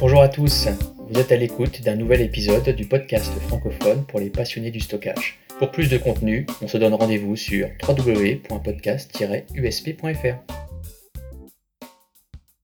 Bonjour 0.00 0.22
à 0.22 0.28
tous, 0.28 0.66
vous 1.08 1.20
êtes 1.20 1.30
à 1.30 1.36
l'écoute 1.36 1.80
d'un 1.82 1.94
nouvel 1.94 2.20
épisode 2.20 2.68
du 2.70 2.86
podcast 2.86 3.32
francophone 3.46 4.04
pour 4.06 4.18
les 4.18 4.28
passionnés 4.28 4.72
du 4.72 4.80
stockage. 4.80 5.38
Pour 5.58 5.70
plus 5.70 5.88
de 5.88 5.96
contenu, 5.98 6.46
on 6.60 6.68
se 6.68 6.76
donne 6.78 6.94
rendez-vous 6.94 7.36
sur 7.36 7.68
www.podcast-usp.fr. 7.86 10.54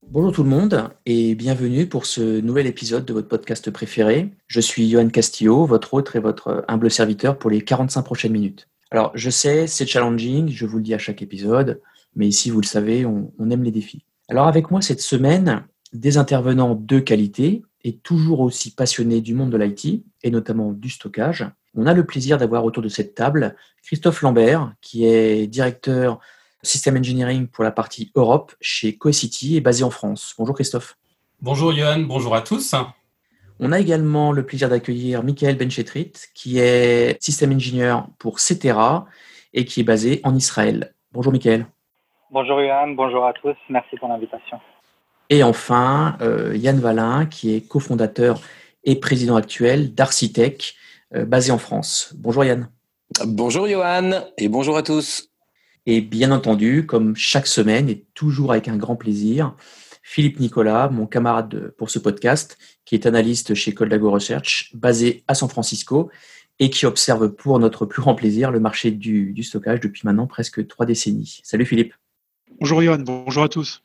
Bonjour 0.08 0.32
tout 0.32 0.42
le 0.42 0.50
monde 0.50 0.90
et 1.06 1.36
bienvenue 1.36 1.86
pour 1.86 2.04
ce 2.04 2.40
nouvel 2.40 2.66
épisode 2.66 3.04
de 3.04 3.12
votre 3.12 3.28
podcast 3.28 3.70
préféré. 3.70 4.28
Je 4.48 4.60
suis 4.60 4.90
Johan 4.90 5.08
Castillo, 5.08 5.66
votre 5.66 5.94
hôte 5.94 6.10
et 6.16 6.18
votre 6.18 6.64
humble 6.66 6.90
serviteur 6.90 7.38
pour 7.38 7.48
les 7.48 7.62
45 7.62 8.02
prochaines 8.02 8.32
minutes. 8.32 8.66
Alors 8.90 9.12
je 9.14 9.30
sais, 9.30 9.68
c'est 9.68 9.86
challenging, 9.86 10.48
je 10.48 10.66
vous 10.66 10.78
le 10.78 10.82
dis 10.82 10.94
à 10.94 10.98
chaque 10.98 11.22
épisode, 11.22 11.80
mais 12.16 12.26
ici 12.26 12.50
vous 12.50 12.60
le 12.60 12.66
savez, 12.66 13.06
on, 13.06 13.30
aime 13.50 13.62
les 13.62 13.70
défis. 13.70 14.04
Alors 14.28 14.48
avec 14.48 14.72
moi 14.72 14.82
cette 14.82 15.00
semaine, 15.00 15.62
des 15.92 16.18
intervenants 16.18 16.74
de 16.74 16.98
qualité 16.98 17.62
et 17.82 17.96
toujours 17.96 18.40
aussi 18.40 18.74
passionnés 18.74 19.20
du 19.20 19.34
monde 19.34 19.50
de 19.50 19.56
l'IT 19.56 20.04
et 20.22 20.30
notamment 20.30 20.72
du 20.72 20.90
stockage. 20.90 21.46
On 21.74 21.86
a 21.86 21.94
le 21.94 22.04
plaisir 22.04 22.38
d'avoir 22.38 22.64
autour 22.64 22.82
de 22.82 22.88
cette 22.88 23.14
table 23.14 23.56
Christophe 23.82 24.22
Lambert, 24.22 24.72
qui 24.80 25.06
est 25.06 25.46
directeur 25.46 26.18
System 26.62 26.96
Engineering 26.96 27.46
pour 27.46 27.64
la 27.64 27.70
partie 27.70 28.10
Europe 28.14 28.54
chez 28.60 28.96
Coecity 28.96 29.56
et 29.56 29.60
basé 29.60 29.84
en 29.84 29.90
France. 29.90 30.34
Bonjour 30.36 30.54
Christophe. 30.54 30.96
Bonjour 31.40 31.72
Johan, 31.72 32.00
bonjour 32.00 32.34
à 32.34 32.42
tous. 32.42 32.74
On 33.60 33.72
a 33.72 33.80
également 33.80 34.32
le 34.32 34.44
plaisir 34.44 34.68
d'accueillir 34.68 35.22
Michael 35.22 35.56
Benchetrit, 35.56 36.12
qui 36.34 36.58
est 36.58 37.22
System 37.22 37.52
Engineer 37.52 37.96
pour 38.18 38.40
Cetera 38.40 39.06
et 39.52 39.64
qui 39.64 39.80
est 39.80 39.84
basé 39.84 40.20
en 40.24 40.34
Israël. 40.34 40.94
Bonjour 41.12 41.32
Michael. 41.32 41.66
Bonjour 42.30 42.60
Johan, 42.60 42.88
bonjour 42.88 43.24
à 43.24 43.32
tous, 43.32 43.56
merci 43.68 43.96
pour 43.96 44.08
l'invitation. 44.08 44.60
Et 45.32 45.44
enfin, 45.44 46.18
euh, 46.20 46.56
Yann 46.56 46.80
Valin, 46.80 47.24
qui 47.24 47.54
est 47.54 47.60
cofondateur 47.60 48.42
et 48.82 48.96
président 48.96 49.36
actuel 49.36 49.94
d'Arcitech, 49.94 50.74
euh, 51.14 51.24
basé 51.24 51.52
en 51.52 51.58
France. 51.58 52.12
Bonjour 52.16 52.44
Yann. 52.44 52.68
Bonjour 53.24 53.68
Johan 53.68 54.24
et 54.38 54.48
bonjour 54.48 54.76
à 54.76 54.82
tous. 54.82 55.30
Et 55.86 56.00
bien 56.00 56.32
entendu, 56.32 56.84
comme 56.84 57.14
chaque 57.14 57.46
semaine 57.46 57.88
et 57.88 58.04
toujours 58.14 58.50
avec 58.50 58.66
un 58.66 58.76
grand 58.76 58.96
plaisir, 58.96 59.54
Philippe 60.02 60.40
Nicolas, 60.40 60.88
mon 60.88 61.06
camarade 61.06 61.74
pour 61.78 61.90
ce 61.90 62.00
podcast, 62.00 62.58
qui 62.84 62.96
est 62.96 63.06
analyste 63.06 63.54
chez 63.54 63.72
Coldago 63.72 64.10
Research, 64.10 64.72
basé 64.74 65.22
à 65.28 65.34
San 65.34 65.48
Francisco 65.48 66.10
et 66.58 66.70
qui 66.70 66.86
observe 66.86 67.28
pour 67.28 67.58
notre 67.60 67.86
plus 67.86 68.02
grand 68.02 68.16
plaisir 68.16 68.50
le 68.50 68.58
marché 68.58 68.90
du, 68.90 69.40
stockage 69.44 69.80
depuis 69.80 70.02
maintenant 70.04 70.26
presque 70.26 70.66
trois 70.66 70.86
décennies. 70.86 71.40
Salut 71.44 71.66
Philippe. 71.66 71.94
Bonjour 72.58 72.82
Johan, 72.82 72.98
bonjour 72.98 73.44
à 73.44 73.48
tous. 73.48 73.82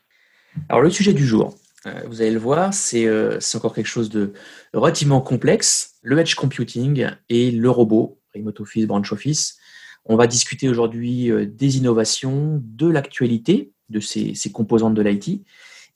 Alors 0.70 0.82
le 0.82 0.90
sujet 0.90 1.14
du 1.14 1.26
jour, 1.26 1.56
euh, 1.86 2.02
vous 2.08 2.22
allez 2.22 2.32
le 2.32 2.40
voir, 2.40 2.72
euh, 2.94 3.38
c'est 3.40 3.58
encore 3.58 3.74
quelque 3.74 3.86
chose 3.86 4.10
de 4.10 4.34
relativement 4.74 5.22
complexe, 5.22 5.96
le 6.02 6.18
edge 6.20 6.36
computing 6.36 7.08
et 7.30 7.52
le 7.52 7.70
robot, 7.70 8.20
Remote 8.34 8.60
Office, 8.60 8.88
Branch 8.88 9.12
Office. 9.12 9.58
On 10.06 10.16
va 10.16 10.28
discuter 10.28 10.70
aujourd'hui 10.70 11.32
euh, 11.32 11.46
des 11.46 11.78
innovations, 11.78 12.62
de 12.64 12.88
l'actualité 12.88 13.72
de 13.90 14.00
ces, 14.00 14.34
composantes 14.52 14.96
de 14.96 15.02
l'IT 15.02 15.46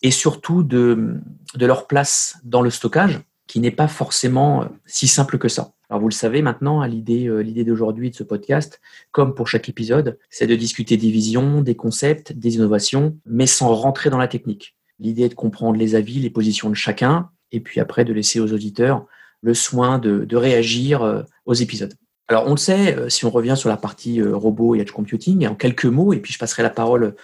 et 0.02 0.12
surtout 0.12 0.64
de, 0.64 1.20
leur 1.60 1.88
place 1.88 2.38
dans 2.44 2.62
le 2.62 2.70
stockage 2.70 3.20
qui 3.48 3.60
n'est 3.60 3.72
pas 3.72 3.88
forcément 3.88 4.70
si 4.86 5.08
simple 5.08 5.40
que 5.40 5.50
ça. 5.50 5.74
Alors 5.90 6.02
vous 6.02 6.08
le 6.08 6.14
savez 6.14 6.42
maintenant, 6.42 6.82
hein, 6.82 6.88
l'idée, 6.88 7.28
euh, 7.28 7.40
l'idée 7.40 7.64
d'aujourd'hui 7.64 8.12
de 8.12 8.16
ce 8.16 8.24
podcast, 8.24 8.80
comme 9.12 9.34
pour 9.34 9.48
chaque 9.48 9.70
épisode, 9.70 10.20
c'est 10.30 10.48
de 10.48 10.56
discuter 10.56 10.98
des 10.98 11.10
visions, 11.10 11.62
des 11.62 11.76
concepts, 11.76 12.34
des 12.34 12.56
innovations, 12.56 13.18
mais 13.26 13.48
sans 13.48 13.74
rentrer 13.74 14.10
dans 14.10 14.18
la 14.18 14.28
technique. 14.28 14.76
L'idée 15.00 15.24
est 15.24 15.30
de 15.30 15.36
comprendre 15.36 15.78
les 15.78 15.96
avis, 15.96 16.20
les 16.20 16.30
positions 16.30 16.70
de 16.70 16.76
chacun, 16.76 17.30
et 17.52 17.60
puis 17.60 17.80
après 17.80 18.06
de 18.06 18.14
laisser 18.14 18.40
aux 18.40 18.54
auditeurs 18.54 19.06
le 19.42 19.54
soin 19.54 20.00
de 20.00 20.36
réagir 20.36 21.26
aux 21.46 21.54
épisodes. 21.54 21.96
Alors, 22.30 22.46
on 22.46 22.52
le 22.52 22.58
sait, 22.58 22.96
euh, 22.96 23.10
si 23.10 23.26
on 23.26 23.32
revient 23.32 23.56
sur 23.58 23.70
la 23.70 23.78
partie 23.78 24.22
euh, 24.22 24.36
robot 24.36 24.76
et 24.76 24.80
edge 24.80 24.92
computing, 24.92 25.48
en 25.48 25.56
quelques 25.56 25.86
mots, 25.86 26.14
et 26.14 26.20
puis 26.20 26.32
je 26.32 26.38
passerai 26.38 26.62
la 26.62 26.70
parole 26.70 27.16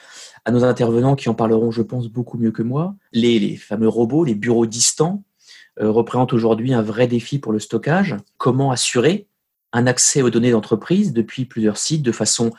à 0.45 0.51
nos 0.51 0.63
intervenants 0.63 1.15
qui 1.15 1.29
en 1.29 1.35
parleront, 1.35 1.69
je 1.69 1.83
pense, 1.83 2.07
beaucoup 2.07 2.39
mieux 2.39 2.51
que 2.51 2.63
moi, 2.63 2.95
les, 3.13 3.55
fameux 3.55 3.87
robots, 3.87 4.23
les 4.23 4.33
bureaux 4.33 4.65
distants, 4.65 5.23
euh, 5.79 5.89
représentent 5.89 6.33
aujourd'hui 6.33 6.73
un 6.73 6.81
vrai 6.81 7.07
défi 7.07 7.39
pour 7.39 7.51
le 7.51 7.59
stockage. 7.59 8.15
Comment 8.37 8.71
assurer 8.71 9.27
un 9.73 9.87
accès 9.87 10.21
aux 10.21 10.29
données 10.29 10.51
d'entreprise 10.51 11.13
depuis 11.13 11.45
plusieurs 11.45 11.77
sites 11.77 12.03
de 12.03 12.11
façon 12.11 12.51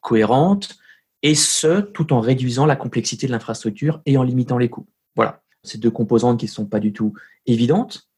cohérente, 0.00 0.76
et 1.22 1.34
ce, 1.34 1.80
tout 1.80 2.12
en 2.12 2.20
réduisant 2.20 2.66
la 2.66 2.76
complexité 2.76 3.26
de 3.26 3.32
l'infrastructure 3.32 4.00
et 4.06 4.16
en 4.16 4.22
limitant 4.22 4.58
les 4.58 4.68
coûts? 4.68 4.86
Voilà, 5.16 5.42
ces 5.62 5.78
deux 5.78 5.90
composantes 5.90 6.38
qui 6.40 6.46
ne 6.46 6.50
sont 6.50 6.66
pas 6.66 6.80
du 6.80 6.92
tout 6.92 7.14
évidentes. 7.46 8.08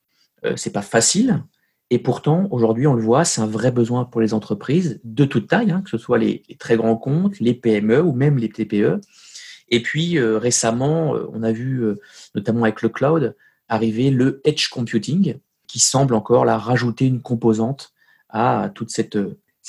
Ce 0.42 0.56
c'est 0.56 0.72
pas 0.72 0.82
facile, 0.82 1.42
et 1.90 1.98
pourtant, 1.98 2.48
aujourd'hui, 2.50 2.86
on 2.86 2.94
le 2.94 3.02
voit, 3.02 3.24
c'est 3.24 3.40
un 3.40 3.46
vrai 3.46 3.70
besoin 3.70 4.04
pour 4.04 4.20
les 4.20 4.34
entreprises 4.34 5.00
de 5.04 5.24
toute 5.24 5.48
taille, 5.48 5.70
hein, 5.70 5.82
que 5.82 5.90
ce 5.90 5.98
soit 5.98 6.18
les, 6.18 6.42
très 6.58 6.76
grands 6.76 6.96
comptes, 6.96 7.38
les 7.40 7.54
PME 7.54 8.00
ou 8.00 8.12
même 8.12 8.38
les 8.38 8.48
TPE. 8.48 9.00
Et 9.68 9.82
puis 9.82 10.18
euh, 10.18 10.38
récemment, 10.38 11.14
euh, 11.14 11.28
on 11.32 11.42
a 11.42 11.52
vu, 11.52 11.84
euh, 11.84 12.00
notamment 12.34 12.64
avec 12.64 12.82
le 12.82 12.88
cloud, 12.88 13.36
arriver 13.68 14.10
le 14.10 14.40
edge 14.44 14.68
computing, 14.68 15.36
qui 15.66 15.80
semble 15.80 16.14
encore 16.14 16.44
là 16.44 16.58
rajouter 16.58 17.06
une 17.06 17.20
composante 17.20 17.92
à 18.28 18.70
toute 18.74 18.90
cette, 18.90 19.18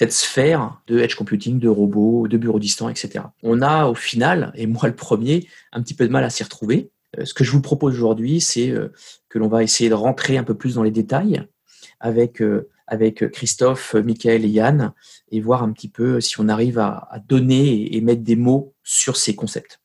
sphère 0.10 0.82
de 0.88 1.00
edge 1.00 1.16
computing, 1.16 1.60
de 1.60 1.70
robots, 1.70 2.28
de 2.28 2.38
bureaux 2.38 2.60
distants, 2.60 2.90
etc. 2.90 3.26
On 3.44 3.62
a 3.62 3.88
au 3.88 3.96
final, 3.96 4.52
et 4.56 4.68
moi 4.68 4.88
le 4.88 4.96
premier, 4.96 5.48
un 5.72 5.82
petit 5.82 5.94
peu 5.94 6.06
de 6.08 6.12
mal 6.12 6.24
à 6.24 6.30
s'y 6.30 6.44
retrouver. 6.44 6.90
Ce 7.24 7.34
que 7.34 7.44
je 7.44 7.52
vous 7.52 7.62
propose 7.62 7.94
aujourd'hui, 7.94 8.42
c'est 8.42 8.74
que 9.30 9.40
l'on 9.40 9.48
va 9.48 9.64
essayer 9.64 9.90
de 9.90 9.96
rentrer 9.96 10.38
un 10.38 10.44
peu 10.44 10.54
plus 10.54 10.76
dans 10.76 10.84
les 10.84 10.92
détails 10.92 11.46
avec, 12.00 12.42
euh, 12.42 12.70
avec 12.88 13.30
Christophe, 13.32 13.96
Michael 13.96 14.46
et 14.46 14.50
Yann 14.50 14.94
et 15.32 15.42
voir 15.42 15.64
un 15.64 15.72
petit 15.72 15.90
peu 15.90 16.22
si 16.22 16.40
on 16.40 16.48
arrive 16.48 16.80
à, 16.80 17.10
donner 17.28 17.96
et 17.96 18.02
mettre 18.02 18.24
des 18.24 18.36
mots 18.36 18.74
sur 18.84 19.18
ces 19.18 19.36
concepts. 19.36 19.80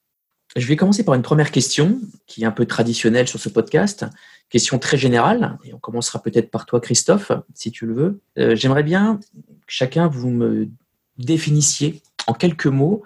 Je 0.57 0.67
vais 0.67 0.77
commencer 0.77 1.05
par 1.05 1.15
une 1.15 1.23
première 1.23 1.53
question 1.53 2.01
qui 2.27 2.43
est 2.43 2.47
un 2.47 2.51
peu 2.51 2.67
traditionnelle 2.67 3.29
sur 3.29 3.39
ce 3.39 3.49
podcast, 3.49 4.05
question 4.49 4.79
très 4.79 4.97
générale, 4.97 5.59
et 5.65 5.73
on 5.73 5.79
commencera 5.79 6.21
peut-être 6.21 6.51
par 6.51 6.67
toi 6.67 6.81
Christophe, 6.81 7.31
si 7.55 7.71
tu 7.71 7.87
le 7.87 7.95
veux. 7.95 8.21
Euh, 8.39 8.57
j'aimerais 8.57 8.83
bien 8.83 9.19
que 9.19 9.73
chacun 9.73 10.09
vous 10.09 10.31
me 10.31 10.69
définissiez 11.19 12.03
en 12.27 12.33
quelques 12.33 12.67
mots 12.67 13.03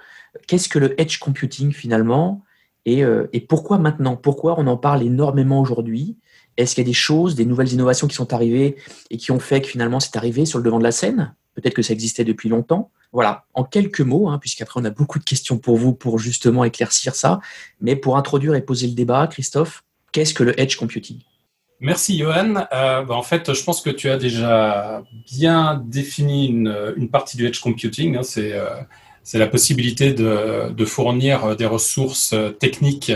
qu'est-ce 0.47 0.69
que 0.69 0.79
le 0.79 1.01
edge 1.01 1.19
computing 1.19 1.73
finalement 1.73 2.43
et, 2.87 3.05
euh, 3.05 3.29
et 3.33 3.41
pourquoi 3.41 3.79
maintenant, 3.79 4.17
pourquoi 4.17 4.57
on 4.59 4.67
en 4.67 4.77
parle 4.77 5.03
énormément 5.03 5.61
aujourd'hui? 5.61 6.17
Est-ce 6.57 6.75
qu'il 6.75 6.85
y 6.85 6.87
a 6.87 6.89
des 6.89 6.93
choses, 6.93 7.35
des 7.35 7.47
nouvelles 7.47 7.73
innovations 7.73 8.07
qui 8.07 8.15
sont 8.15 8.33
arrivées 8.33 8.77
et 9.11 9.17
qui 9.17 9.33
ont 9.33 9.41
fait 9.41 9.61
que 9.63 9.69
finalement 9.69 10.01
c'est 10.01 10.17
arrivé 10.17 10.45
sur 10.45 10.59
le 10.59 10.65
devant 10.65 10.79
de 10.79 10.85
la 10.85 10.93
scène? 10.93 11.35
Peut-être 11.55 11.75
que 11.75 11.83
ça 11.83 11.93
existait 11.93 12.25
depuis 12.25 12.49
longtemps. 12.49 12.91
Voilà, 13.13 13.45
en 13.55 13.63
quelques 13.63 14.01
mots, 14.01 14.29
hein, 14.29 14.39
puisqu'après 14.39 14.81
on 14.81 14.85
a 14.85 14.91
beaucoup 14.91 15.21
de 15.21 15.25
questions 15.25 15.57
pour 15.57 15.77
vous 15.77 15.95
pour 15.95 16.19
justement 16.19 16.65
éclaircir 16.65 17.15
ça. 17.15 17.41
Mais 17.81 17.95
pour 17.95 18.17
introduire 18.17 18.57
et 18.57 18.61
poser 18.61 18.89
le 18.89 18.95
débat, 18.95 19.29
Christophe, 19.29 19.85
qu'est-ce 20.11 20.35
que 20.35 20.43
le 20.43 20.59
edge 20.61 20.77
computing? 20.77 21.21
Merci 21.79 22.19
Johan. 22.19 22.67
Euh, 22.73 23.03
bah, 23.03 23.15
en 23.15 23.23
fait, 23.23 23.53
je 23.53 23.63
pense 23.63 23.83
que 23.83 23.91
tu 23.91 24.11
as 24.11 24.17
déjà 24.17 25.05
bien 25.31 25.81
défini 25.87 26.47
une, 26.47 27.09
partie 27.09 27.37
du 27.37 27.47
edge 27.47 27.61
computing. 27.61 28.17
Hein. 28.17 28.23
Euh, 28.39 28.81
c'est 29.23 29.39
la 29.39 29.47
possibilité 29.47 30.13
de, 30.13 30.85
fournir 30.85 31.55
des 31.57 31.67
ressources 31.67 32.35
techniques 32.59 33.13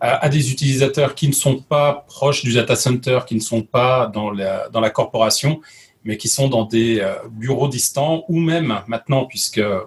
à, 0.00 0.28
des 0.28 0.52
utilisateurs 0.52 1.14
qui 1.14 1.26
ne 1.26 1.32
sont 1.32 1.58
pas 1.58 2.04
proches 2.06 2.42
du 2.42 2.52
data 2.52 2.76
center, 2.76 3.20
qui 3.26 3.34
ne 3.34 3.40
sont 3.40 3.62
pas 3.62 4.06
dans 4.06 4.30
la 4.30 4.90
corporation, 4.90 5.60
mais 6.04 6.16
qui 6.16 6.28
sont 6.28 6.48
dans 6.48 6.64
des 6.64 7.00
euh, 7.00 7.14
bureaux 7.30 7.68
distants 7.68 8.24
ou 8.28 8.38
même 8.38 8.80
maintenant, 8.86 9.24
puisque 9.24 9.58
euh, 9.58 9.80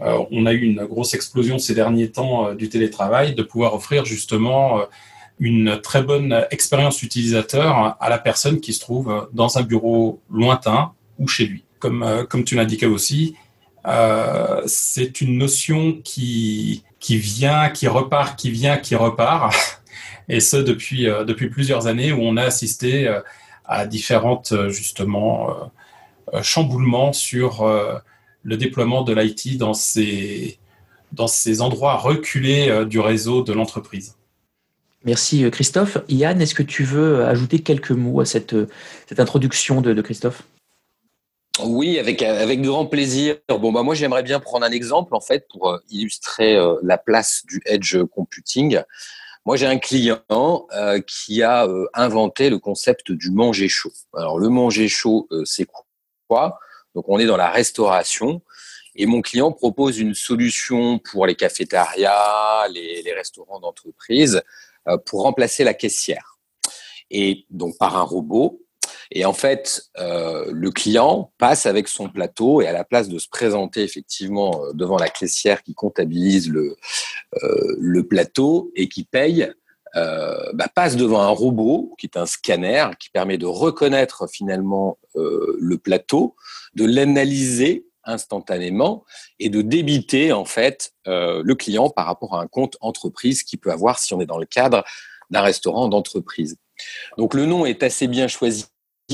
on 0.00 0.46
a 0.46 0.52
eu 0.52 0.60
une 0.60 0.84
grosse 0.84 1.14
explosion 1.14 1.58
ces 1.58 1.74
derniers 1.74 2.10
temps 2.10 2.48
euh, 2.48 2.54
du 2.54 2.68
télétravail, 2.68 3.34
de 3.34 3.42
pouvoir 3.42 3.74
offrir 3.74 4.04
justement 4.04 4.80
une 5.40 5.80
très 5.80 6.02
bonne 6.02 6.46
expérience 6.50 7.02
utilisateur 7.02 7.96
à 8.00 8.08
la 8.08 8.18
personne 8.18 8.60
qui 8.60 8.72
se 8.72 8.80
trouve 8.80 9.28
dans 9.32 9.58
un 9.58 9.62
bureau 9.62 10.20
lointain 10.30 10.92
ou 11.18 11.28
chez 11.28 11.46
lui. 11.46 11.64
Comme, 11.78 12.26
comme 12.28 12.42
tu 12.42 12.56
l'indiquais 12.56 12.86
aussi, 12.86 13.36
euh, 13.86 14.62
c'est 14.66 15.20
une 15.20 15.38
notion 15.38 16.00
qui, 16.04 16.84
qui 17.00 17.16
vient, 17.16 17.70
qui 17.70 17.88
repart, 17.88 18.38
qui 18.38 18.50
vient, 18.50 18.76
qui 18.76 18.94
repart. 18.94 19.54
Et 20.28 20.40
ce, 20.40 20.56
depuis, 20.56 21.08
euh, 21.08 21.24
depuis 21.24 21.48
plusieurs 21.48 21.86
années 21.86 22.12
où 22.12 22.20
on 22.20 22.36
a 22.36 22.42
assisté 22.42 23.08
euh, 23.08 23.20
à 23.68 23.86
différentes, 23.86 24.52
justement, 24.68 25.70
chamboulements 26.42 27.12
sur 27.12 27.64
le 28.42 28.56
déploiement 28.56 29.02
de 29.02 29.14
l'IT 29.14 29.58
dans 29.58 29.74
ces, 29.74 30.58
dans 31.12 31.28
ces 31.28 31.60
endroits 31.60 31.96
reculés 31.96 32.84
du 32.86 32.98
réseau 32.98 33.42
de 33.42 33.52
l'entreprise. 33.52 34.16
Merci 35.04 35.48
Christophe. 35.50 35.98
Yann, 36.08 36.40
est-ce 36.40 36.54
que 36.54 36.62
tu 36.64 36.82
veux 36.82 37.24
ajouter 37.24 37.60
quelques 37.60 37.92
mots 37.92 38.20
à 38.20 38.24
cette, 38.24 38.56
cette 39.06 39.20
introduction 39.20 39.80
de, 39.80 39.94
de 39.94 40.02
Christophe? 40.02 40.42
Oui, 41.64 41.98
avec, 41.98 42.22
avec 42.22 42.62
grand 42.62 42.86
plaisir. 42.86 43.36
Bon, 43.48 43.72
bah, 43.72 43.82
moi, 43.82 43.94
j'aimerais 43.94 44.22
bien 44.22 44.38
prendre 44.40 44.64
un 44.64 44.70
exemple, 44.70 45.14
en 45.14 45.20
fait, 45.20 45.46
pour 45.50 45.70
euh, 45.70 45.78
illustrer 45.90 46.56
euh, 46.56 46.74
la 46.82 46.98
place 46.98 47.44
du 47.46 47.60
edge 47.66 47.96
computing. 48.14 48.80
Moi, 49.48 49.56
j'ai 49.56 49.64
un 49.64 49.78
client 49.78 50.66
euh, 50.72 51.00
qui 51.00 51.42
a 51.42 51.66
euh, 51.66 51.86
inventé 51.94 52.50
le 52.50 52.58
concept 52.58 53.12
du 53.12 53.30
manger 53.30 53.66
chaud. 53.66 53.90
Alors, 54.12 54.38
le 54.38 54.50
manger 54.50 54.88
chaud, 54.88 55.26
euh, 55.30 55.42
c'est 55.46 55.64
quoi? 56.28 56.60
Donc, 56.94 57.08
on 57.08 57.18
est 57.18 57.24
dans 57.24 57.38
la 57.38 57.48
restauration 57.48 58.42
et 58.94 59.06
mon 59.06 59.22
client 59.22 59.50
propose 59.50 60.00
une 60.00 60.12
solution 60.12 60.98
pour 60.98 61.24
les 61.24 61.34
cafétérias, 61.34 62.68
les, 62.68 63.00
les 63.00 63.12
restaurants 63.14 63.58
d'entreprise, 63.58 64.42
pour 65.06 65.22
remplacer 65.22 65.64
la 65.64 65.72
caissière. 65.72 66.36
Et 67.10 67.46
donc, 67.48 67.78
par 67.78 67.96
un 67.96 68.02
robot, 68.02 68.60
et 69.10 69.24
en 69.24 69.32
fait, 69.32 69.82
euh, 69.98 70.50
le 70.52 70.70
client 70.70 71.32
passe 71.38 71.66
avec 71.66 71.88
son 71.88 72.08
plateau 72.08 72.60
et 72.60 72.66
à 72.66 72.72
la 72.72 72.84
place 72.84 73.08
de 73.08 73.18
se 73.18 73.28
présenter 73.28 73.82
effectivement 73.82 74.64
euh, 74.64 74.72
devant 74.74 74.98
la 74.98 75.08
caissière 75.08 75.62
qui 75.62 75.74
comptabilise 75.74 76.48
le, 76.48 76.76
euh, 77.42 77.76
le 77.78 78.06
plateau 78.06 78.70
et 78.74 78.88
qui 78.88 79.04
paye, 79.04 79.50
euh, 79.96 80.52
bah, 80.52 80.68
passe 80.72 80.96
devant 80.96 81.20
un 81.20 81.28
robot 81.28 81.94
qui 81.98 82.06
est 82.06 82.18
un 82.18 82.26
scanner 82.26 82.88
qui 83.00 83.08
permet 83.08 83.38
de 83.38 83.46
reconnaître 83.46 84.28
finalement 84.30 84.98
euh, 85.16 85.56
le 85.58 85.78
plateau, 85.78 86.36
de 86.74 86.84
l'analyser 86.84 87.86
instantanément 88.04 89.04
et 89.38 89.48
de 89.48 89.62
débiter 89.62 90.32
en 90.32 90.44
fait 90.44 90.92
euh, 91.06 91.42
le 91.44 91.54
client 91.54 91.90
par 91.90 92.06
rapport 92.06 92.34
à 92.34 92.42
un 92.42 92.46
compte 92.46 92.76
entreprise 92.80 93.42
qu'il 93.42 93.58
peut 93.58 93.72
avoir 93.72 93.98
si 93.98 94.12
on 94.14 94.20
est 94.20 94.26
dans 94.26 94.38
le 94.38 94.46
cadre 94.46 94.84
d'un 95.30 95.42
restaurant 95.42 95.88
d'entreprise. 95.88 96.56
Donc 97.16 97.34
le 97.34 97.46
nom 97.46 97.66
est 97.66 97.82
assez 97.82 98.06
bien 98.06 98.28
choisi 98.28 98.66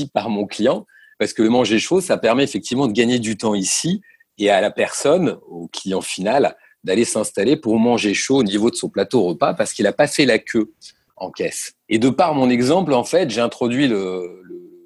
par 0.03 0.29
mon 0.29 0.45
client, 0.45 0.85
parce 1.17 1.33
que 1.33 1.41
le 1.41 1.49
manger 1.49 1.79
chaud, 1.79 2.01
ça 2.01 2.17
permet 2.17 2.43
effectivement 2.43 2.87
de 2.87 2.91
gagner 2.91 3.19
du 3.19 3.37
temps 3.37 3.55
ici 3.55 4.01
et 4.37 4.49
à 4.49 4.59
la 4.59 4.71
personne, 4.71 5.37
au 5.47 5.67
client 5.69 6.01
final, 6.01 6.57
d'aller 6.83 7.05
s'installer 7.05 7.55
pour 7.55 7.79
manger 7.79 8.13
chaud 8.13 8.37
au 8.37 8.43
niveau 8.43 8.69
de 8.69 8.75
son 8.75 8.89
plateau 8.89 9.23
repas 9.23 9.53
parce 9.53 9.71
qu'il 9.73 9.83
n'a 9.83 9.93
pas 9.93 10.07
fait 10.07 10.25
la 10.25 10.39
queue 10.39 10.73
en 11.15 11.31
caisse. 11.31 11.73
Et 11.87 11.97
de 11.97 12.09
par 12.09 12.35
mon 12.35 12.49
exemple, 12.49 12.93
en 12.93 13.05
fait, 13.05 13.29
j'ai 13.29 13.39
introduit 13.39 13.87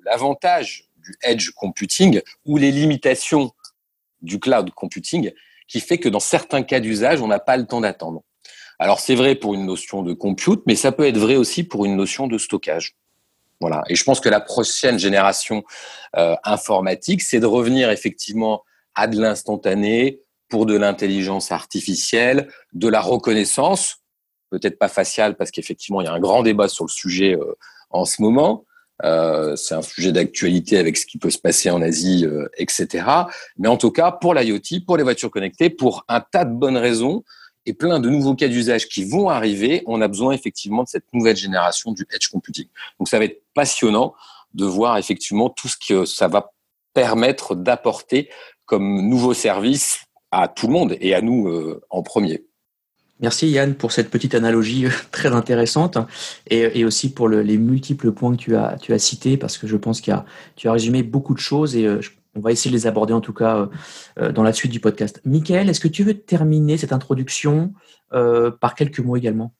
l'avantage 0.05 0.85
du 0.97 1.15
edge 1.23 1.49
computing 1.55 2.21
ou 2.45 2.57
les 2.57 2.71
limitations 2.71 3.51
du 4.21 4.39
cloud 4.39 4.69
computing 4.71 5.31
qui 5.67 5.79
fait 5.79 5.97
que 5.97 6.09
dans 6.09 6.19
certains 6.19 6.61
cas 6.61 6.79
d'usage, 6.79 7.21
on 7.21 7.27
n'a 7.27 7.39
pas 7.39 7.57
le 7.57 7.65
temps 7.65 7.81
d'attendre. 7.81 8.21
Alors 8.77 8.99
c'est 8.99 9.15
vrai 9.15 9.35
pour 9.35 9.55
une 9.55 9.65
notion 9.65 10.03
de 10.03 10.13
compute, 10.13 10.61
mais 10.67 10.75
ça 10.75 10.91
peut 10.91 11.05
être 11.05 11.17
vrai 11.17 11.35
aussi 11.35 11.63
pour 11.63 11.85
une 11.85 11.97
notion 11.97 12.27
de 12.27 12.37
stockage. 12.37 12.95
Voilà. 13.59 13.83
Et 13.89 13.95
je 13.95 14.03
pense 14.03 14.19
que 14.19 14.29
la 14.29 14.39
prochaine 14.39 14.97
génération 14.97 15.63
euh, 16.15 16.35
informatique, 16.43 17.21
c'est 17.21 17.39
de 17.39 17.45
revenir 17.45 17.89
effectivement 17.89 18.63
à 18.95 19.07
de 19.07 19.19
l'instantané 19.19 20.21
pour 20.49 20.65
de 20.65 20.75
l'intelligence 20.75 21.51
artificielle, 21.51 22.49
de 22.73 22.87
la 22.87 23.01
reconnaissance, 23.01 23.97
peut-être 24.49 24.79
pas 24.79 24.87
faciale 24.87 25.35
parce 25.35 25.51
qu'effectivement 25.51 26.01
il 26.01 26.05
y 26.05 26.07
a 26.07 26.13
un 26.13 26.19
grand 26.19 26.41
débat 26.41 26.67
sur 26.67 26.85
le 26.85 26.89
sujet 26.89 27.35
euh, 27.35 27.55
en 27.89 28.05
ce 28.05 28.21
moment. 28.21 28.65
Euh, 29.05 29.55
c'est 29.55 29.75
un 29.75 29.81
sujet 29.81 30.11
d'actualité 30.11 30.77
avec 30.77 30.97
ce 30.97 31.05
qui 31.05 31.17
peut 31.17 31.29
se 31.29 31.37
passer 31.37 31.69
en 31.69 31.81
Asie, 31.81 32.25
euh, 32.25 32.49
etc. 32.57 33.05
Mais 33.57 33.69
en 33.69 33.77
tout 33.77 33.91
cas, 33.91 34.11
pour 34.11 34.33
l'IoT, 34.33 34.81
pour 34.85 34.97
les 34.97 35.03
voitures 35.03 35.31
connectées, 35.31 35.69
pour 35.69 36.03
un 36.09 36.19
tas 36.19 36.43
de 36.43 36.53
bonnes 36.53 36.75
raisons, 36.75 37.23
et 37.65 37.73
plein 37.73 37.99
de 37.99 38.09
nouveaux 38.09 38.35
cas 38.35 38.47
d'usage 38.47 38.87
qui 38.87 39.03
vont 39.03 39.29
arriver, 39.29 39.83
on 39.85 40.01
a 40.01 40.07
besoin 40.07 40.33
effectivement 40.33 40.83
de 40.83 40.87
cette 40.87 41.05
nouvelle 41.13 41.37
génération 41.37 41.91
du 41.91 42.05
edge 42.13 42.29
computing. 42.29 42.67
Donc 42.99 43.07
ça 43.07 43.19
va 43.19 43.25
être 43.25 43.43
passionnant 43.53 44.13
de 44.53 44.65
voir 44.65 44.97
effectivement 44.97 45.49
tout 45.49 45.67
ce 45.67 45.77
que 45.77 46.05
ça 46.05 46.27
va 46.27 46.51
permettre 46.93 47.55
d'apporter 47.55 48.29
comme 48.65 49.07
nouveau 49.07 49.33
service 49.33 50.05
à 50.31 50.47
tout 50.47 50.67
le 50.67 50.73
monde 50.73 50.95
et 50.99 51.13
à 51.13 51.21
nous 51.21 51.47
euh, 51.47 51.81
en 51.89 52.03
premier. 52.03 52.43
Merci 53.21 53.49
Yann 53.49 53.75
pour 53.75 53.91
cette 53.91 54.09
petite 54.09 54.33
analogie 54.33 54.85
euh, 54.85 54.91
très 55.11 55.29
intéressante 55.29 55.97
et, 56.49 56.85
aussi 56.85 57.11
pour 57.11 57.27
le, 57.27 57.41
les 57.41 57.57
multiples 57.57 58.11
points 58.11 58.35
que 58.35 58.41
tu 58.41 58.55
as, 58.55 58.77
tu 58.81 58.93
as 58.93 58.99
cités 58.99 59.37
parce 59.37 59.57
que 59.57 59.67
je 59.67 59.75
pense 59.75 60.01
que 60.01 60.11
tu 60.55 60.67
as 60.67 60.71
résumé 60.71 61.03
beaucoup 61.03 61.33
de 61.33 61.39
choses 61.39 61.75
et 61.75 61.85
euh, 61.85 62.01
je 62.01 62.11
on 62.35 62.41
va 62.41 62.51
essayer 62.51 62.71
de 62.71 62.75
les 62.75 62.87
aborder 62.87 63.13
en 63.13 63.21
tout 63.21 63.33
cas 63.33 63.57
euh, 63.57 63.67
euh, 64.19 64.31
dans 64.31 64.43
la 64.43 64.53
suite 64.53 64.71
du 64.71 64.79
podcast. 64.79 65.21
Michael, 65.25 65.69
est-ce 65.69 65.79
que 65.79 65.87
tu 65.87 66.03
veux 66.03 66.13
terminer 66.13 66.77
cette 66.77 66.93
introduction 66.93 67.71
euh, 68.13 68.51
par 68.51 68.75
quelques 68.75 68.99
mots 68.99 69.15
également? 69.15 69.51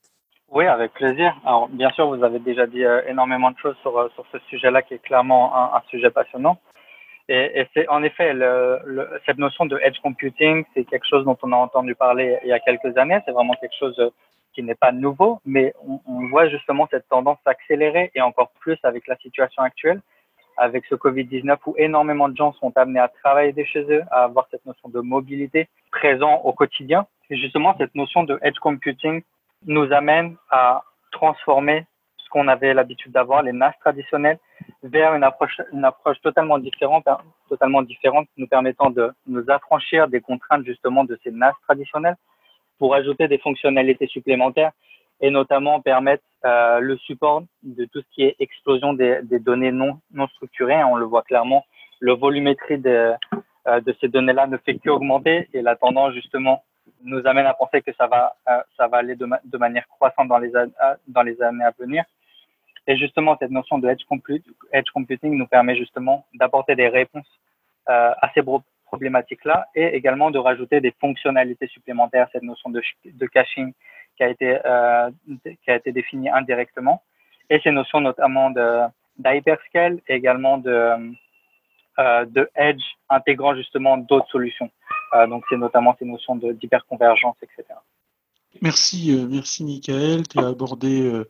Oui, 0.51 0.65
avec 0.65 0.93
plaisir. 0.93 1.35
Alors, 1.45 1.69
bien 1.69 1.89
sûr, 1.91 2.07
vous 2.07 2.23
avez 2.23 2.39
déjà 2.39 2.65
dit 2.65 2.83
énormément 3.07 3.51
de 3.51 3.57
choses 3.57 3.75
sur, 3.83 4.09
sur 4.15 4.25
ce 4.31 4.39
sujet-là 4.49 4.81
qui 4.81 4.95
est 4.95 4.99
clairement 4.99 5.75
un, 5.75 5.81
sujet 5.91 6.09
passionnant. 6.09 6.57
Et, 7.27 7.67
c'est 7.75 7.87
en 7.87 8.01
effet 8.01 8.33
cette 9.27 9.37
notion 9.37 9.67
de 9.67 9.77
edge 9.83 9.99
computing, 10.01 10.65
c'est 10.73 10.85
quelque 10.85 11.05
chose 11.07 11.23
dont 11.23 11.37
on 11.43 11.51
a 11.51 11.55
entendu 11.55 11.93
parler 11.93 12.39
il 12.41 12.49
y 12.49 12.51
a 12.51 12.59
quelques 12.59 12.97
années. 12.97 13.19
C'est 13.25 13.31
vraiment 13.31 13.53
quelque 13.61 13.75
chose 13.79 13.95
qui 14.55 14.63
n'est 14.63 14.73
pas 14.73 14.91
nouveau, 14.91 15.39
mais 15.45 15.75
on, 15.87 15.99
on 16.07 16.27
voit 16.29 16.49
justement 16.49 16.87
cette 16.89 17.07
tendance 17.09 17.37
s'accélérer 17.45 18.09
et 18.15 18.21
encore 18.21 18.49
plus 18.59 18.79
avec 18.81 19.05
la 19.05 19.17
situation 19.17 19.61
actuelle 19.61 20.01
avec 20.59 20.85
ce 20.85 20.95
Covid-19 20.95 21.57
où 21.65 21.75
énormément 21.77 22.29
de 22.29 22.35
gens 22.35 22.53
sont 22.53 22.71
amenés 22.77 22.99
à 22.99 23.07
travailler 23.07 23.53
de 23.53 23.63
chez 23.63 23.81
eux, 23.89 24.03
à 24.11 24.23
avoir 24.23 24.47
cette 24.51 24.65
notion 24.65 24.89
de 24.89 24.99
mobilité 24.99 25.69
présent 25.91 26.41
au 26.43 26.53
quotidien. 26.53 27.07
Et 27.29 27.37
justement, 27.37 27.75
cette 27.77 27.95
notion 27.95 28.23
de 28.23 28.37
edge 28.41 28.59
computing 28.59 29.21
nous 29.65 29.91
amène 29.93 30.35
à 30.49 30.83
transformer 31.11 31.85
ce 32.17 32.29
qu'on 32.29 32.47
avait 32.47 32.73
l'habitude 32.73 33.11
d'avoir, 33.11 33.41
les 33.41 33.53
NAS 33.53 33.73
traditionnels, 33.79 34.37
vers 34.83 35.15
une 35.15 35.23
approche, 35.23 36.21
totalement 36.21 36.59
différente, 36.59 37.07
totalement 37.47 37.81
différente, 37.81 38.27
nous 38.37 38.47
permettant 38.47 38.89
de 38.89 39.11
nous 39.27 39.43
affranchir 39.49 40.07
des 40.07 40.21
contraintes 40.21 40.65
justement 40.65 41.03
de 41.05 41.17
ces 41.23 41.31
NAS 41.31 41.53
traditionnels 41.63 42.15
pour 42.77 42.93
ajouter 42.95 43.27
des 43.27 43.39
fonctionnalités 43.39 44.07
supplémentaires 44.07 44.71
et 45.21 45.31
notamment 45.31 45.81
permettre 45.81 46.23
euh, 46.45 46.79
le 46.79 46.97
support 46.97 47.43
de 47.63 47.85
tout 47.85 48.01
ce 48.01 48.15
qui 48.15 48.23
est 48.23 48.35
explosion 48.39 48.93
des, 48.93 49.21
données 49.39 49.71
non, 49.71 49.99
non 50.13 50.27
structurées. 50.27 50.83
On 50.83 50.95
le 50.95 51.05
voit 51.05 51.23
clairement, 51.23 51.65
le 51.99 52.13
volumétrie 52.13 52.77
de, 52.77 53.13
euh, 53.67 53.81
de 53.81 53.95
ces 53.99 54.07
données-là 54.07 54.47
ne 54.47 54.57
fait 54.57 54.75
qu'augmenter 54.75 55.49
et 55.53 55.61
la 55.61 55.75
tendance 55.75 56.13
justement 56.13 56.63
nous 57.03 57.25
amène 57.27 57.45
à 57.45 57.53
penser 57.53 57.81
que 57.81 57.93
ça 57.93 58.07
va, 58.07 58.35
euh, 58.49 58.61
ça 58.77 58.87
va 58.87 58.97
aller 58.97 59.15
de, 59.15 59.27
de, 59.43 59.57
manière 59.57 59.87
croissante 59.87 60.27
dans 60.27 60.37
les, 60.37 60.51
dans 61.07 61.21
les 61.23 61.41
années 61.41 61.63
à 61.63 61.73
venir. 61.77 62.03
Et 62.87 62.97
justement, 62.97 63.37
cette 63.39 63.51
notion 63.51 63.77
de 63.77 63.87
edge, 63.89 64.03
edge 64.71 64.89
computing 64.93 65.37
nous 65.37 65.47
permet 65.47 65.75
justement 65.75 66.25
d'apporter 66.33 66.75
des 66.75 66.87
réponses 66.87 67.29
à 67.85 68.29
ces 68.35 68.43
problématiques-là 68.85 69.67
et 69.73 69.95
également 69.95 70.29
de 70.29 70.37
rajouter 70.37 70.79
des 70.79 70.93
fonctionnalités 70.99 71.67
supplémentaires, 71.67 72.27
cette 72.31 72.43
notion 72.43 72.69
de, 72.69 72.81
de 73.05 73.25
caching, 73.25 73.73
qui 74.19 74.23
a 74.23 74.29
été, 74.29 74.57
euh, 74.65 75.09
qui 75.63 75.71
a 75.71 75.77
été 75.77 75.93
défini 75.93 76.29
indirectement. 76.29 77.01
Et 77.49 77.59
ces 77.63 77.71
notions 77.71 78.01
notamment 78.01 78.51
d'hyperscale 79.17 80.01
et 80.09 80.15
également 80.15 80.57
de, 80.57 81.15
euh, 81.99 82.25
de 82.25 82.49
edge 82.55 82.83
intégrant 83.09 83.55
justement 83.55 83.97
d'autres 83.97 84.29
solutions. 84.29 84.69
Euh, 85.13 85.25
donc, 85.25 85.45
c'est 85.49 85.57
notamment 85.57 85.95
ces 85.97 86.05
notions 86.05 86.35
d'hyperconvergence, 86.35 87.37
etc. 87.41 87.63
Merci, 88.61 89.25
merci 89.29 89.63
Michael. 89.63 90.27
Tu 90.27 90.37
as 90.39 90.47
abordé 90.47 91.23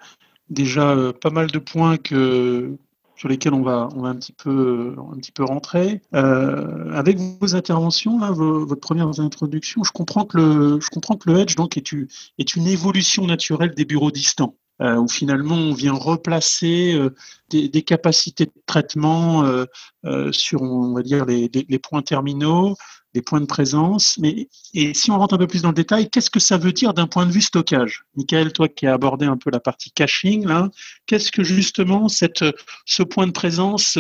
déjà 0.50 0.96
pas 1.22 1.30
mal 1.30 1.48
de 1.52 1.60
points 1.60 1.98
que, 1.98 2.76
sur 3.20 3.28
lesquels 3.28 3.54
on 3.54 3.64
va, 3.64 3.90
on 3.98 4.04
va 4.04 4.10
un, 4.10 4.16
petit 4.16 4.32
peu, 4.32 4.96
un 5.12 5.18
petit 5.18 5.34
peu 5.34 5.44
rentrer. 5.44 6.02
Euh, 6.16 6.90
avec 6.94 7.18
vos 7.18 7.54
interventions, 7.54 8.18
là, 8.18 8.32
vos, 8.32 8.66
votre 8.66 8.80
première 8.80 9.20
introduction, 9.20 9.84
je 9.84 9.92
comprends 9.92 10.24
que 10.24 10.38
le, 10.38 10.80
je 10.80 10.90
comprends 10.90 11.18
que 11.18 11.30
le 11.30 11.40
Edge 11.40 11.56
donc, 11.56 11.76
est, 11.76 11.92
une, 11.92 12.08
est 12.38 12.56
une 12.56 12.66
évolution 12.66 13.28
naturelle 13.28 13.74
des 13.76 13.84
bureaux 13.84 14.12
distants. 14.12 14.56
Euh, 14.82 14.96
où 14.96 15.10
finalement 15.10 15.56
on 15.56 15.74
vient 15.74 15.92
replacer 15.92 16.94
euh, 16.94 17.14
des, 17.50 17.68
des, 17.68 17.82
capacités 17.82 18.46
de 18.46 18.54
traitement 18.66 19.44
euh, 19.44 19.66
euh, 20.06 20.32
sur, 20.32 20.62
on 20.62 20.94
va 20.94 21.02
dire, 21.02 21.26
les, 21.26 21.50
les, 21.54 21.66
les 21.68 21.80
points 21.80 22.02
terminaux, 22.02 22.78
des 23.14 23.22
points 23.22 23.42
de 23.42 23.46
présence. 23.46 24.18
Mais 24.20 24.48
et 24.74 24.94
si 24.94 25.12
on 25.12 25.18
rentre 25.18 25.34
un 25.34 25.38
peu 25.38 25.48
plus 25.48 25.62
dans 25.62 25.70
le 25.70 25.76
détail, 25.76 26.10
qu'est-ce 26.10 26.30
que 26.30 26.40
ça 26.40 26.58
veut 26.58 26.72
dire 26.72 26.94
d'un 26.94 27.08
point 27.08 27.26
de 27.26 27.32
vue 27.32 27.42
stockage? 27.42 28.04
Michael, 28.16 28.54
toi 28.54 28.68
qui 28.68 28.88
as 28.88 28.94
abordé 28.94 29.26
un 29.26 29.38
peu 29.38 29.50
la 29.50 29.60
partie 29.60 29.92
caching, 29.92 30.48
là, 30.48 30.70
qu'est-ce 31.08 31.32
que 31.32 31.44
justement 31.44 32.08
cette, 32.08 32.46
ce 32.86 33.04
point 33.04 33.28
de 33.28 33.32
présence 33.32 33.98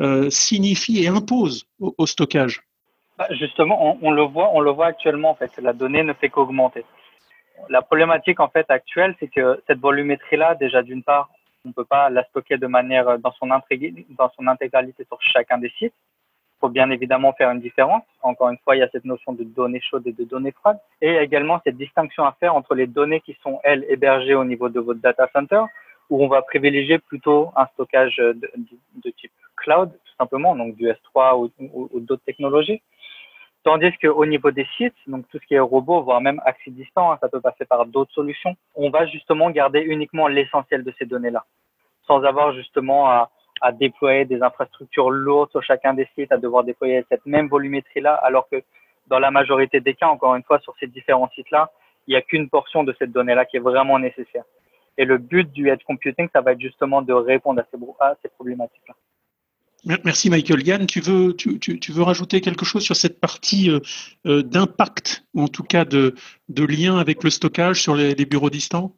euh, 0.00 0.30
signifie 0.30 1.02
et 1.02 1.08
impose 1.08 1.64
au, 1.80 2.06
stockage? 2.06 2.62
Bah, 3.18 3.26
Justement, 3.30 3.98
on, 4.02 4.10
le 4.10 4.22
voit, 4.22 4.50
on 4.52 4.60
le 4.60 4.70
voit 4.70 4.86
actuellement. 4.86 5.30
En 5.30 5.34
fait, 5.34 5.50
la 5.58 5.72
donnée 5.72 6.02
ne 6.02 6.12
fait 6.12 6.28
qu'augmenter. 6.28 6.84
La 7.70 7.80
problématique 7.80 8.40
en 8.40 8.48
fait 8.48 8.70
actuelle, 8.70 9.16
c'est 9.18 9.28
que 9.28 9.62
cette 9.66 9.78
volumétrie-là, 9.78 10.54
déjà 10.56 10.82
d'une 10.82 11.02
part, 11.02 11.30
on 11.64 11.70
ne 11.70 11.72
peut 11.72 11.86
pas 11.86 12.10
la 12.10 12.22
stocker 12.24 12.58
de 12.58 12.66
manière 12.66 13.18
dans 13.18 13.32
son, 13.32 13.46
dans 13.48 14.30
son 14.36 14.46
intégralité 14.46 15.04
sur 15.04 15.18
chacun 15.20 15.58
des 15.58 15.72
sites. 15.78 15.94
Il 16.56 16.60
faut 16.60 16.68
bien 16.70 16.90
évidemment 16.90 17.34
faire 17.34 17.50
une 17.50 17.60
différence. 17.60 18.02
Encore 18.22 18.48
une 18.48 18.56
fois, 18.58 18.76
il 18.76 18.78
y 18.78 18.82
a 18.82 18.88
cette 18.88 19.04
notion 19.04 19.32
de 19.32 19.44
données 19.44 19.80
chaudes 19.80 20.06
et 20.06 20.12
de 20.12 20.24
données 20.24 20.52
froides. 20.52 20.80
Et 21.02 21.16
également 21.16 21.60
cette 21.64 21.76
distinction 21.76 22.24
à 22.24 22.32
faire 22.40 22.54
entre 22.54 22.74
les 22.74 22.86
données 22.86 23.20
qui 23.20 23.36
sont, 23.42 23.60
elles, 23.62 23.84
hébergées 23.90 24.34
au 24.34 24.44
niveau 24.44 24.70
de 24.70 24.80
votre 24.80 25.00
data 25.00 25.28
center, 25.34 25.62
où 26.08 26.24
on 26.24 26.28
va 26.28 26.40
privilégier 26.40 26.98
plutôt 26.98 27.50
un 27.56 27.66
stockage 27.74 28.16
de, 28.16 29.10
type 29.10 29.32
cloud, 29.56 29.90
tout 29.92 30.14
simplement, 30.18 30.56
donc 30.56 30.76
du 30.76 30.86
S3 30.88 31.36
ou, 31.38 31.50
ou, 31.58 31.90
ou 31.92 32.00
d'autres 32.00 32.24
technologies. 32.24 32.80
Tandis 33.66 33.92
qu'au 33.98 34.24
niveau 34.24 34.52
des 34.52 34.66
sites, 34.76 34.94
donc 35.08 35.28
tout 35.28 35.38
ce 35.42 35.46
qui 35.48 35.54
est 35.54 35.58
robot, 35.58 36.00
voire 36.02 36.20
même 36.20 36.40
accès 36.44 36.70
distant, 36.70 37.10
hein, 37.10 37.18
ça 37.20 37.28
peut 37.28 37.40
passer 37.40 37.64
par 37.64 37.84
d'autres 37.84 38.12
solutions, 38.12 38.54
on 38.76 38.90
va 38.90 39.06
justement 39.06 39.50
garder 39.50 39.80
uniquement 39.80 40.28
l'essentiel 40.28 40.84
de 40.84 40.94
ces 40.96 41.04
données-là, 41.04 41.44
sans 42.06 42.22
avoir 42.22 42.54
justement 42.54 43.08
à, 43.10 43.28
à, 43.60 43.72
déployer 43.72 44.24
des 44.24 44.42
infrastructures 44.42 45.10
lourdes 45.10 45.50
sur 45.50 45.62
chacun 45.62 45.94
des 45.94 46.08
sites, 46.14 46.32
à 46.32 46.38
devoir 46.38 46.64
déployer 46.64 47.04
cette 47.08 47.24
même 47.26 47.48
volumétrie-là, 47.48 48.14
alors 48.14 48.48
que 48.48 48.62
dans 49.08 49.18
la 49.18 49.30
majorité 49.30 49.80
des 49.80 49.94
cas, 49.94 50.08
encore 50.08 50.34
une 50.34 50.42
fois, 50.42 50.58
sur 50.60 50.74
ces 50.80 50.86
différents 50.86 51.30
sites-là, 51.34 51.70
il 52.06 52.12
n'y 52.12 52.16
a 52.16 52.22
qu'une 52.22 52.48
portion 52.48 52.84
de 52.84 52.94
cette 52.98 53.12
donnée-là 53.12 53.44
qui 53.44 53.56
est 53.56 53.60
vraiment 53.60 53.98
nécessaire. 53.98 54.44
Et 54.98 55.04
le 55.04 55.18
but 55.18 55.50
du 55.52 55.68
edge 55.68 55.82
computing, 55.86 56.28
ça 56.32 56.40
va 56.40 56.52
être 56.52 56.60
justement 56.60 57.02
de 57.02 57.12
répondre 57.12 57.62
à 58.00 58.14
ces, 58.22 58.28
problématiques-là. 58.28 58.94
Merci 60.04 60.30
Michael. 60.30 60.66
Yann, 60.66 60.86
tu 60.86 61.00
veux, 61.00 61.36
tu, 61.36 61.58
tu, 61.60 61.92
veux 61.92 62.02
rajouter 62.02 62.40
quelque 62.40 62.64
chose 62.64 62.82
sur 62.82 62.96
cette 62.96 63.20
partie 63.20 63.70
euh, 63.70 63.78
euh, 64.26 64.42
d'impact, 64.42 65.24
ou 65.34 65.42
en 65.42 65.48
tout 65.48 65.62
cas 65.62 65.84
de, 65.84 66.14
lien 66.48 66.98
avec 66.98 67.22
le 67.22 67.30
stockage 67.30 67.82
sur 67.82 67.94
les, 67.94 68.14
bureaux 68.24 68.50
distants? 68.50 68.96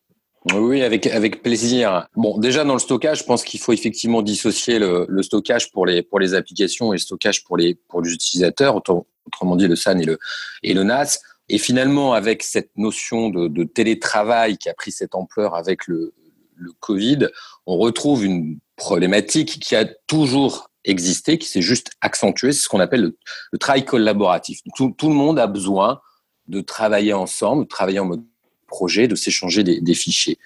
Oui, 0.54 0.82
avec, 0.82 1.06
avec 1.06 1.42
plaisir. 1.42 2.06
Bon, 2.16 2.38
déjà 2.38 2.64
dans 2.64 2.74
le 2.74 2.78
stockage, 2.78 3.20
je 3.20 3.24
pense 3.24 3.44
qu'il 3.44 3.60
faut 3.60 3.72
effectivement 3.72 4.22
dissocier 4.22 4.78
le, 4.78 5.06
le, 5.08 5.22
stockage 5.22 5.70
pour 5.72 5.84
les, 5.84 6.02
pour 6.02 6.20
les 6.20 6.34
applications 6.34 6.92
et 6.92 6.96
le 6.96 7.00
stockage 7.00 7.44
pour 7.44 7.56
les, 7.56 7.74
pour 7.74 8.02
les 8.02 8.12
utilisateurs, 8.12 8.76
autrement 8.76 9.56
dit 9.56 9.66
le 9.66 9.76
SAN 9.76 9.98
et 9.98 10.04
le, 10.04 10.18
et 10.62 10.74
le 10.74 10.84
NAS. 10.84 11.20
Et 11.48 11.58
finalement, 11.58 12.12
avec 12.12 12.42
cette 12.42 12.70
notion 12.76 13.30
de, 13.30 13.48
de 13.48 13.64
télétravail 13.64 14.58
qui 14.58 14.68
a 14.68 14.74
pris 14.74 14.92
cette 14.92 15.14
ampleur 15.14 15.54
avec 15.54 15.86
le, 15.86 16.14
le 16.58 16.72
Covid, 16.80 17.28
on 17.66 17.76
retrouve 17.78 18.24
une 18.24 18.58
problématique 18.76 19.60
qui 19.60 19.74
a 19.74 19.84
toujours 20.06 20.70
existé, 20.84 21.38
qui 21.38 21.48
s'est 21.48 21.62
juste 21.62 21.90
accentué, 22.00 22.52
c'est 22.52 22.62
ce 22.62 22.68
qu'on 22.68 22.80
appelle 22.80 23.14
le, 23.52 23.58
travail 23.58 23.84
collaboratif. 23.84 24.60
Tout, 24.76 24.94
le 25.02 25.14
monde 25.14 25.38
a 25.38 25.46
besoin 25.46 26.00
de 26.46 26.60
travailler 26.60 27.12
ensemble, 27.12 27.64
de 27.64 27.68
travailler 27.68 27.98
en 27.98 28.06
mode 28.06 28.24
projet, 28.68 29.08
de 29.08 29.16
s'échanger 29.16 29.64
des, 29.64 29.94
fichiers. 29.94 30.38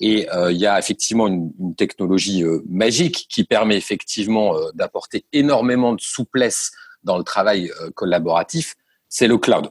Et 0.00 0.28
euh, 0.30 0.50
il 0.50 0.58
y 0.58 0.66
a 0.66 0.76
effectivement 0.80 1.28
une, 1.28 1.52
technologie 1.76 2.42
euh, 2.42 2.64
magique 2.68 3.26
qui 3.28 3.44
permet 3.44 3.76
effectivement 3.76 4.56
euh, 4.56 4.70
d'apporter 4.74 5.24
énormément 5.32 5.92
de 5.92 6.00
souplesse 6.00 6.72
dans 7.04 7.18
le 7.18 7.22
travail 7.22 7.70
collaboratif, 7.94 8.74
c'est 9.08 9.28
le 9.28 9.38
cloud. 9.38 9.70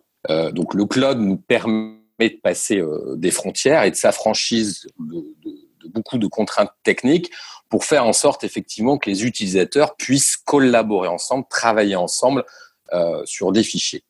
donc 0.53 0.73
le 0.73 0.85
cloud 0.85 1.19
nous 1.19 1.35
permet 1.35 1.97
de 2.21 2.39
passer 2.41 2.81
des 3.17 3.31
frontières 3.31 3.83
et 3.83 3.91
de 3.91 3.95
s'affranchir 3.97 4.65
de, 4.97 5.89
beaucoup 5.89 6.17
de 6.17 6.27
contraintes 6.27 6.71
techniques 6.83 7.29
pour 7.67 7.83
faire 7.83 8.05
en 8.05 8.13
sorte 8.13 8.45
effectivement 8.45 8.97
que 8.97 9.09
les 9.09 9.25
utilisateurs 9.25 9.97
puissent 9.97 10.37
collaborer 10.37 11.09
ensemble, 11.09 11.45
travailler 11.49 11.97
ensemble 11.97 12.45
sur 13.25 13.51
des 13.51 13.63
fichiers. 13.63 14.03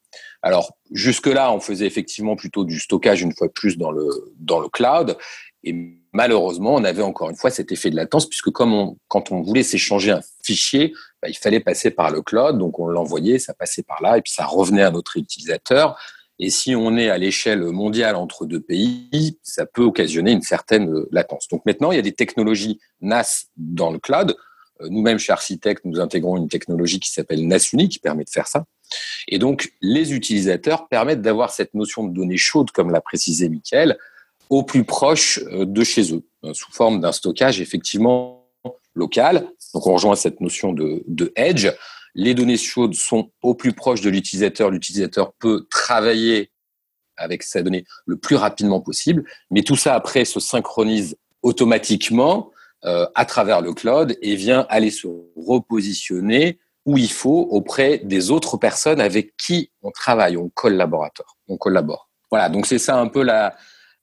Alors 0.45 0.77
jusque-là, 0.91 1.51
on 1.51 1.59
faisait 1.59 1.87
effectivement 1.87 2.35
plutôt 2.35 2.65
du 2.65 2.79
stockage 2.79 3.23
une 3.23 3.33
fois 3.33 3.49
plus 3.49 3.79
dans 3.79 3.89
le 3.89 4.07
dans 4.37 4.59
le 4.59 4.69
cloud, 4.69 5.17
et 5.63 5.75
malheureusement, 6.13 6.75
on 6.75 6.83
avait 6.83 7.01
encore 7.01 7.31
une 7.31 7.35
fois 7.35 7.49
cet 7.49 7.71
effet 7.71 7.89
de 7.89 7.95
latence 7.95 8.27
puisque 8.27 8.51
comme 8.51 8.95
quand 9.07 9.31
on 9.31 9.41
voulait 9.41 9.63
s'échanger 9.63 10.11
un 10.11 10.21
fichier, 10.43 10.93
bah, 11.19 11.29
il 11.29 11.35
fallait 11.35 11.59
passer 11.59 11.89
par 11.89 12.11
le 12.11 12.21
cloud, 12.21 12.59
donc 12.59 12.77
on 12.77 12.85
l'envoyait, 12.85 13.39
ça 13.39 13.55
passait 13.55 13.81
par 13.81 14.03
là, 14.03 14.19
et 14.19 14.21
puis 14.21 14.31
ça 14.31 14.45
revenait 14.45 14.83
à 14.83 14.91
notre 14.91 15.17
utilisateur. 15.17 15.97
Et 16.37 16.51
si 16.51 16.75
on 16.75 16.95
est 16.95 17.09
à 17.09 17.17
l'échelle 17.17 17.63
mondiale 17.63 18.15
entre 18.15 18.45
deux 18.45 18.59
pays, 18.59 19.39
ça 19.41 19.65
peut 19.65 19.81
occasionner 19.81 20.31
une 20.31 20.43
certaine 20.43 20.93
euh, 20.93 21.09
latence. 21.11 21.47
Donc 21.47 21.65
maintenant, 21.65 21.91
il 21.91 21.95
y 21.95 21.99
a 21.99 22.03
des 22.03 22.13
technologies 22.13 22.79
NAS 23.01 23.45
dans 23.57 23.89
le 23.89 23.97
cloud. 23.97 24.35
Euh, 24.81 24.89
nous-mêmes, 24.89 25.17
chez 25.17 25.31
Architect, 25.31 25.85
nous 25.85 25.99
intégrons 25.99 26.37
une 26.37 26.49
technologie 26.49 26.99
qui 26.99 27.09
s'appelle 27.09 27.47
NASUNI, 27.47 27.87
qui 27.87 27.99
permet 27.99 28.25
de 28.25 28.29
faire 28.29 28.47
ça. 28.47 28.65
Et 29.27 29.39
donc, 29.39 29.74
les 29.82 30.13
utilisateurs 30.13 30.88
permettent 30.88 31.22
d'avoir 31.22 31.50
cette 31.51 31.74
notion 31.74 32.04
de 32.04 32.13
données 32.13 32.38
chaudes, 32.38 32.72
comme 32.72 32.92
l'a 32.92 33.01
précisé 33.01 33.50
Michael, 33.50 33.98
au 34.50 34.63
plus 34.63 34.84
proche 34.84 35.39
euh, 35.51 35.65
de 35.65 35.84
chez 35.84 36.13
eux, 36.13 36.24
sous 36.54 36.72
forme 36.72 37.01
d'un 37.01 37.12
stockage 37.12 37.60
effectivement 37.62 38.48
local. 38.94 39.48
Donc, 39.74 39.88
on 39.88 39.94
rejoint 39.94 40.15
cette 40.15 40.42
notion 40.42 40.74
de, 40.74 41.04
de 41.08 41.34
edge 41.36 41.72
les 42.15 42.34
données 42.34 42.58
chaudes 42.58 42.96
sont 42.96 43.30
au 43.44 43.54
plus 43.54 43.74
proche 43.74 44.01
de 44.01 44.10
l'utilisateur. 44.10 44.72
L'utilisateur 44.72 45.34
peut 45.34 45.68
travailler 45.70 46.51
avec 47.18 47.44
sa 47.44 47.62
donnée 47.62 47.86
le 48.06 48.18
plus 48.18 48.36
rapidement 48.36 48.82
possible, 48.82 49.25
mais 49.51 49.62
tout 49.62 49.75
ça 49.75 49.94
après 49.94 50.25
se 50.25 50.39
synchronise 50.39 51.18
automatiquement 51.44 52.51
euh, 52.86 53.06
à 53.15 53.25
travers 53.25 53.62
le 53.62 53.74
cloud 53.74 54.18
et 54.22 54.36
vient 54.36 54.65
aller 54.70 54.92
se 54.92 55.08
repositionner 55.36 56.60
où 56.86 56.98
il 56.98 57.12
faut 57.12 57.48
auprès 57.50 58.00
des 58.00 58.32
autres 58.32 58.58
personnes 58.58 59.01
avec 59.01 59.36
qui 59.38 59.72
on 59.82 59.92
travaille, 59.92 60.38
on 60.38 60.50
collaborateur, 60.50 61.38
on 61.48 61.58
collabore. 61.58 62.10
Voilà, 62.30 62.50
donc 62.50 62.65
c'est 62.65 62.80
ça 62.80 63.00
un 63.00 63.08
peu 63.08 63.24
la, 63.24 63.56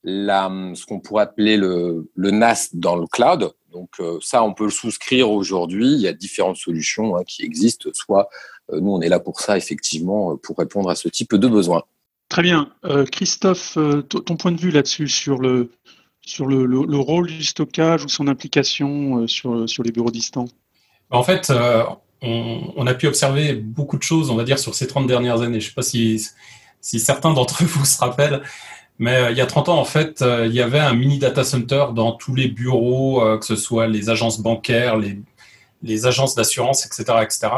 la, 0.03 0.51
ce 0.75 0.85
qu'on 0.85 0.99
pourrait 0.99 1.23
appeler 1.23 1.57
le, 1.57 2.11
le 2.15 2.31
NAS 2.31 2.69
dans 2.73 2.95
le 2.95 3.07
cloud. 3.07 3.51
Donc 3.71 3.89
euh, 3.99 4.19
ça, 4.21 4.43
on 4.43 4.53
peut 4.53 4.65
le 4.65 4.69
souscrire 4.69 5.31
aujourd'hui. 5.31 5.93
Il 5.93 5.99
y 5.99 6.07
a 6.07 6.13
différentes 6.13 6.57
solutions 6.57 7.15
hein, 7.15 7.23
qui 7.25 7.43
existent. 7.43 7.89
Soit 7.93 8.29
euh, 8.71 8.79
nous, 8.79 8.91
on 8.91 9.01
est 9.01 9.09
là 9.09 9.19
pour 9.19 9.39
ça, 9.39 9.57
effectivement, 9.57 10.33
euh, 10.33 10.35
pour 10.35 10.57
répondre 10.57 10.89
à 10.89 10.95
ce 10.95 11.07
type 11.09 11.35
de 11.35 11.47
besoins. 11.47 11.83
Très 12.29 12.41
bien. 12.41 12.71
Christophe, 13.11 13.77
ton 14.07 14.37
point 14.37 14.51
de 14.51 14.59
vue 14.59 14.71
là-dessus 14.71 15.07
sur 15.07 15.37
le, 15.37 15.69
sur 16.21 16.47
le, 16.47 16.65
le, 16.65 16.97
rôle 16.97 17.27
du 17.27 17.43
stockage 17.43 18.05
ou 18.05 18.07
son 18.07 18.27
implication 18.27 19.27
sur, 19.27 19.69
sur 19.69 19.83
les 19.83 19.91
bureaux 19.91 20.09
distants? 20.09 20.47
En 21.11 21.21
fait, 21.21 21.51
on, 22.23 22.87
a 22.87 22.93
pu 22.93 23.07
observer 23.07 23.53
beaucoup 23.53 23.97
de 23.97 24.03
choses, 24.03 24.29
on 24.29 24.35
va 24.35 24.43
dire, 24.43 24.57
sur 24.57 24.75
ces 24.75 24.87
30 24.87 25.07
dernières 25.07 25.41
années. 25.41 25.59
Je 25.59 25.65
ne 25.65 25.69
sais 25.69 25.75
pas 25.75 25.81
si, 25.81 26.19
certains 26.81 27.33
d'entre 27.33 27.63
vous 27.65 27.85
se 27.85 27.99
rappellent, 27.99 28.41
mais 28.99 29.15
euh, 29.15 29.31
il 29.31 29.37
y 29.37 29.41
a 29.41 29.45
30 29.45 29.69
ans, 29.69 29.79
en 29.79 29.85
fait, 29.85 30.21
euh, 30.21 30.47
il 30.47 30.53
y 30.53 30.61
avait 30.61 30.79
un 30.79 30.93
mini 30.93 31.19
data 31.19 31.43
center 31.43 31.87
dans 31.93 32.13
tous 32.13 32.35
les 32.35 32.47
bureaux, 32.47 33.23
euh, 33.23 33.37
que 33.37 33.45
ce 33.45 33.55
soit 33.55 33.87
les 33.87 34.09
agences 34.09 34.39
bancaires, 34.39 34.97
les, 34.97 36.05
agences 36.05 36.35
d'assurance, 36.35 36.85
etc., 36.85 37.19
etc. 37.21 37.49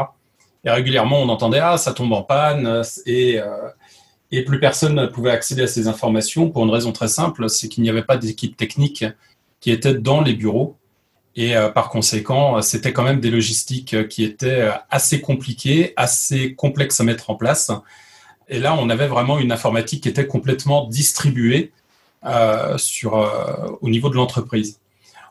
Et 0.64 0.70
régulièrement, 0.70 1.22
on 1.22 1.28
entendait 1.28 1.60
ah 1.60 1.78
ça 1.78 1.92
tombe 1.92 2.12
en 2.12 2.22
panne 2.22 2.82
et 3.06 4.42
plus 4.44 4.58
personne 4.58 4.94
ne 4.94 5.06
pouvait 5.06 5.30
accéder 5.30 5.62
à 5.62 5.66
ces 5.68 5.86
informations 5.86 6.50
pour 6.50 6.64
une 6.64 6.70
raison 6.70 6.90
très 6.90 7.06
simple, 7.06 7.48
c'est 7.48 7.68
qu'il 7.68 7.84
n'y 7.84 7.90
avait 7.90 8.02
pas 8.02 8.16
d'équipe 8.16 8.56
technique 8.56 9.04
qui 9.60 9.70
était 9.70 9.94
dans 9.94 10.20
les 10.20 10.34
bureaux. 10.34 10.76
Et 11.38 11.54
par 11.74 11.90
conséquent, 11.90 12.62
c'était 12.62 12.94
quand 12.94 13.02
même 13.02 13.20
des 13.20 13.30
logistiques 13.30 14.08
qui 14.08 14.24
étaient 14.24 14.70
assez 14.90 15.20
compliquées, 15.20 15.92
assez 15.96 16.54
complexes 16.54 16.98
à 16.98 17.04
mettre 17.04 17.28
en 17.28 17.34
place. 17.34 17.70
Et 18.48 18.58
là, 18.58 18.76
on 18.78 18.88
avait 18.88 19.08
vraiment 19.08 19.38
une 19.38 19.52
informatique 19.52 20.02
qui 20.02 20.08
était 20.08 20.26
complètement 20.26 20.86
distribuée 20.86 21.72
euh, 22.24 22.78
sur, 22.78 23.16
euh, 23.16 23.68
au 23.80 23.88
niveau 23.88 24.08
de 24.08 24.14
l'entreprise. 24.14 24.80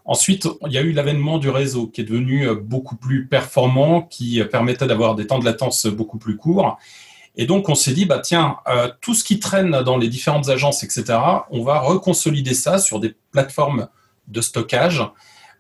Ensuite, 0.06 0.48
il 0.68 0.72
y 0.72 0.78
a 0.78 0.82
eu 0.82 0.92
l'avènement 0.92 1.40
du 1.40 1.50
réseau 1.50 1.88
qui 1.88 2.02
est 2.02 2.04
devenu 2.04 2.48
euh, 2.48 2.56
beaucoup 2.56 2.96
plus 2.96 3.26
performant, 3.26 4.02
qui 4.02 4.44
permettait 4.52 4.86
d'avoir 4.86 5.16
des 5.16 5.28
temps 5.28 5.40
de 5.40 5.46
latence 5.46 5.88
beaucoup 5.88 6.18
plus 6.18 6.38
courts. 6.38 6.78
Et 7.38 7.46
donc, 7.46 7.70
on 7.70 7.76
s'est 7.76 7.94
dit, 7.94 8.06
bah, 8.06 8.20
tiens, 8.20 8.60
tout 9.02 9.14
ce 9.14 9.26
qui 9.26 9.40
traîne 9.40 9.82
dans 9.82 9.98
les 9.98 10.08
différentes 10.08 10.48
agences, 10.48 10.84
etc., 10.84 11.20
on 11.50 11.64
va 11.64 11.80
reconsolider 11.80 12.54
ça 12.54 12.78
sur 12.78 13.02
des 13.02 13.14
plateformes 13.34 13.90
de 14.30 14.40
stockage 14.40 15.04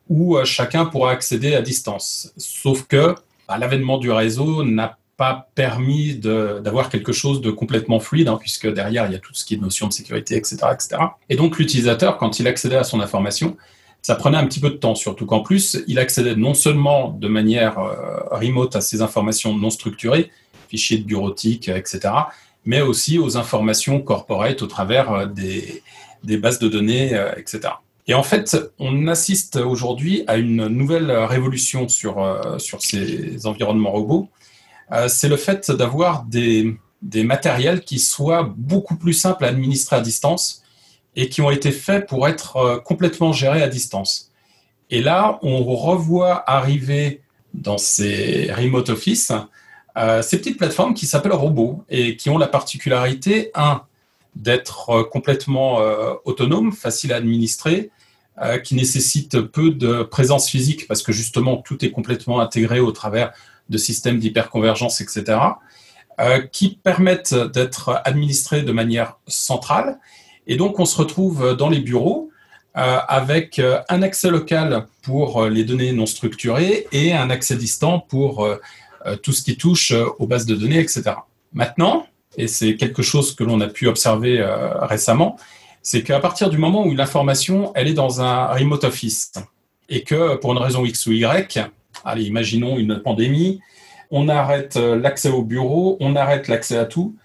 où 0.09 0.38
chacun 0.43 0.85
pourra 0.85 1.12
accéder 1.12 1.55
à 1.55 1.62
distance. 1.62 2.33
Sauf 2.38 2.83
que 2.83 3.15
bah, 3.47 3.57
l'avènement 3.57 3.97
du 3.97 4.12
réseau 4.12 4.63
n'a 4.63 4.97
pas 5.17 5.50
permis 5.55 6.15
d'avoir 6.15 6.89
quelque 6.89 7.13
chose 7.13 7.41
de 7.41 7.50
complètement 7.50 8.00
fluide, 8.00 8.27
hein, 8.27 8.38
puisque 8.39 8.67
derrière, 8.71 9.05
il 9.05 9.13
y 9.13 9.15
a 9.15 9.19
tout 9.19 9.33
ce 9.33 9.45
qui 9.45 9.53
est 9.53 9.57
notion 9.57 9.88
de 9.88 9.93
sécurité, 9.93 10.35
etc. 10.35 10.57
etc. 10.74 11.01
Et 11.29 11.35
donc, 11.35 11.57
l'utilisateur, 11.57 12.17
quand 12.17 12.39
il 12.39 12.47
accédait 12.47 12.75
à 12.75 12.83
son 12.83 13.00
information, 13.00 13.55
ça 14.01 14.15
prenait 14.15 14.38
un 14.38 14.45
petit 14.45 14.59
peu 14.59 14.69
de 14.69 14.75
temps, 14.75 14.93
surtout 14.93 15.25
qu'en 15.25 15.39
plus, 15.39 15.81
il 15.88 16.00
accédait 16.00 16.35
non 16.35 16.53
seulement 16.53 17.09
de 17.09 17.27
manière 17.27 17.79
euh, 17.79 18.19
remote 18.31 18.75
à 18.75 18.81
ces 18.81 19.01
informations 19.01 19.57
non 19.57 19.69
structurées, 19.69 20.31
fichiers 20.67 20.97
de 20.97 21.05
bureautique, 21.05 21.69
etc., 21.69 22.13
mais 22.65 22.81
aussi 22.81 23.19
aux 23.19 23.38
informations 23.38 24.01
corporate 24.01 24.62
au 24.62 24.67
travers 24.67 25.12
euh, 25.12 25.25
des, 25.27 25.81
des 26.24 26.38
bases 26.38 26.59
de 26.59 26.67
données, 26.67 27.13
euh, 27.13 27.31
etc. 27.38 27.74
Et 28.07 28.13
en 28.13 28.24
fait, 28.24 28.55
on 28.77 29.07
assiste 29.07 29.55
aujourd'hui 29.55 30.24
à 30.27 30.38
une 30.38 30.67
nouvelle 30.67 31.12
révolution 31.12 31.88
sur, 31.88 32.17
sur 32.59 32.81
ces 32.81 33.47
environnements 33.47 33.91
robots, 33.91 34.29
euh, 34.91 35.07
c'est 35.07 35.27
le 35.29 35.38
fait 35.38 35.71
d'avoir 35.71 36.24
des, 36.24 36.77
matériels 37.24 37.81
qui 37.81 38.00
soient 38.00 38.51
beaucoup 38.57 38.95
plus 38.95 39.13
simples 39.13 39.45
à 39.45 39.50
administrer 39.50 39.95
à 39.95 40.01
distance 40.01 40.63
et 41.15 41.29
qui 41.29 41.41
ont 41.41 41.51
été 41.51 41.71
faits 41.71 42.07
pour 42.07 42.27
être 42.27 42.57
euh, 42.57 42.79
complètement 42.79 43.31
gérés 43.31 43.62
à 43.62 43.67
distance. 43.67 44.31
Et 44.89 45.01
là, 45.01 45.39
on 45.41 45.63
revoit 45.63 46.50
arriver 46.50 47.21
dans 47.53 47.77
ces 47.77 48.51
remote 48.51 48.89
office 48.89 49.31
euh, 49.97 50.21
ces 50.21 50.38
petites 50.39 50.57
plateformes 50.57 50.93
qui 50.93 51.05
s'appellent 51.05 51.31
robots 51.31 51.85
et 51.89 52.17
qui 52.17 52.29
ont 52.29 52.38
la 52.38 52.47
particularité, 52.47 53.51
un, 53.55 53.83
d'être 54.36 55.04
complètement 55.04 55.80
autonomes, 56.25 56.72
faciles 56.72 57.13
à 57.13 57.18
administrer, 57.18 57.92
qui 58.63 58.75
nécessitent 58.75 59.39
peu 59.39 59.72
de 59.72 60.04
présence 60.04 60.50
physique 60.50 60.88
parce 60.88 61.01
que 61.01 61.12
justement 61.13 61.58
tout 61.58 61.84
est 61.86 61.92
complètement 61.92 62.42
intégré 62.42 62.80
au 62.80 62.92
travers 62.92 63.32
de 63.70 63.77
systèmes 63.77 64.20
d'hyperconvergence, 64.20 65.00
etc. 65.01 65.39
qui 66.51 66.77
permettent 66.84 67.34
d'être 67.34 68.01
administrés 68.04 68.62
de 68.63 68.72
manière 68.72 69.18
centrale. 69.27 70.00
Et 70.48 70.58
donc, 70.58 70.80
on 70.80 70.86
se 70.86 70.98
retrouve 70.98 71.56
dans 71.56 71.70
les 71.70 71.80
bureaux 71.80 72.30
avec 72.74 73.62
un 73.89 74.01
accès 74.01 74.30
local 74.30 74.86
pour 75.01 75.46
les 75.46 75.63
données 75.63 75.94
non 75.94 76.06
structurées 76.06 76.88
et 76.92 77.13
un 77.13 77.30
accès 77.30 77.56
distant 77.56 78.00
pour 78.00 78.48
tout 79.24 79.32
ce 79.32 79.42
qui 79.44 79.56
touche 79.56 79.94
aux 80.20 80.27
bases 80.27 80.46
de 80.46 80.56
données, 80.56 80.80
etc. 80.80 81.04
Maintenant, 81.54 82.06
et 82.38 82.48
c'est 82.48 82.75
quelque 82.75 83.01
chose 83.01 83.36
que 83.36 83.44
l'on 83.44 83.62
a 83.62 83.68
pu 83.68 83.88
observer 83.88 84.46
récemment, 84.82 85.38
c'est 85.82 86.04
qu'à 86.04 86.20
partir 86.20 86.50
du 86.50 86.58
moment 86.58 86.86
où 86.86 86.94
l'information, 86.94 87.72
elle 87.75 87.88
est 87.88 87.94
dans 87.94 88.22
un 88.22 88.48
remote 88.48 88.84
office, 88.84 89.34
et 89.89 90.04
que 90.04 90.36
pour 90.36 90.51
une 90.54 90.58
raison 90.58 90.86
X 90.86 91.06
ou 91.08 91.12
Y, 91.12 91.60
allez, 92.04 92.24
imaginons 92.24 92.77
une 92.77 93.00
pandémie, 93.00 93.60
on 94.12 94.30
arrête 94.30 94.77
euh, 94.77 94.96
l'accès 95.00 95.30
au 95.30 95.44
bureau, 95.44 95.98
on 96.00 96.15
arrête 96.15 96.48
l'accès 96.48 96.77
à 96.77 96.86
tout, 96.86 97.15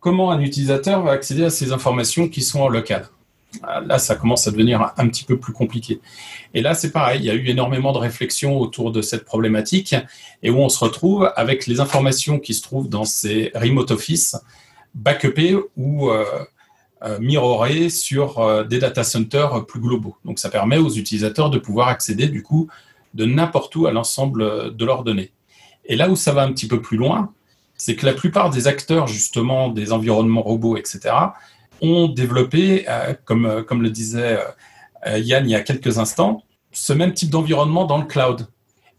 comment 0.00 0.30
un 0.30 0.40
utilisateur 0.40 1.02
va 1.02 1.12
accéder 1.12 1.44
à 1.44 1.50
ces 1.50 1.72
informations 1.72 2.28
qui 2.28 2.42
sont 2.42 2.60
en 2.60 2.68
local 2.68 3.06
Là, 3.62 3.98
ça 3.98 4.14
commence 4.14 4.46
à 4.46 4.50
devenir 4.50 4.92
un 4.96 5.08
petit 5.08 5.24
peu 5.24 5.38
plus 5.38 5.52
compliqué. 5.52 6.00
Et 6.54 6.60
là, 6.60 6.74
c'est 6.74 6.92
pareil, 6.92 7.20
il 7.20 7.24
y 7.24 7.30
a 7.30 7.34
eu 7.34 7.48
énormément 7.48 7.92
de 7.92 7.98
réflexions 7.98 8.58
autour 8.58 8.92
de 8.92 9.00
cette 9.00 9.24
problématique 9.24 9.94
et 10.42 10.50
où 10.50 10.58
on 10.58 10.68
se 10.68 10.84
retrouve 10.84 11.32
avec 11.34 11.66
les 11.66 11.80
informations 11.80 12.38
qui 12.38 12.54
se 12.54 12.62
trouvent 12.62 12.88
dans 12.88 13.04
ces 13.04 13.50
remote 13.54 13.90
office 13.90 14.36
backupées 14.94 15.56
ou 15.76 16.10
euh, 16.10 16.24
euh, 17.04 17.88
sur 17.88 18.38
euh, 18.38 18.64
des 18.64 18.78
data 18.78 19.02
centers 19.02 19.64
plus 19.66 19.80
globaux. 19.80 20.16
Donc 20.24 20.38
ça 20.38 20.50
permet 20.50 20.78
aux 20.78 20.90
utilisateurs 20.90 21.50
de 21.50 21.58
pouvoir 21.58 21.88
accéder 21.88 22.28
du 22.28 22.42
coup 22.42 22.68
de 23.14 23.24
n'importe 23.24 23.74
où 23.76 23.86
à 23.86 23.92
l'ensemble 23.92 24.76
de 24.76 24.84
leurs 24.84 25.04
données. 25.04 25.32
Et 25.86 25.96
là 25.96 26.10
où 26.10 26.16
ça 26.16 26.32
va 26.32 26.42
un 26.42 26.52
petit 26.52 26.68
peu 26.68 26.82
plus 26.82 26.98
loin, 26.98 27.32
c'est 27.76 27.96
que 27.96 28.04
la 28.04 28.12
plupart 28.12 28.50
des 28.50 28.66
acteurs 28.66 29.06
justement 29.06 29.68
des 29.68 29.92
environnements 29.92 30.42
robots, 30.42 30.76
etc., 30.76 31.14
ont 31.80 32.08
développé, 32.08 32.86
euh, 32.88 33.14
comme, 33.24 33.64
comme 33.66 33.82
le 33.82 33.90
disait 33.90 34.38
Yann 35.06 35.44
il 35.46 35.50
y 35.50 35.54
a 35.54 35.60
quelques 35.60 35.98
instants, 35.98 36.42
ce 36.72 36.92
même 36.92 37.12
type 37.12 37.30
d'environnement 37.30 37.84
dans 37.84 37.98
le 37.98 38.04
cloud. 38.04 38.48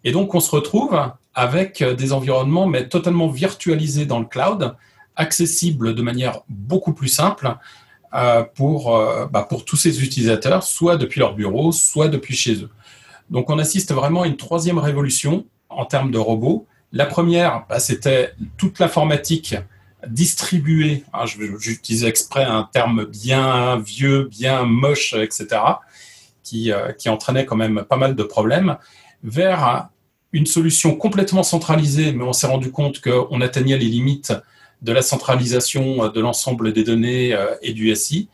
Et 0.03 0.11
donc 0.11 0.33
on 0.33 0.39
se 0.39 0.51
retrouve 0.51 0.97
avec 1.33 1.83
des 1.83 2.13
environnements 2.13 2.67
mais 2.67 2.87
totalement 2.87 3.27
virtualisés 3.27 4.05
dans 4.05 4.19
le 4.19 4.25
cloud, 4.25 4.75
accessibles 5.15 5.93
de 5.93 6.01
manière 6.01 6.41
beaucoup 6.47 6.93
plus 6.93 7.09
simple, 7.09 7.57
euh, 8.15 8.43
pour, 8.55 8.95
euh, 8.95 9.27
bah, 9.27 9.45
pour 9.47 9.65
tous 9.65 9.75
ces 9.75 10.03
utilisateurs, 10.03 10.63
soit 10.63 10.97
depuis 10.97 11.19
leur 11.19 11.35
bureau, 11.35 11.71
soit 11.71 12.07
depuis 12.07 12.35
chez 12.35 12.63
eux. 12.63 12.69
Donc 13.29 13.51
on 13.51 13.59
assiste 13.59 13.93
vraiment 13.93 14.23
à 14.23 14.27
une 14.27 14.35
troisième 14.35 14.79
révolution 14.79 15.45
en 15.69 15.85
termes 15.85 16.09
de 16.09 16.17
robots. 16.17 16.65
La 16.91 17.05
première, 17.05 17.65
bah, 17.69 17.79
c'était 17.79 18.33
toute 18.57 18.79
l'informatique 18.79 19.55
distribuée, 20.07 21.03
hein, 21.13 21.25
j'utilise 21.25 22.05
exprès 22.05 22.43
un 22.43 22.69
terme 22.71 23.05
bien 23.05 23.77
vieux, 23.79 24.29
bien 24.31 24.63
moche, 24.63 25.13
etc., 25.13 25.61
qui, 26.43 26.71
euh, 26.71 26.91
qui 26.93 27.09
entraînait 27.09 27.45
quand 27.45 27.55
même 27.55 27.83
pas 27.87 27.97
mal 27.97 28.15
de 28.15 28.23
problèmes, 28.23 28.77
vers 29.23 29.89
une 30.31 30.45
solution 30.45 30.95
complètement 30.95 31.43
centralisée, 31.43 32.13
mais 32.13 32.23
on 32.23 32.33
s'est 32.33 32.47
rendu 32.47 32.71
compte 32.71 33.01
qu'on 33.01 33.41
atteignait 33.41 33.77
les 33.77 33.85
limites 33.85 34.33
de 34.81 34.91
la 34.93 35.01
centralisation 35.01 36.07
de 36.07 36.21
l'ensemble 36.21 36.71
des 36.71 36.83
données 36.83 37.33
euh, 37.33 37.55
et 37.61 37.73
du 37.73 37.93
SI, 37.95 38.29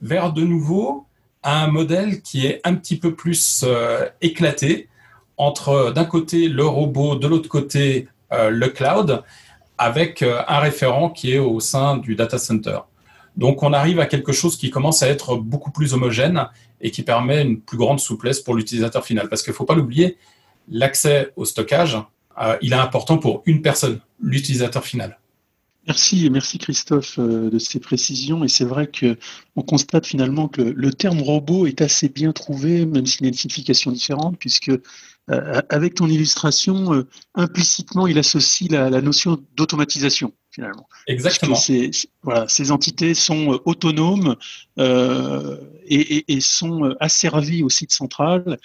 vers 0.00 0.32
de 0.32 0.42
nouveau 0.42 1.04
un 1.42 1.66
modèle 1.66 2.22
qui 2.22 2.46
est 2.46 2.60
un 2.64 2.74
petit 2.74 2.96
peu 2.96 3.14
plus 3.14 3.64
euh, 3.66 4.08
éclaté 4.20 4.88
entre 5.36 5.92
d'un 5.94 6.04
côté 6.04 6.48
le 6.48 6.64
robot, 6.64 7.16
de 7.16 7.26
l'autre 7.26 7.48
côté 7.48 8.08
le 8.30 8.68
cloud, 8.68 9.24
avec 9.80 10.22
un 10.22 10.58
référent 10.58 11.08
qui 11.08 11.32
est 11.32 11.38
au 11.38 11.58
sein 11.58 11.96
du 11.96 12.14
data 12.14 12.38
center. 12.38 12.80
Donc 13.36 13.62
on 13.62 13.72
arrive 13.72 13.98
à 13.98 14.06
quelque 14.06 14.32
chose 14.32 14.58
qui 14.58 14.70
commence 14.70 15.02
à 15.02 15.08
être 15.08 15.36
beaucoup 15.36 15.70
plus 15.70 15.94
homogène 15.94 16.48
et 16.82 16.90
qui 16.90 17.02
permet 17.02 17.42
une 17.42 17.60
plus 17.60 17.78
grande 17.78 17.98
souplesse 17.98 18.40
pour 18.40 18.54
l'utilisateur 18.54 19.04
final. 19.04 19.28
Parce 19.30 19.42
qu'il 19.42 19.52
ne 19.52 19.56
faut 19.56 19.64
pas 19.64 19.74
l'oublier, 19.74 20.18
l'accès 20.68 21.32
au 21.36 21.46
stockage, 21.46 21.96
il 22.60 22.72
est 22.74 22.76
important 22.76 23.16
pour 23.16 23.42
une 23.46 23.62
personne, 23.62 24.00
l'utilisateur 24.20 24.84
final. 24.84 25.18
Merci, 25.86 26.28
merci 26.30 26.58
Christophe 26.58 27.18
euh, 27.18 27.50
de 27.50 27.58
ces 27.58 27.80
précisions. 27.80 28.44
Et 28.44 28.48
c'est 28.48 28.64
vrai 28.64 28.86
que 28.86 29.16
on 29.56 29.62
constate 29.62 30.06
finalement 30.06 30.46
que 30.46 30.60
le 30.60 30.92
terme 30.92 31.20
robot 31.20 31.66
est 31.66 31.80
assez 31.80 32.08
bien 32.08 32.32
trouvé, 32.32 32.84
même 32.84 33.06
s'il 33.06 33.24
a 33.24 33.28
une 33.28 33.34
signification 33.34 33.90
différente, 33.90 34.36
puisque 34.38 34.68
euh, 34.68 34.82
avec 35.68 35.94
ton 35.94 36.06
illustration, 36.08 36.94
euh, 36.94 37.06
implicitement, 37.34 38.06
il 38.06 38.18
associe 38.18 38.70
la, 38.70 39.00
notion 39.00 39.38
d'automatisation 39.56 40.32
finalement. 40.50 40.88
Exactement. 41.06 41.54
Ces, 41.54 41.90
voilà, 42.22 42.48
ces 42.48 42.72
entités 42.72 43.14
sont 43.14 43.60
autonomes 43.64 44.36
et, 44.76 46.32
et, 46.32 46.40
sont 46.40 46.94
asservies 46.98 47.62
au 47.62 47.68
site 47.68 47.92
central 47.92 48.58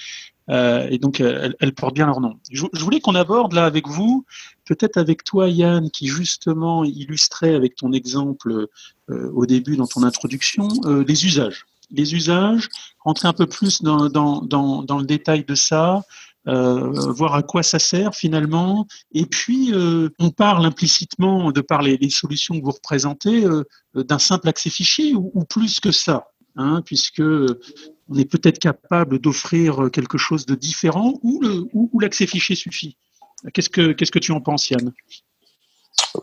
euh, 0.49 0.87
et 0.89 0.97
donc, 0.97 1.19
elles, 1.19 1.55
elles, 1.59 1.73
portent 1.73 1.95
bien 1.95 2.05
leur 2.05 2.21
nom. 2.21 2.35
Je, 2.51 2.65
voulais 2.73 2.99
qu'on 2.99 3.15
aborde 3.15 3.53
là 3.53 3.65
avec 3.65 3.87
vous, 3.87 4.25
peut-être 4.65 4.97
avec 4.97 5.23
toi, 5.23 5.49
Yann, 5.49 5.89
qui 5.89 6.07
justement 6.07 6.83
illustrait 6.83 7.55
avec 7.55 7.75
ton 7.75 7.91
exemple 7.91 8.67
euh, 9.09 9.31
au 9.33 9.45
début 9.45 9.75
dans 9.75 9.87
ton 9.87 10.03
introduction 10.03 10.67
euh, 10.85 11.03
les 11.07 11.25
usages. 11.25 11.65
Les 11.91 12.15
usages, 12.15 12.69
rentrer 12.99 13.27
un 13.27 13.33
peu 13.33 13.45
plus 13.45 13.81
dans, 13.81 14.09
dans, 14.09 14.41
dans, 14.41 14.83
dans 14.83 14.99
le 14.99 15.05
détail 15.05 15.45
de 15.45 15.55
ça, 15.55 16.03
euh, 16.47 16.91
voir 17.11 17.33
à 17.33 17.41
quoi 17.41 17.63
ça 17.63 17.79
sert 17.79 18.13
finalement. 18.13 18.85
Et 19.11 19.25
puis, 19.25 19.73
euh, 19.73 20.09
on 20.19 20.29
parle 20.29 20.65
implicitement, 20.65 21.51
de 21.51 21.61
par 21.61 21.81
les, 21.81 21.97
solutions 22.09 22.59
que 22.59 22.63
vous 22.63 22.71
représentez, 22.71 23.45
euh, 23.45 23.63
d'un 23.95 24.19
simple 24.19 24.47
accès 24.47 24.69
fichier 24.69 25.15
ou, 25.15 25.43
plus 25.45 25.79
que 25.79 25.91
ça. 25.91 26.27
Hein, 26.57 26.81
puisque 26.85 27.21
on 27.21 28.15
est 28.15 28.29
peut-être 28.29 28.59
capable 28.59 29.19
d'offrir 29.19 29.89
quelque 29.91 30.17
chose 30.17 30.45
de 30.45 30.55
différent 30.55 31.19
ou, 31.23 31.99
l'accès 31.99 32.27
fichier 32.27 32.55
suffit. 32.55 32.95
Qu'est-ce 33.53 33.69
que, 33.69 33.91
que 33.91 34.19
tu 34.19 34.31
en 34.31 34.39
penses, 34.39 34.69
Yann? 34.69 34.93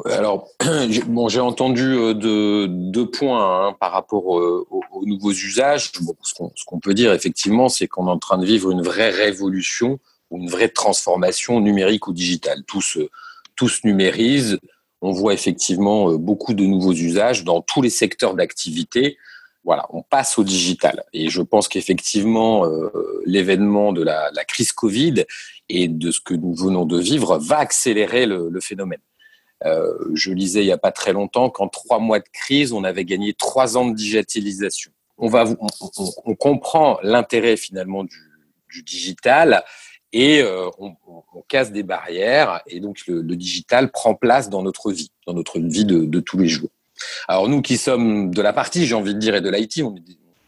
Alors, 0.06 0.48
bon, 1.06 1.28
j'ai 1.28 1.40
entendu 1.40 2.14
deux, 2.14 3.10
points 3.10 3.68
hein, 3.68 3.76
par 3.78 3.92
rapport 3.92 4.26
aux, 4.26 5.04
nouveaux 5.04 5.32
usages. 5.32 5.90
ce, 5.92 6.64
qu'on, 6.64 6.80
peut 6.80 6.94
dire, 6.94 7.12
effectivement, 7.12 7.68
c'est 7.68 7.88
qu'on 7.88 8.06
est 8.06 8.10
en 8.10 8.18
train 8.18 8.38
de 8.38 8.46
vivre 8.46 8.70
une 8.70 8.82
vraie 8.82 9.10
révolution 9.10 9.98
une 10.38 10.48
vraie 10.48 10.68
transformation 10.68 11.60
numérique 11.60 12.08
ou 12.08 12.12
digitale. 12.12 12.62
Tout 12.66 12.82
se, 12.82 13.08
tout 13.56 13.68
se 13.68 13.86
numérise. 13.86 14.58
On 15.00 15.12
voit 15.12 15.34
effectivement 15.34 16.10
euh, 16.10 16.16
beaucoup 16.16 16.54
de 16.54 16.64
nouveaux 16.64 16.92
usages 16.92 17.44
dans 17.44 17.60
tous 17.60 17.82
les 17.82 17.90
secteurs 17.90 18.34
d'activité 18.34 19.18
voilà, 19.64 19.86
on 19.90 20.02
passe 20.02 20.38
au 20.38 20.44
digital. 20.44 21.04
Et 21.12 21.28
je 21.28 21.40
pense 21.40 21.68
qu'effectivement, 21.68 22.66
euh, 22.66 22.90
l'événement 23.26 23.92
de 23.92 24.02
la, 24.02 24.30
crise 24.46 24.72
Covid 24.72 25.24
et 25.68 25.88
de 25.88 26.10
ce 26.10 26.20
que 26.20 26.34
nous 26.34 26.54
venons 26.54 26.84
de 26.84 26.98
vivre 26.98 27.38
va 27.38 27.58
accélérer 27.58 28.26
le, 28.26 28.60
phénomène. 28.60 29.00
Euh, 29.64 29.92
je 30.14 30.32
lisais 30.32 30.62
il 30.62 30.66
n'y 30.66 30.72
a 30.72 30.78
pas 30.78 30.90
très 30.90 31.12
longtemps 31.12 31.48
qu'en 31.48 31.68
trois 31.68 32.00
mois 32.00 32.18
de 32.18 32.28
crise, 32.32 32.72
on 32.72 32.82
avait 32.82 33.04
gagné 33.04 33.32
trois 33.32 33.76
ans 33.76 33.86
de 33.86 33.94
digitalisation. 33.94 34.90
On, 35.18 35.28
va, 35.28 35.44
on, 36.24 36.34
comprend 36.34 36.98
l'intérêt 37.02 37.56
finalement 37.56 38.02
du, 38.02 38.82
digital 38.82 39.62
et 40.12 40.42
euh, 40.42 40.68
on, 40.78 40.94
casse 41.48 41.72
des 41.72 41.82
barrières 41.82 42.62
et 42.66 42.80
donc 42.80 43.02
le, 43.06 43.22
digital 43.36 43.90
prend 43.90 44.14
place 44.14 44.48
dans 44.48 44.62
notre 44.62 44.90
vie, 44.90 45.10
dans 45.26 45.34
notre 45.34 45.58
vie 45.58 45.84
de 45.84 46.20
tous 46.20 46.38
les 46.38 46.48
jours. 46.48 46.70
Alors 47.28 47.48
nous 47.48 47.62
qui 47.62 47.76
sommes 47.76 48.32
de 48.32 48.42
la 48.42 48.52
partie, 48.52 48.86
j'ai 48.86 48.94
envie 48.94 49.14
de 49.14 49.18
dire, 49.18 49.34
et 49.34 49.40
de 49.40 49.50
l'IT, 49.50 49.82
on 49.82 49.94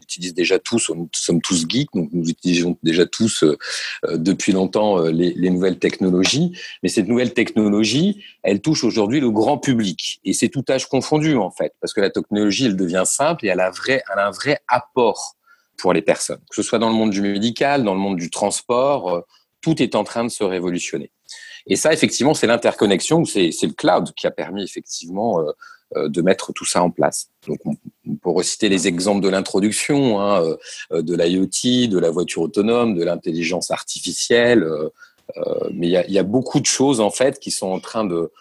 utilise 0.01 0.33
déjà 0.33 0.59
tous, 0.59 0.91
nous 0.95 1.09
sommes 1.13 1.41
tous 1.41 1.65
geeks, 1.67 1.91
donc 1.93 2.09
nous 2.13 2.29
utilisons 2.29 2.77
déjà 2.83 3.05
tous 3.05 3.43
euh, 3.43 3.57
euh, 4.05 4.17
depuis 4.17 4.51
longtemps 4.51 4.99
euh, 4.99 5.11
les, 5.11 5.49
nouvelles 5.49 5.79
technologies. 5.79 6.57
Mais 6.83 6.89
cette 6.89 7.07
nouvelle 7.07 7.33
technologie, 7.33 8.23
elle 8.43 8.61
touche 8.61 8.83
aujourd'hui 8.83 9.19
le 9.19 9.31
grand 9.31 9.57
public. 9.57 10.19
Et 10.23 10.33
c'est 10.33 10.49
tout 10.49 10.63
âge 10.69 10.87
confondu, 10.87 11.35
en 11.35 11.49
fait, 11.49 11.73
parce 11.81 11.93
que 11.93 12.01
la 12.01 12.11
technologie, 12.11 12.65
elle 12.65 12.75
devient 12.75 13.03
simple 13.05 13.45
et 13.45 13.49
elle 13.49 13.59
a, 13.59 13.71
vrai, 13.71 14.03
elle 14.11 14.19
a 14.19 14.27
un 14.27 14.31
vrai 14.31 14.59
apport 14.67 15.35
pour 15.77 15.91
les 15.91 16.03
personnes. 16.03 16.41
Que 16.49 16.55
ce 16.55 16.61
soit 16.61 16.79
dans 16.79 16.89
le 16.89 16.95
monde 16.95 17.09
du 17.09 17.21
médical, 17.21 17.83
dans 17.83 17.93
le 17.93 17.99
monde 17.99 18.17
du 18.17 18.29
transport, 18.29 19.25
tout 19.65 19.81
est 19.81 19.95
en 19.95 20.03
train 20.03 20.23
de 20.23 20.29
se 20.29 20.43
révolutionner. 20.43 21.09
Et 21.65 21.75
ça, 21.75 21.91
effectivement, 21.91 22.35
c'est 22.35 22.45
l'interconnexion, 22.45 23.25
c'est 23.25 23.49
le 23.63 23.73
cloud 23.73 24.13
qui 24.15 24.27
a 24.27 24.31
permis 24.31 24.63
effectivement 24.63 25.39
euh, 25.95 26.07
de 26.07 26.21
mettre 26.21 26.53
tout 26.53 26.65
ça 26.65 26.83
en 26.83 26.91
place. 26.91 27.31
Donc, 27.47 27.57
on, 27.65 27.75
peut 28.17 28.29
reciter 28.29 28.69
les 28.69 28.87
exemples 28.87 29.21
de 29.21 29.29
l'introduction, 29.29 30.19
hein, 30.21 30.55
euh, 30.91 31.01
de 31.01 31.15
l'IoT, 31.15 31.89
de 31.89 31.97
la 31.97 32.11
voiture 32.11 32.43
autonome, 32.43 32.93
de 32.93 33.03
l'intelligence 33.03 33.71
artificielle, 33.71 34.63
euh, 34.63 34.89
mais 35.73 35.87
il 35.87 36.13
y 36.13 36.19
a, 36.19 36.23
beaucoup 36.23 36.59
de 36.59 36.67
choses 36.67 36.99
en 37.01 37.09
fait 37.09 37.39
qui 37.39 37.49
sont 37.49 37.71
en 37.71 37.79
train 37.79 38.05
de 38.05 38.31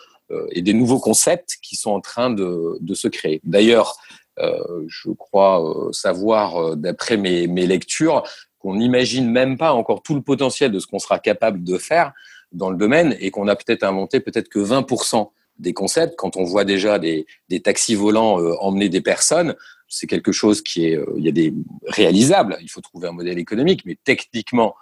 et 0.51 0.63
des 0.63 0.73
nouveaux 0.73 0.99
concepts 0.99 1.59
qui 1.63 1.77
sont 1.77 1.91
en 1.91 2.01
train 2.01 2.31
de, 2.31 2.79
de 2.81 2.95
se 2.95 3.09
créer. 3.09 3.41
D'ailleurs, 3.45 3.97
je 4.39 5.11
crois 5.11 5.63
savoir, 5.93 6.77
d'après 6.77 7.17
mes, 7.19 7.47
mes 7.47 7.67
lectures, 7.67 8.25
qu'on 8.65 8.77
n'imagine 8.77 9.31
même 9.31 9.59
pas 9.59 9.75
encore 9.75 10.03
tout 10.03 10.15
le 10.15 10.23
potentiel 10.23 10.73
de 10.73 10.79
ce 10.79 10.87
qu'on 10.87 10.99
sera 10.99 11.19
capable 11.19 11.63
de 11.63 11.77
faire 11.77 12.15
dans 12.51 12.71
le 12.71 12.79
domaine 12.79 13.15
et 13.21 13.31
qu'on 13.31 13.47
a 13.47 13.57
peut-être 13.57 13.83
inventé 13.83 14.21
peut-être 14.21 14.49
que 14.49 14.59
20% 14.59 15.29
des 15.59 15.75
concepts. 15.75 16.17
Quand 16.17 16.39
on 16.39 16.45
voit 16.45 16.65
déjà 16.65 16.99
des, 16.99 17.27
des 17.51 17.61
taxis 17.61 17.95
volants 17.95 18.39
emmener 18.61 18.89
des 18.89 19.03
personnes, 19.03 19.55
c'est 19.87 20.07
quelque 20.07 20.33
chose 20.33 20.63
qui 20.63 20.87
est, 20.87 20.99
il 21.19 21.25
y 21.25 21.29
a 21.29 21.33
des 21.33 21.53
réalisables. 21.89 22.57
Il 22.63 22.71
faut 22.71 22.81
trouver 22.81 23.07
un 23.07 23.13
modèle 23.13 23.39
économique, 23.39 23.83
mais 23.85 23.99
techniquement, 24.03 24.75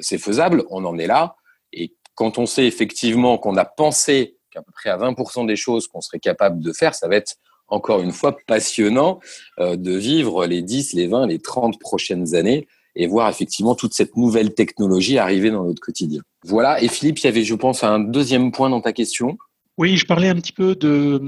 c'est 0.00 0.18
faisable. 0.18 0.64
On 0.70 0.84
en 0.84 0.98
est 0.98 1.06
là. 1.06 1.36
Et 1.72 1.94
quand 2.16 2.38
on 2.38 2.46
sait 2.46 2.66
effectivement 2.66 3.38
qu'on 3.38 3.56
a 3.56 3.64
pensé 3.64 4.36
qu'à 4.50 4.60
peu 4.60 4.72
près 4.72 4.90
à 4.90 4.98
20% 4.98 5.46
des 5.46 5.56
choses 5.56 5.86
qu'on 5.86 6.00
serait 6.00 6.18
capable 6.18 6.58
de 6.58 6.72
faire, 6.72 6.96
ça 6.96 7.06
va 7.06 7.14
être 7.14 7.36
encore 7.68 8.00
une 8.00 8.12
fois 8.12 8.36
passionnant 8.46 9.20
euh, 9.58 9.76
de 9.76 9.92
vivre 9.92 10.46
les 10.46 10.62
10, 10.62 10.94
les 10.94 11.06
20, 11.06 11.26
les 11.26 11.38
30 11.38 11.78
prochaines 11.78 12.34
années 12.34 12.66
et 12.96 13.06
voir 13.06 13.28
effectivement 13.28 13.74
toute 13.74 13.94
cette 13.94 14.16
nouvelle 14.16 14.54
technologie 14.54 15.18
arriver 15.18 15.50
dans 15.50 15.64
notre 15.64 15.80
quotidien. 15.80 16.22
Voilà, 16.44 16.82
et 16.82 16.88
Philippe, 16.88 17.18
il 17.20 17.24
y 17.24 17.28
avait, 17.28 17.44
je 17.44 17.54
pense, 17.54 17.84
un 17.84 17.98
deuxième 17.98 18.52
point 18.52 18.70
dans 18.70 18.80
ta 18.80 18.92
question. 18.92 19.38
Oui, 19.76 19.96
je 19.96 20.06
parlais 20.06 20.28
un 20.28 20.36
petit 20.36 20.52
peu 20.52 20.76
de, 20.76 21.20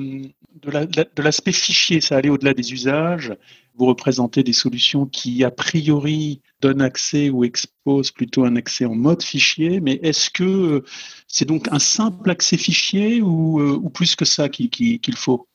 de 0.63 1.23
l'aspect 1.23 1.53
fichier, 1.53 2.01
ça 2.01 2.17
allait 2.17 2.29
au-delà 2.29 2.55
des 2.55 2.73
usages. 2.73 3.35
Vous 3.75 3.87
représentez 3.87 4.43
des 4.43 4.53
solutions 4.53 5.07
qui, 5.07 5.45
a 5.45 5.51
priori, 5.51 6.41
donnent 6.61 6.81
accès 6.81 7.29
ou 7.29 7.45
exposent 7.45 8.11
plutôt 8.11 8.45
un 8.45 8.57
accès 8.57 8.85
en 8.85 8.95
mode 8.95 9.23
fichier, 9.23 9.81
mais 9.81 9.99
est-ce 10.03 10.31
que 10.31 10.83
c'est 11.27 11.45
donc 11.45 11.67
un 11.71 11.79
simple 11.79 12.31
accès 12.31 12.57
fichier 12.57 13.21
ou, 13.21 13.61
euh, 13.61 13.79
ou 13.83 13.91
plus 13.91 14.17
que 14.17 14.25
ça 14.25 14.49
qu'il 14.49 15.17
faut? 15.17 15.47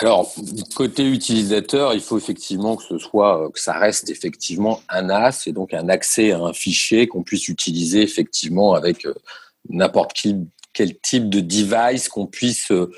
Alors, 0.00 0.32
côté 0.76 1.04
utilisateur, 1.04 1.92
il 1.92 2.00
faut 2.00 2.16
effectivement 2.18 2.76
que 2.76 2.84
ce 2.84 2.98
soit, 2.98 3.50
que 3.52 3.58
ça 3.58 3.76
reste 3.78 4.10
effectivement 4.10 4.80
un 4.88 5.02
NAS 5.02 5.44
et 5.46 5.52
donc 5.52 5.74
un 5.74 5.88
accès 5.88 6.30
à 6.30 6.38
un 6.38 6.52
fichier 6.52 7.08
qu'on 7.08 7.24
puisse 7.24 7.48
utiliser 7.48 8.02
effectivement 8.02 8.74
avec 8.74 9.06
euh, 9.06 9.14
n'importe 9.68 10.12
quel, 10.72 10.98
type 11.00 11.28
de 11.28 11.40
device 11.40 12.08
qu'on 12.08 12.26
puisse 12.26 12.70
euh, 12.70 12.88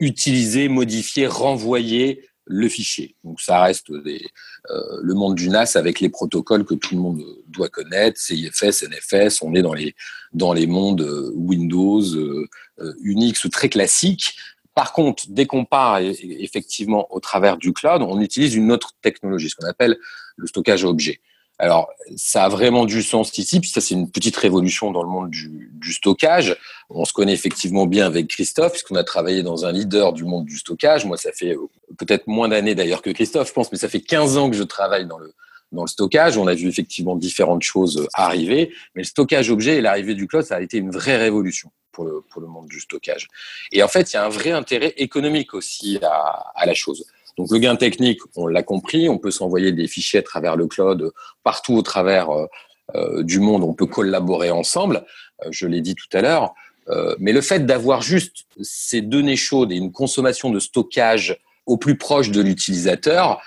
utiliser, 0.00 0.68
modifier, 0.68 1.26
renvoyer 1.26 2.22
le 2.46 2.68
fichier. 2.68 3.16
Donc 3.24 3.40
ça 3.40 3.62
reste 3.62 3.92
des, 3.92 4.26
euh, 4.70 5.00
le 5.02 5.14
monde 5.14 5.34
du 5.34 5.48
NAS 5.48 5.76
avec 5.76 6.00
les 6.00 6.08
protocoles 6.08 6.64
que 6.64 6.74
tout 6.74 6.94
le 6.94 7.00
monde 7.00 7.22
doit 7.48 7.68
connaître, 7.68 8.18
CIFS, 8.20 8.84
NFS, 8.88 9.42
on 9.42 9.54
est 9.54 9.62
dans 9.62 9.74
les, 9.74 9.94
dans 10.32 10.52
les 10.52 10.66
mondes 10.66 11.02
euh, 11.02 11.30
Windows, 11.34 12.02
euh, 12.02 12.46
Unix 13.02 13.48
très 13.50 13.68
classiques. 13.68 14.36
Par 14.74 14.92
contre, 14.92 15.24
dès 15.28 15.46
qu'on 15.46 15.64
part 15.64 15.98
effectivement 15.98 17.06
au 17.14 17.20
travers 17.20 17.56
du 17.56 17.72
cloud, 17.72 18.02
on 18.02 18.20
utilise 18.20 18.54
une 18.54 18.72
autre 18.72 18.92
technologie, 19.02 19.48
ce 19.48 19.54
qu'on 19.54 19.68
appelle 19.68 19.98
le 20.36 20.46
stockage 20.46 20.84
à 20.84 20.88
objet. 20.88 21.20
Alors, 21.60 21.88
ça 22.16 22.44
a 22.44 22.48
vraiment 22.48 22.84
du 22.84 23.00
sens 23.00 23.36
ici, 23.38 23.60
puis 23.60 23.70
ça 23.70 23.80
c'est 23.80 23.94
une 23.94 24.10
petite 24.10 24.36
révolution 24.36 24.90
dans 24.90 25.04
le 25.04 25.08
monde 25.08 25.30
du, 25.30 25.70
du, 25.72 25.92
stockage. 25.92 26.56
On 26.90 27.04
se 27.04 27.12
connaît 27.12 27.32
effectivement 27.32 27.86
bien 27.86 28.06
avec 28.06 28.26
Christophe, 28.26 28.72
puisqu'on 28.72 28.96
a 28.96 29.04
travaillé 29.04 29.44
dans 29.44 29.64
un 29.64 29.70
leader 29.70 30.12
du 30.12 30.24
monde 30.24 30.46
du 30.46 30.58
stockage. 30.58 31.04
Moi, 31.04 31.16
ça 31.16 31.30
fait 31.30 31.54
euh, 31.54 31.68
peut-être 31.96 32.26
moins 32.26 32.48
d'années 32.48 32.74
d'ailleurs 32.74 33.02
que 33.02 33.10
Christophe, 33.10 33.48
je 33.48 33.52
pense, 33.52 33.70
mais 33.70 33.78
ça 33.78 33.88
fait 33.88 34.00
15 34.00 34.36
ans 34.36 34.50
que 34.50 34.56
je 34.56 34.64
travaille 34.64 35.06
dans 35.06 35.18
le, 35.18 35.32
dans 35.74 35.82
le 35.82 35.88
stockage. 35.88 36.38
On 36.38 36.46
a 36.46 36.54
vu 36.54 36.68
effectivement 36.68 37.16
différentes 37.16 37.62
choses 37.62 38.08
arriver, 38.14 38.72
mais 38.94 39.02
le 39.02 39.06
stockage 39.06 39.50
objet 39.50 39.76
et 39.76 39.80
l'arrivée 39.80 40.14
du 40.14 40.26
cloud, 40.26 40.44
ça 40.44 40.56
a 40.56 40.60
été 40.60 40.78
une 40.78 40.90
vraie 40.90 41.16
révolution 41.16 41.70
pour 41.92 42.04
le, 42.04 42.46
monde 42.46 42.66
du 42.66 42.80
stockage. 42.80 43.28
Et 43.70 43.82
en 43.82 43.88
fait, 43.88 44.12
il 44.12 44.16
y 44.16 44.18
a 44.18 44.24
un 44.24 44.28
vrai 44.28 44.50
intérêt 44.50 44.94
économique 44.96 45.54
aussi 45.54 45.98
à, 46.02 46.50
à 46.54 46.66
la 46.66 46.74
chose. 46.74 47.06
Donc 47.36 47.50
le 47.50 47.58
gain 47.58 47.76
technique, 47.76 48.20
on 48.36 48.46
l'a 48.46 48.62
compris, 48.62 49.08
on 49.08 49.18
peut 49.18 49.30
s'envoyer 49.30 49.72
des 49.72 49.88
fichiers 49.88 50.20
à 50.20 50.22
travers 50.22 50.56
le 50.56 50.66
cloud 50.66 51.12
partout 51.42 51.74
au 51.74 51.82
travers 51.82 52.30
euh, 52.30 52.46
euh, 52.94 53.22
du 53.22 53.40
monde, 53.40 53.64
on 53.64 53.74
peut 53.74 53.86
collaborer 53.86 54.50
ensemble, 54.50 55.04
euh, 55.44 55.48
je 55.50 55.66
l'ai 55.66 55.80
dit 55.80 55.94
tout 55.94 56.16
à 56.16 56.20
l'heure, 56.20 56.54
mais 57.18 57.32
le 57.32 57.40
fait 57.40 57.64
d'avoir 57.64 58.02
juste 58.02 58.44
ces 58.60 59.00
données 59.00 59.36
chaudes 59.36 59.72
et 59.72 59.74
une 59.74 59.90
consommation 59.90 60.50
de 60.50 60.60
stockage 60.60 61.40
au 61.64 61.78
plus 61.78 61.96
proche 61.96 62.30
de 62.30 62.42
l'utilisateur, 62.42 63.40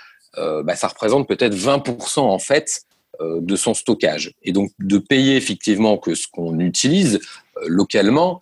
bah, 0.64 0.76
ça 0.76 0.88
représente 0.88 1.26
peut-être 1.26 1.54
20% 1.54 2.20
en 2.20 2.38
fait 2.38 2.82
de 3.20 3.56
son 3.56 3.74
stockage. 3.74 4.34
Et 4.42 4.52
donc 4.52 4.70
de 4.78 4.98
payer 4.98 5.36
effectivement 5.36 5.98
que 5.98 6.14
ce 6.14 6.26
qu'on 6.28 6.60
utilise 6.60 7.20
localement, 7.66 8.40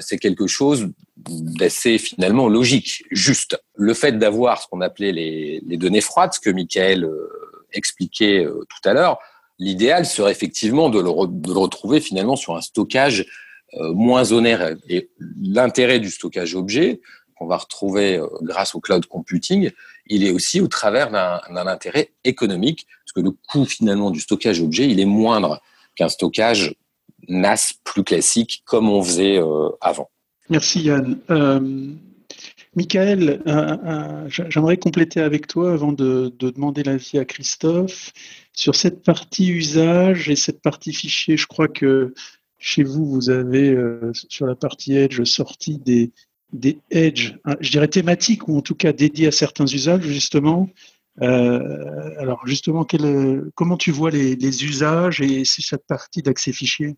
c'est 0.00 0.18
quelque 0.18 0.46
chose 0.46 0.88
d'assez 1.18 1.98
finalement 1.98 2.48
logique, 2.48 3.04
juste. 3.10 3.60
Le 3.74 3.94
fait 3.94 4.18
d'avoir 4.18 4.62
ce 4.62 4.68
qu'on 4.68 4.80
appelait 4.80 5.12
les, 5.12 5.76
données 5.76 6.00
froides, 6.00 6.32
ce 6.32 6.40
que 6.40 6.50
Michael 6.50 7.04
euh, 7.04 7.28
expliquait 7.72 8.44
euh, 8.44 8.64
tout 8.68 8.88
à 8.88 8.92
l'heure, 8.92 9.18
l'idéal 9.58 10.06
serait 10.06 10.30
effectivement 10.30 10.88
de 10.90 11.00
le, 11.00 11.10
retrouver 11.10 12.00
finalement 12.00 12.36
sur 12.36 12.56
un 12.56 12.60
stockage 12.60 13.26
euh, 13.74 13.92
moins 13.92 14.32
onéreux. 14.32 14.78
Et 14.88 15.10
l'intérêt 15.40 16.00
du 16.00 16.10
stockage 16.10 16.54
objet, 16.54 17.00
qu'on 17.36 17.46
va 17.46 17.56
retrouver 17.56 18.20
grâce 18.42 18.74
au 18.74 18.80
cloud 18.80 19.06
computing, 19.06 19.70
il 20.08 20.24
est 20.24 20.30
aussi 20.30 20.60
au 20.60 20.68
travers 20.68 21.10
d'un 21.10 21.66
intérêt 21.66 22.12
économique, 22.24 22.86
parce 23.04 23.12
que 23.12 23.20
le 23.20 23.30
coût 23.48 23.64
finalement 23.64 24.10
du 24.10 24.20
stockage 24.20 24.60
objet, 24.60 24.88
il 24.88 25.00
est 25.00 25.04
moindre 25.04 25.60
qu'un 25.96 26.08
stockage 26.08 26.74
NAS 27.28 27.74
plus 27.84 28.04
classique 28.04 28.62
comme 28.64 28.88
on 28.88 29.02
faisait 29.02 29.40
avant. 29.80 30.10
Merci 30.50 30.82
Yann. 30.82 31.18
Euh, 31.30 31.90
Michael, 32.74 33.42
euh, 33.46 33.76
euh, 33.84 34.28
j'aimerais 34.28 34.76
compléter 34.76 35.20
avec 35.20 35.46
toi 35.46 35.72
avant 35.72 35.92
de, 35.92 36.32
demander 36.38 36.82
l'avis 36.82 37.18
à 37.18 37.24
Christophe 37.24 38.12
sur 38.52 38.74
cette 38.74 39.02
partie 39.02 39.48
usage 39.48 40.30
et 40.30 40.36
cette 40.36 40.62
partie 40.62 40.92
fichier. 40.92 41.36
Je 41.36 41.46
crois 41.46 41.68
que 41.68 42.14
chez 42.58 42.82
vous, 42.82 43.04
vous 43.04 43.30
avez 43.30 43.76
sur 44.12 44.46
la 44.46 44.56
partie 44.56 44.96
Edge 44.96 45.22
sorti 45.24 45.78
des, 45.78 46.12
des 46.52 46.78
Edge, 46.90 47.34
hein, 47.44 47.56
je 47.60 47.70
dirais 47.70 47.88
thématiques 47.88 48.48
ou 48.48 48.58
en 48.58 48.62
tout 48.62 48.74
cas 48.74 48.92
dédiés 48.92 49.28
à 49.28 49.32
certains 49.32 49.66
usages 49.66 50.02
justement. 50.02 50.68
alors 51.20 52.46
justement, 52.46 52.86
comment 53.54 53.76
tu 53.76 53.90
vois 53.90 54.10
les, 54.10 54.64
usages 54.64 55.20
et 55.20 55.44
cette 55.44 55.86
partie 55.86 56.22
d'accès 56.22 56.52
fichier? 56.52 56.96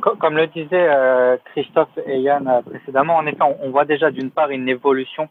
Comme 0.00 0.36
le 0.36 0.46
disait 0.48 0.68
euh, 0.88 1.36
Christophe 1.46 1.96
et 2.06 2.20
Yann 2.20 2.46
euh, 2.46 2.60
précédemment, 2.60 3.16
en 3.16 3.26
effet, 3.26 3.42
on 3.42 3.70
voit 3.70 3.86
déjà 3.86 4.10
d'une 4.10 4.30
part 4.30 4.50
une 4.50 4.68
évolution 4.68 5.28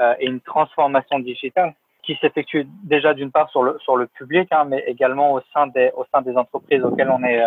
euh, 0.00 0.14
et 0.18 0.26
une 0.26 0.40
transformation 0.40 1.18
digitale 1.18 1.74
qui 2.02 2.16
s'effectue 2.20 2.66
déjà 2.82 3.12
d'une 3.12 3.30
part 3.30 3.50
sur 3.50 3.62
le 3.62 3.78
sur 3.80 3.96
le 3.96 4.06
public, 4.06 4.48
hein, 4.52 4.64
mais 4.64 4.82
également 4.86 5.34
au 5.34 5.40
sein 5.52 5.66
des 5.66 5.90
au 5.94 6.06
sein 6.12 6.22
des 6.22 6.34
entreprises 6.34 6.82
auxquelles 6.82 7.10
on 7.10 7.22
est 7.24 7.42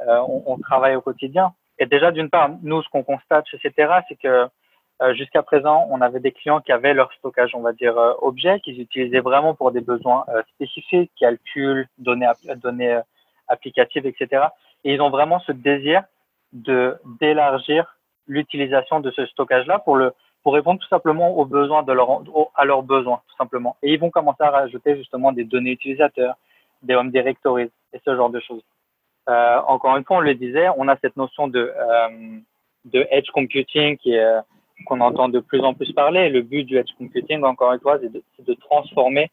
on, 0.00 0.58
travaille 0.58 0.96
au 0.96 1.00
quotidien. 1.00 1.52
Et 1.78 1.86
déjà 1.86 2.10
d'une 2.10 2.28
part, 2.28 2.50
nous 2.62 2.82
ce 2.82 2.88
qu'on 2.88 3.04
constate 3.04 3.46
chez 3.46 3.58
Cetera, 3.62 4.02
c'est 4.08 4.16
que 4.16 4.48
jusqu'à 5.14 5.42
présent, 5.42 5.86
on 5.90 6.00
avait 6.00 6.20
des 6.20 6.32
clients 6.32 6.60
qui 6.60 6.72
avaient 6.72 6.94
leur 6.94 7.12
stockage, 7.14 7.54
on 7.54 7.60
va 7.60 7.72
dire 7.72 7.96
objet, 8.22 8.60
qu'ils 8.60 8.80
utilisaient 8.80 9.20
vraiment 9.20 9.54
pour 9.54 9.72
des 9.72 9.80
besoins 9.80 10.24
spécifiques, 10.54 11.10
calcul, 11.18 11.88
données 11.98 12.30
données 12.56 13.00
applicatives, 13.48 14.06
etc. 14.06 14.46
Et 14.84 14.94
ils 14.94 15.00
ont 15.00 15.10
vraiment 15.10 15.40
ce 15.40 15.52
désir 15.52 16.02
de 16.52 16.96
d'élargir 17.20 17.98
l'utilisation 18.26 19.00
de 19.00 19.10
ce 19.10 19.26
stockage-là 19.26 19.80
pour 19.80 19.96
le 19.96 20.12
pour 20.42 20.54
répondre 20.54 20.78
tout 20.78 20.88
simplement 20.88 21.36
aux 21.36 21.44
besoins 21.44 21.82
de 21.82 21.92
leur 21.92 22.22
à 22.54 22.64
leurs 22.64 22.82
besoins 22.82 23.20
tout 23.28 23.36
simplement. 23.36 23.76
Et 23.82 23.92
ils 23.92 24.00
vont 24.00 24.10
commencer 24.10 24.42
à 24.42 24.50
rajouter 24.50 24.96
justement 24.96 25.32
des 25.32 25.44
données 25.44 25.72
utilisateurs, 25.72 26.36
des 26.82 26.94
home 26.94 27.10
directories 27.10 27.70
et 27.92 28.00
ce 28.04 28.14
genre 28.14 28.30
de 28.30 28.40
choses. 28.40 28.62
Euh, 29.28 29.58
encore 29.66 29.96
une 29.96 30.04
fois, 30.04 30.18
on 30.18 30.20
le 30.20 30.34
disait, 30.34 30.68
on 30.76 30.86
a 30.88 30.96
cette 30.98 31.16
notion 31.16 31.48
de 31.48 31.72
euh, 31.76 32.38
de 32.84 33.06
edge 33.10 33.30
computing 33.30 33.96
qui 33.96 34.14
est 34.14 34.38
qu'on 34.86 35.00
entend 35.00 35.28
de 35.28 35.40
plus 35.40 35.60
en 35.60 35.74
plus 35.74 35.92
parler. 35.92 36.28
Le 36.28 36.42
but 36.42 36.64
du 36.64 36.76
edge 36.78 36.92
computing, 36.98 37.42
encore 37.42 37.72
une 37.72 37.80
fois, 37.80 37.98
c'est 38.00 38.12
de, 38.12 38.54
transformer 38.54 39.30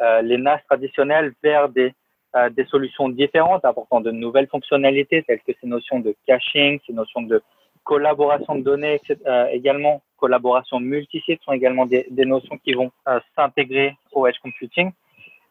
euh, 0.00 0.22
les 0.22 0.38
NAS 0.38 0.60
traditionnels 0.68 1.32
vers 1.42 1.68
des 1.68 1.92
euh, 2.36 2.50
des 2.50 2.66
solutions 2.66 3.08
différentes 3.08 3.64
apportant 3.64 4.02
de 4.02 4.10
nouvelles 4.10 4.48
fonctionnalités 4.48 5.22
telles 5.22 5.40
que 5.40 5.52
ces 5.58 5.66
notions 5.66 5.98
de 5.98 6.14
caching, 6.26 6.78
ces 6.86 6.92
notions 6.92 7.22
de 7.22 7.42
collaboration 7.84 8.56
de 8.56 8.60
données, 8.60 9.00
euh, 9.26 9.46
également 9.46 10.02
collaboration 10.18 10.78
multisite 10.78 11.40
sont 11.42 11.52
également 11.52 11.86
des, 11.86 12.06
notions 12.10 12.58
qui 12.58 12.74
vont 12.74 12.90
s'intégrer 13.34 13.96
au 14.12 14.26
edge 14.26 14.38
computing. 14.42 14.90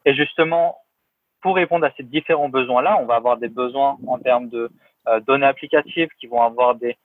Et 0.05 0.13
justement, 0.13 0.77
pour 1.41 1.55
répondre 1.55 1.83
à 1.83 1.91
ces 1.97 2.03
différents 2.03 2.49
besoins-là, 2.49 2.99
on 3.01 3.05
va 3.05 3.15
avoir 3.15 3.37
des 3.37 3.49
besoins 3.49 3.97
en 4.05 4.19
termes 4.19 4.49
de 4.49 4.69
données 5.25 5.47
applicatives 5.47 6.09
qui 6.19 6.27
vont 6.27 6.43
avoir 6.43 6.75
des, 6.75 6.95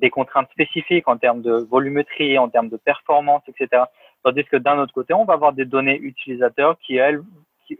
des 0.00 0.10
contraintes 0.10 0.48
spécifiques 0.52 1.08
en 1.08 1.16
termes 1.16 1.42
de 1.42 1.66
volumétrie, 1.70 2.38
en 2.38 2.48
termes 2.48 2.68
de 2.68 2.76
performance, 2.76 3.42
etc. 3.48 3.82
Tandis 4.22 4.44
que 4.44 4.56
d'un 4.56 4.78
autre 4.78 4.92
côté, 4.92 5.12
on 5.14 5.24
va 5.24 5.34
avoir 5.34 5.52
des 5.52 5.64
données 5.64 5.98
utilisateurs 5.98 6.76
qui, 6.86 6.96
elles, 6.96 7.22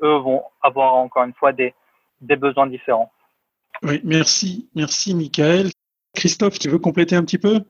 eux, 0.02 0.16
vont 0.16 0.42
avoir 0.62 0.94
encore 0.94 1.24
une 1.24 1.34
fois 1.34 1.52
des, 1.52 1.74
des 2.20 2.36
besoins 2.36 2.66
différents. 2.66 3.10
Oui, 3.82 4.00
merci, 4.04 4.68
merci 4.74 5.14
Michael. 5.14 5.70
Christophe, 6.14 6.58
tu 6.58 6.68
veux 6.68 6.78
compléter 6.78 7.16
un 7.16 7.24
petit 7.24 7.38
peu? 7.38 7.60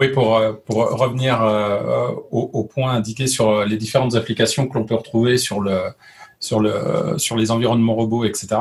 Oui, 0.00 0.08
pour, 0.08 0.36
euh, 0.36 0.52
pour 0.52 0.76
revenir 0.76 1.42
euh, 1.42 2.10
au, 2.30 2.50
au, 2.52 2.64
point 2.64 2.92
indiqué 2.92 3.26
sur 3.26 3.64
les 3.64 3.76
différentes 3.76 4.14
applications 4.14 4.68
que 4.68 4.78
l'on 4.78 4.84
peut 4.84 4.94
retrouver 4.94 5.38
sur, 5.38 5.60
le, 5.60 5.80
sur, 6.38 6.60
le, 6.60 7.18
sur 7.18 7.36
les 7.36 7.50
environnements 7.50 7.94
robots, 7.94 8.24
etc. 8.24 8.56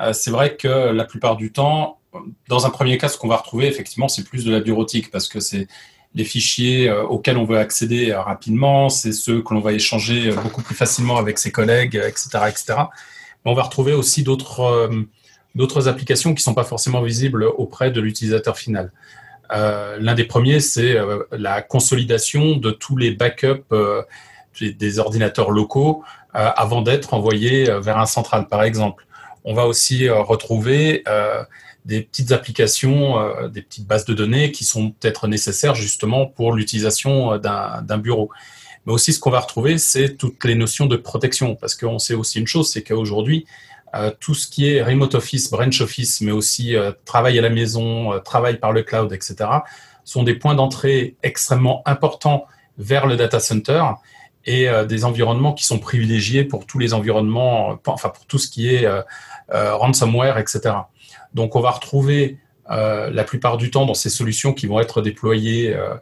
Euh, 0.00 0.12
c'est 0.12 0.30
vrai 0.30 0.56
que 0.56 0.68
la 0.68 1.04
plupart 1.04 1.36
du 1.36 1.52
temps, 1.52 1.95
dans 2.48 2.66
un 2.66 2.70
premier 2.70 2.98
cas, 2.98 3.08
ce 3.08 3.18
qu'on 3.18 3.28
va 3.28 3.36
retrouver, 3.36 3.66
effectivement, 3.66 4.08
c'est 4.08 4.24
plus 4.24 4.44
de 4.44 4.52
la 4.52 4.60
bureautique 4.60 5.10
parce 5.10 5.28
que 5.28 5.40
c'est 5.40 5.68
les 6.14 6.24
fichiers 6.24 6.90
auxquels 6.90 7.36
on 7.36 7.44
veut 7.44 7.58
accéder 7.58 8.14
rapidement, 8.14 8.88
c'est 8.88 9.12
ceux 9.12 9.42
que 9.42 9.52
l'on 9.52 9.60
va 9.60 9.72
échanger 9.72 10.32
beaucoup 10.42 10.62
plus 10.62 10.74
facilement 10.74 11.18
avec 11.18 11.38
ses 11.38 11.52
collègues, 11.52 11.94
etc., 11.94 12.28
etc. 12.48 12.64
Mais 13.44 13.50
on 13.50 13.54
va 13.54 13.64
retrouver 13.64 13.92
aussi 13.92 14.22
d'autres 14.22 15.88
applications 15.88 16.30
qui 16.30 16.40
ne 16.40 16.44
sont 16.44 16.54
pas 16.54 16.64
forcément 16.64 17.02
visibles 17.02 17.44
auprès 17.44 17.90
de 17.90 18.00
l'utilisateur 18.00 18.56
final. 18.56 18.92
L'un 19.50 20.14
des 20.14 20.24
premiers, 20.24 20.60
c'est 20.60 20.96
la 21.32 21.60
consolidation 21.60 22.56
de 22.56 22.70
tous 22.70 22.96
les 22.96 23.10
backups 23.10 23.64
des 24.58 24.98
ordinateurs 24.98 25.50
locaux 25.50 26.02
avant 26.32 26.80
d'être 26.80 27.12
envoyés 27.12 27.64
vers 27.80 27.98
un 27.98 28.06
central, 28.06 28.48
par 28.48 28.62
exemple. 28.62 29.06
On 29.44 29.52
va 29.52 29.66
aussi 29.66 30.08
retrouver 30.08 31.04
des 31.86 32.02
petites 32.02 32.32
applications, 32.32 33.18
euh, 33.18 33.48
des 33.48 33.62
petites 33.62 33.86
bases 33.86 34.04
de 34.04 34.12
données 34.12 34.50
qui 34.50 34.64
sont 34.64 34.90
peut-être 34.90 35.28
nécessaires 35.28 35.76
justement 35.76 36.26
pour 36.26 36.52
l'utilisation 36.52 37.34
euh, 37.34 37.38
d'un 37.38 37.98
bureau. 37.98 38.28
Mais 38.84 38.92
aussi, 38.92 39.12
ce 39.12 39.20
qu'on 39.20 39.30
va 39.30 39.40
retrouver, 39.40 39.78
c'est 39.78 40.16
toutes 40.16 40.44
les 40.44 40.56
notions 40.56 40.86
de 40.86 40.96
protection, 40.96 41.54
parce 41.54 41.74
qu'on 41.74 41.98
sait 41.98 42.14
aussi 42.14 42.40
une 42.40 42.46
chose, 42.46 42.70
c'est 42.70 42.82
qu'aujourd'hui, 42.82 43.46
euh, 43.94 44.10
tout 44.18 44.34
ce 44.34 44.48
qui 44.48 44.68
est 44.68 44.82
remote 44.82 45.14
office, 45.14 45.48
branch 45.48 45.80
office, 45.80 46.20
mais 46.20 46.32
aussi 46.32 46.74
travail 47.04 47.38
à 47.38 47.42
la 47.42 47.50
maison, 47.50 48.20
travail 48.24 48.58
par 48.58 48.72
le 48.72 48.82
cloud, 48.82 49.12
etc., 49.12 49.48
sont 50.04 50.22
des 50.22 50.34
points 50.34 50.54
d'entrée 50.54 51.16
extrêmement 51.22 51.82
importants 51.86 52.46
vers 52.78 53.06
le 53.06 53.16
data 53.16 53.40
center 53.40 53.82
et 54.44 54.68
des 54.86 55.04
environnements 55.04 55.52
qui 55.52 55.64
sont 55.64 55.80
privilégiés 55.80 56.44
pour 56.44 56.66
tous 56.66 56.78
les 56.78 56.94
environnements, 56.94 57.80
enfin 57.86 58.10
pour 58.10 58.26
tout 58.26 58.38
ce 58.38 58.48
qui 58.48 58.72
est 58.72 58.86
ransomware, 59.48 60.38
etc. 60.38 60.74
Donc, 61.36 61.54
on 61.54 61.60
va 61.60 61.70
retrouver 61.70 62.38
euh, 62.70 63.10
la 63.10 63.22
plupart 63.22 63.58
du 63.58 63.70
temps 63.70 63.84
dans 63.84 63.94
ces 63.94 64.08
solutions 64.08 64.54
qui 64.54 64.66
vont 64.66 64.80
être 64.80 65.02
déployées 65.02 65.74
euh, 65.74 65.94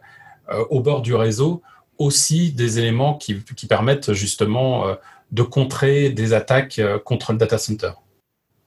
euh, 0.49 0.63
au 0.69 0.79
bord 0.79 1.01
du 1.01 1.13
réseau 1.13 1.61
aussi 1.97 2.53
des 2.53 2.79
éléments 2.79 3.15
qui, 3.15 3.35
permettent 3.69 4.13
justement 4.13 4.83
de 5.31 5.43
contrer 5.43 6.09
des 6.09 6.33
attaques 6.33 6.81
contre 7.05 7.31
le 7.31 7.37
data 7.37 7.57
center. 7.57 7.91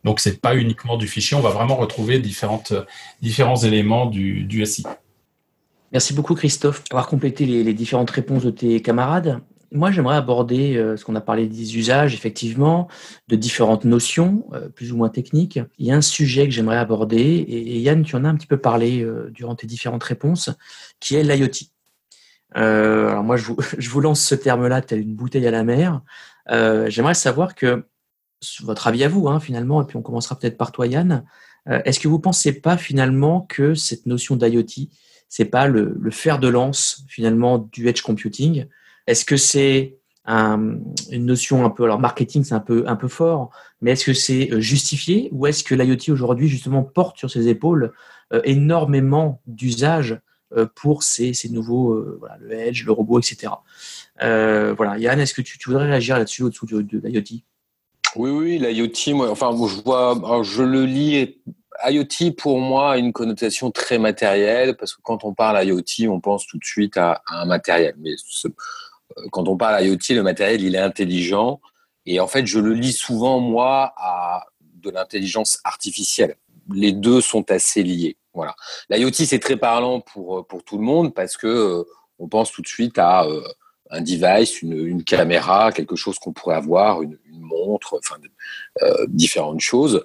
Donc, 0.03 0.21
ce 0.21 0.31
n'est 0.31 0.37
pas 0.37 0.57
uniquement 0.57 0.97
du 0.97 1.07
fichier, 1.07 1.37
on 1.37 1.43
va 1.43 1.51
vraiment 1.51 1.77
retrouver 1.77 2.21
différents 2.21 3.57
éléments 3.57 4.07
du, 4.07 4.65
SI. 4.65 4.85
Merci 5.93 6.15
beaucoup 6.15 6.35
Christophe 6.35 6.85
d'avoir 6.85 7.07
complété 7.07 7.45
les, 7.45 7.75
différentes 7.75 8.11
réponses 8.11 8.45
de 8.45 8.51
tes 8.51 8.81
camarades. 8.81 9.43
Moi, 9.71 9.91
j'aimerais 9.91 10.17
aborder 10.17 10.77
euh, 10.77 10.97
ce 10.97 11.05
qu'on 11.05 11.15
a 11.15 11.21
parlé 11.21 11.47
des 11.47 11.77
usages, 11.77 12.15
effectivement, 12.15 12.89
de 13.29 13.37
différentes 13.37 13.85
notions, 13.85 14.47
euh, 14.55 14.69
plus 14.71 14.93
ou 14.93 14.97
moins 14.97 15.11
techniques. 15.11 15.61
Il 15.79 15.87
y 15.87 15.93
a 15.93 15.97
un 15.97 16.01
sujet 16.01 16.47
que 16.47 16.55
j'aimerais 16.55 16.79
aborder, 16.79 17.21
et, 17.21 17.79
Yann, 17.81 18.03
tu 18.03 18.17
en 18.17 18.25
as 18.25 18.29
un 18.29 18.37
petit 18.37 18.47
peu 18.47 18.57
parlé 18.57 19.03
euh, 19.03 19.31
durant 19.31 19.55
tes 19.55 19.67
différentes 19.67 20.05
réponses, 20.05 20.51
qui 21.01 21.17
est 21.17 21.23
l'IoT. 21.23 21.69
alors 22.55 23.23
moi, 23.23 23.37
je 23.79 23.91
vous, 23.91 24.01
lance 24.01 24.23
ce 24.23 24.35
terme-là 24.35 24.81
tel 24.81 25.01
une 25.01 25.15
bouteille 25.15 25.47
à 25.47 25.51
la 25.51 25.65
mer. 25.65 26.01
j'aimerais 26.49 27.15
savoir 27.15 27.55
que, 27.55 27.85
votre 28.63 28.87
avis 28.87 29.05
à 29.05 29.09
vous, 29.09 29.29
hein, 29.29 29.41
finalement, 29.41 29.83
et 29.83 29.85
puis 29.85 29.99
on 29.99 30.03
commencera 30.03 30.39
peut-être 30.39 30.57
par 30.57 30.73
toi, 30.73 30.87
Yann, 30.87 31.25
est-ce 31.67 32.01
que 32.01 32.09
vous 32.09 32.17
ne 32.17 32.23
pensez 32.23 32.53
pas 32.53 32.79
finalement 32.79 33.43
que 33.43 33.75
cette 33.75 34.07
notion 34.07 34.37
d'IoT, 34.37 34.89
c'est 35.29 35.45
pas 35.45 35.67
le 35.67 36.11
fer 36.11 36.39
de 36.39 36.49
lance 36.49 37.05
finalement 37.09 37.59
du 37.59 37.89
edge 37.89 38.01
computing 38.01 38.67
est-ce 39.09 39.25
que 39.25 39.39
c'est 39.39 39.99
une 40.27 41.25
notion 41.25 41.65
un 41.65 41.71
peu, 41.71 41.85
alors 41.85 41.99
marketing 41.99 42.45
c'est 42.45 42.55
un 42.55 42.61
peu, 42.61 43.09
fort, 43.09 43.51
mais 43.81 43.93
est-ce 43.93 44.05
que 44.05 44.13
c'est 44.13 44.53
euh, 44.53 44.61
justifié 44.61 45.31
ou 45.33 45.47
est-ce 45.47 45.65
que 45.65 45.75
l'IoT 45.75 46.13
aujourd'hui 46.13 46.49
justement 46.49 46.83
porte 46.83 47.17
sur 47.17 47.31
ses 47.31 47.49
épaules 47.49 47.93
euh, 48.35 48.43
énormément 48.45 49.41
d'usages 49.47 50.21
euh, 50.55 50.67
pour 50.75 51.03
ces, 51.03 51.33
nouveaux, 51.51 52.19
voilà, 52.19 52.37
le 52.41 52.53
edge, 52.53 52.85
le 52.85 52.93
robot, 52.93 53.21
etc. 53.21 53.55
voilà, 54.21 54.99
Yann, 54.99 55.19
est-ce 55.19 55.33
que 55.33 55.41
tu, 55.41 55.57
voudrais 55.67 55.87
réagir 55.87 56.19
là-dessus 56.19 56.43
au-dessous 56.43 56.67
de, 56.67 57.01
l'IoT? 57.03 57.41
Oui, 58.17 58.31
oui, 58.31 58.59
l'IoT, 58.59 59.15
moi, 59.15 59.31
enfin, 59.31 59.51
je 59.53 59.83
vois, 59.83 60.43
je 60.43 60.63
le 60.63 60.85
lis. 60.85 61.41
IoT 61.89 62.33
pour 62.37 62.59
moi 62.59 62.95
a 62.95 62.99
une 62.99 63.13
connotation 63.13 63.71
très 63.71 63.99
matérielle 63.99 64.77
parce 64.77 64.95
que 64.95 65.01
quand 65.01 65.25
on 65.25 65.33
parle 65.33 65.65
IoT, 65.65 66.11
on 66.11 66.21
pense 66.21 66.45
tout 66.47 66.59
de 66.59 66.65
suite 66.65 66.97
à, 66.97 67.23
à 67.29 67.43
un 67.43 67.45
matériel. 67.45 67.95
Mais 67.99 68.17
quand 69.31 69.49
on 69.49 69.57
parle 69.57 69.85
IoT, 69.85 69.99
le 70.11 70.23
matériel, 70.23 70.63
il 70.63 70.75
est 70.75 70.81
intelligent. 70.81 71.61
Et 72.07 72.21
en 72.21 72.27
fait, 72.27 72.47
je 72.47 72.59
le 72.59 72.73
lis 72.73 72.93
souvent, 72.93 73.41
moi, 73.41 73.93
à 73.97 74.47
de 74.83 74.91
l'intelligence 74.91 75.59
artificielle. 75.65 76.37
Les 76.73 76.93
deux 76.93 77.21
sont 77.21 77.51
assez 77.51 77.83
liés. 77.83 78.17
Voilà. 78.35 78.55
L'IoT, 78.91 79.13
c'est 79.13 79.39
très 79.39 79.57
parlant 79.57 80.01
pour, 80.01 80.47
pour 80.47 80.63
tout 80.63 80.79
le 80.79 80.85
monde 80.85 81.15
parce 81.15 81.37
que 81.37 81.47
euh, 81.47 81.85
on 82.19 82.29
pense 82.29 82.53
tout 82.53 82.63
de 82.63 82.69
suite 82.69 82.99
à 82.99 83.25
euh, 83.25 83.43
un 83.91 84.01
device, 84.01 84.63
une, 84.63 85.03
caméra, 85.03 85.73
quelque 85.73 85.97
chose 85.97 86.19
qu'on 86.19 86.33
pourrait 86.33 86.57
avoir, 86.57 87.03
une, 87.03 87.19
montre, 87.31 87.99
enfin, 87.99 88.21
euh, 88.83 89.07
différentes 89.09 89.61
choses 89.61 90.05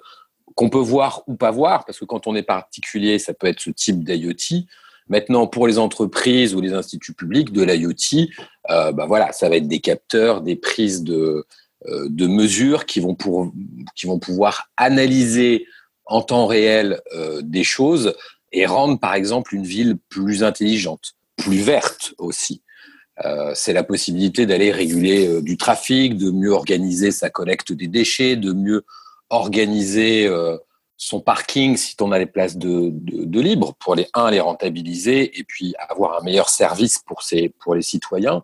qu'on 0.54 0.70
peut 0.70 0.78
voir 0.78 1.22
ou 1.26 1.34
pas 1.34 1.50
voir, 1.50 1.84
parce 1.84 1.98
que 1.98 2.04
quand 2.04 2.26
on 2.26 2.34
est 2.36 2.44
particulier, 2.44 3.18
ça 3.18 3.34
peut 3.34 3.48
être 3.48 3.60
ce 3.60 3.70
type 3.70 4.04
d'IoT. 4.04 4.64
Maintenant, 5.08 5.46
pour 5.46 5.66
les 5.66 5.78
entreprises 5.78 6.54
ou 6.54 6.60
les 6.60 6.72
instituts 6.72 7.12
publics, 7.12 7.52
de 7.52 7.62
l'IoT, 7.62 8.30
euh, 8.70 8.92
bah 8.92 9.06
voilà, 9.06 9.32
ça 9.32 9.48
va 9.48 9.56
être 9.56 9.68
des 9.68 9.80
capteurs, 9.80 10.40
des 10.40 10.56
prises 10.56 11.02
de, 11.02 11.46
euh, 11.86 12.08
de 12.08 12.26
mesures 12.26 12.86
qui 12.86 12.98
vont, 12.98 13.14
pour, 13.14 13.52
qui 13.94 14.06
vont 14.06 14.18
pouvoir 14.18 14.70
analyser 14.78 15.66
en 16.06 16.22
temps 16.22 16.46
réel 16.46 17.02
euh, 17.14 17.42
des 17.42 17.64
choses 17.64 18.14
et 18.52 18.64
rendre, 18.64 18.98
par 18.98 19.12
exemple, 19.12 19.54
une 19.54 19.66
ville 19.66 19.98
plus 20.08 20.42
intelligente, 20.42 21.14
plus 21.36 21.58
verte 21.58 22.14
aussi. 22.16 22.62
Euh, 23.26 23.52
c'est 23.54 23.74
la 23.74 23.84
possibilité 23.84 24.46
d'aller 24.46 24.72
réguler 24.72 25.42
du 25.42 25.58
trafic, 25.58 26.16
de 26.16 26.30
mieux 26.30 26.52
organiser 26.52 27.10
sa 27.10 27.28
collecte 27.28 27.72
des 27.72 27.88
déchets, 27.88 28.36
de 28.36 28.52
mieux 28.52 28.86
organiser 29.28 30.30
son 30.96 31.20
parking 31.20 31.76
si 31.76 31.96
on 32.00 32.12
a 32.12 32.18
les 32.18 32.26
places 32.26 32.56
de, 32.56 32.90
de, 32.92 33.40
libre 33.40 33.74
pour 33.78 33.94
les 33.94 34.08
un 34.14 34.30
les 34.30 34.40
rentabiliser 34.40 35.38
et 35.38 35.44
puis 35.44 35.74
avoir 35.90 36.20
un 36.20 36.24
meilleur 36.24 36.48
service 36.48 36.98
pour 36.98 37.22
ces 37.22 37.50
pour 37.60 37.74
les 37.74 37.82
citoyens. 37.82 38.42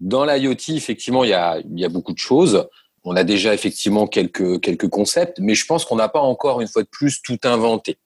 Dans 0.00 0.24
l'IoT, 0.24 0.70
effectivement, 0.70 1.24
il 1.24 1.30
y 1.30 1.34
a, 1.34 1.58
il 1.58 1.78
y 1.78 1.84
a 1.84 1.88
beaucoup 1.88 2.12
de 2.12 2.18
choses. 2.18 2.68
On 3.04 3.16
a 3.16 3.24
déjà 3.24 3.54
effectivement 3.54 4.06
quelques 4.06 4.60
quelques 4.60 4.88
concepts, 4.88 5.38
mais 5.38 5.54
je 5.54 5.64
pense 5.64 5.84
qu'on 5.84 5.96
n'a 5.96 6.08
pas 6.08 6.20
encore 6.20 6.60
une 6.60 6.68
fois 6.68 6.82
de 6.82 6.88
plus 6.88 7.22
tout 7.22 7.38
inventé. 7.44 7.98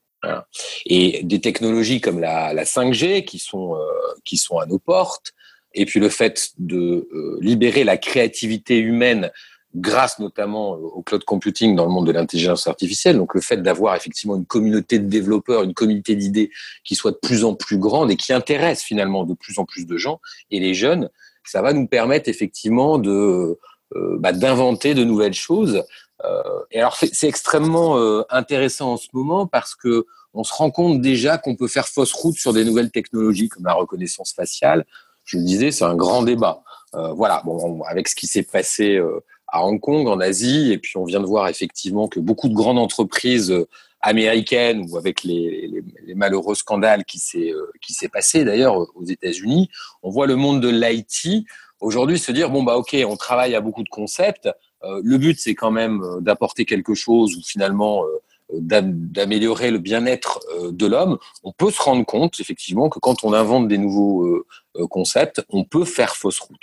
Et 0.85 1.23
des 1.23 1.41
technologies 1.41 2.03
comme 2.03 2.21
la, 2.21 2.53
la 2.53 2.65
5G 2.65 3.25
qui 3.25 3.39
sont 3.39 3.75
euh, 3.77 3.81
qui 4.25 4.37
sont 4.37 4.59
à 4.59 4.67
nos 4.67 4.79
portes, 4.79 5.33
et 5.73 5.87
puis 5.87 5.99
le 5.99 6.11
fait 6.11 6.51
de 6.59 7.09
euh, 7.13 7.39
libérer 7.41 7.85
la 7.85 7.97
créativité 7.97 8.79
humaine 8.79 9.31
grâce 9.75 10.19
notamment 10.19 10.73
au 10.73 11.03
cloud 11.03 11.25
computing 11.25 11.77
dans 11.77 11.85
le 11.85 11.93
monde 11.93 12.07
de 12.07 12.13
l'intelligence 12.13 12.67
artificielle. 12.67 13.17
Donc 13.17 13.35
le 13.35 13.41
fait 13.41 13.59
d'avoir 13.59 13.95
effectivement 13.95 14.37
une 14.37 14.45
communauté 14.45 14.99
de 14.99 15.09
développeurs, 15.09 15.63
une 15.63 15.75
communauté 15.75 16.17
d'idées 16.17 16.51
qui 16.85 16.97
soit 16.97 17.13
de 17.13 17.19
plus 17.23 17.45
en 17.45 17.55
plus 17.55 17.79
grande 17.79 18.11
et 18.11 18.17
qui 18.17 18.33
intéresse 18.33 18.83
finalement 18.83 19.25
de 19.25 19.35
plus 19.35 19.59
en 19.59 19.65
plus 19.65 19.87
de 19.87 19.97
gens 19.97 20.21
et 20.51 20.59
les 20.59 20.75
jeunes, 20.75 21.09
ça 21.45 21.63
va 21.63 21.73
nous 21.73 21.87
permettre 21.87 22.29
effectivement 22.29 22.99
de 22.99 23.59
euh, 23.97 24.17
bah, 24.21 24.33
d'inventer 24.33 24.95
de 24.95 25.03
nouvelles 25.03 25.35
choses. 25.35 25.83
Euh, 26.25 26.43
et 26.71 26.79
alors 26.79 26.97
c'est 26.97 27.27
extrêmement 27.27 27.99
euh, 27.99 28.23
intéressant 28.31 28.93
en 28.93 28.97
ce 28.97 29.09
moment 29.13 29.47
parce 29.47 29.75
que 29.75 30.07
on 30.33 30.45
se 30.45 30.53
rend 30.55 30.71
compte 30.71 31.01
déjà 31.01 31.39
qu'on 31.39 31.57
peut 31.57 31.67
faire 31.67 31.89
fausse 31.89 32.13
route 32.13 32.37
sur 32.37 32.53
des 32.53 32.65
nouvelles 32.65 32.93
technologies 32.93 33.49
comme 33.49 33.65
la 33.65 33.73
reconnaissance 33.73 34.33
faciale. 34.33 34.87
Je 35.25 35.39
le 35.39 35.45
disais, 35.45 35.73
c'est 35.73 35.85
un 35.85 35.97
grand 35.97 36.23
débat. 36.23 36.63
voilà, 36.93 37.43
bon, 37.45 37.83
avec 37.83 38.07
ce 38.07 38.15
qui 38.15 38.29
s'est 38.29 38.45
passé 38.45 39.01
à 39.49 39.65
Hong 39.65 39.81
Kong, 39.81 40.07
en 40.07 40.21
Asie, 40.21 40.71
et 40.71 40.79
puis 40.79 40.97
on 40.97 41.05
vient 41.05 41.19
de 41.19 41.27
voir 41.27 41.49
effectivement 41.49 42.07
que 42.07 42.21
beaucoup 42.21 42.49
de 42.49 42.55
grandes 42.55 42.79
entreprises 42.79 43.53
euh, 44.05 44.09
américaines 44.09 44.87
ou 44.89 44.97
avec 44.97 45.25
les, 45.25 45.83
malheureux 46.15 46.55
scandales 46.55 47.05
qui 47.05 47.19
s'est 47.19 47.53
euh, 47.53 47.71
qui 47.81 47.93
s'est 47.93 48.09
passé 48.09 48.45
d'ailleurs 48.45 48.77
aux 48.95 49.05
États-Unis, 49.05 49.71
on 50.03 50.11
voit 50.11 50.27
le 50.27 50.37
monde 50.37 50.61
de 50.61 50.69
l'IT 50.69 51.47
aujourd'hui 51.81 52.19
se 52.19 52.33
dire 52.33 52.51
bon 52.51 52.63
bah 52.63 52.77
ok, 52.77 52.97
on 53.07 53.17
travaille 53.17 53.55
à 53.55 53.61
beaucoup 53.61 53.83
de 53.83 53.89
concepts. 53.89 54.49
Euh, 54.83 55.01
le 55.05 55.19
but 55.19 55.39
c'est 55.39 55.55
quand 55.55 55.71
même 55.71 56.03
d'apporter 56.21 56.65
quelque 56.65 56.95
chose 56.95 57.37
ou 57.37 57.43
finalement 57.43 58.05
d'améliorer 58.53 59.71
le 59.71 59.79
bien-être 59.79 60.41
de 60.73 60.87
l'homme, 60.87 61.19
on 61.45 61.53
peut 61.53 61.71
se 61.71 61.81
rendre 61.81 62.05
compte 62.05 62.41
effectivement 62.41 62.89
que 62.89 62.99
quand 62.99 63.23
on 63.23 63.33
invente 63.33 63.69
des 63.69 63.79
nouveaux 63.79 64.45
concepts, 64.89 65.41
on 65.51 65.63
peut 65.63 65.85
faire 65.85 66.17
fausse 66.17 66.41
route. 66.41 66.59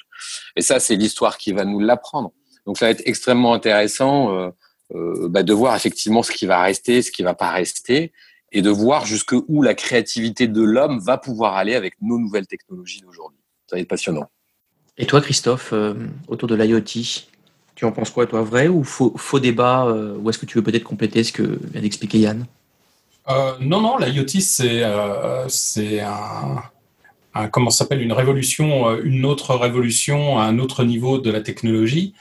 Et 0.57 0.61
ça, 0.61 0.81
c'est 0.81 0.97
l'histoire 0.97 1.37
qui 1.37 1.53
va 1.53 1.63
nous 1.63 1.79
l'apprendre. 1.79 2.33
Donc 2.67 2.77
ça 2.77 2.85
va 2.85 2.91
être 2.91 3.03
extrêmement 3.05 3.53
intéressant 3.53 4.33
euh, 4.33 4.47
euh, 4.47 4.51
bah, 4.93 5.43
de 5.43 5.53
voir 5.53 5.75
effectivement 5.75 6.23
ce 6.23 6.31
qui 6.31 6.45
va 6.45 6.61
rester, 6.61 7.01
ce 7.01 7.11
qui 7.11 7.23
va 7.23 7.33
pas 7.33 7.51
rester, 7.51 8.11
et 8.51 8.61
de 8.61 8.69
voir 8.69 9.05
jusque 9.05 9.33
où 9.47 9.61
la 9.61 9.73
créativité 9.73 10.47
de 10.47 10.61
l'homme 10.61 10.99
va 10.99 11.17
pouvoir 11.17 11.55
aller 11.55 11.75
avec 11.75 11.95
nos 12.01 12.17
nouvelles 12.17 12.47
technologies 12.47 13.01
d'aujourd'hui. 13.01 13.39
Ça 13.69 13.75
va 13.75 13.81
être 13.81 13.87
passionnant. 13.87 14.29
Et 14.97 15.05
toi, 15.05 15.21
Christophe, 15.21 15.73
euh, 15.73 15.93
autour 16.27 16.47
de 16.47 16.55
l'IoT, 16.55 16.81
tu 17.75 17.85
en 17.85 17.91
penses 17.91 18.09
quoi, 18.09 18.25
toi, 18.25 18.41
vrai 18.41 18.67
ou 18.67 18.83
faux, 18.83 19.13
faux 19.17 19.39
débat 19.39 19.85
Ou 20.17 20.29
est-ce 20.29 20.39
que 20.39 20.45
tu 20.45 20.57
veux 20.57 20.63
peut-être 20.63 20.83
compléter 20.83 21.23
ce 21.23 21.31
que 21.31 21.59
vient 21.71 21.81
d'expliquer 21.81 22.19
Yann? 22.19 22.45
Non, 23.59 23.81
non, 23.81 23.97
l'IoT, 23.97 24.39
c'est 24.39 24.83
c'est 25.49 25.99
un, 25.99 26.63
comment 27.51 27.69
s'appelle 27.69 28.01
une 28.01 28.13
révolution, 28.13 28.89
euh, 28.89 29.01
une 29.03 29.25
autre 29.25 29.55
révolution 29.55 30.39
à 30.39 30.43
un 30.43 30.59
autre 30.59 30.83
niveau 30.83 31.19
de 31.19 31.29
la 31.29 31.41
technologie. 31.41 32.13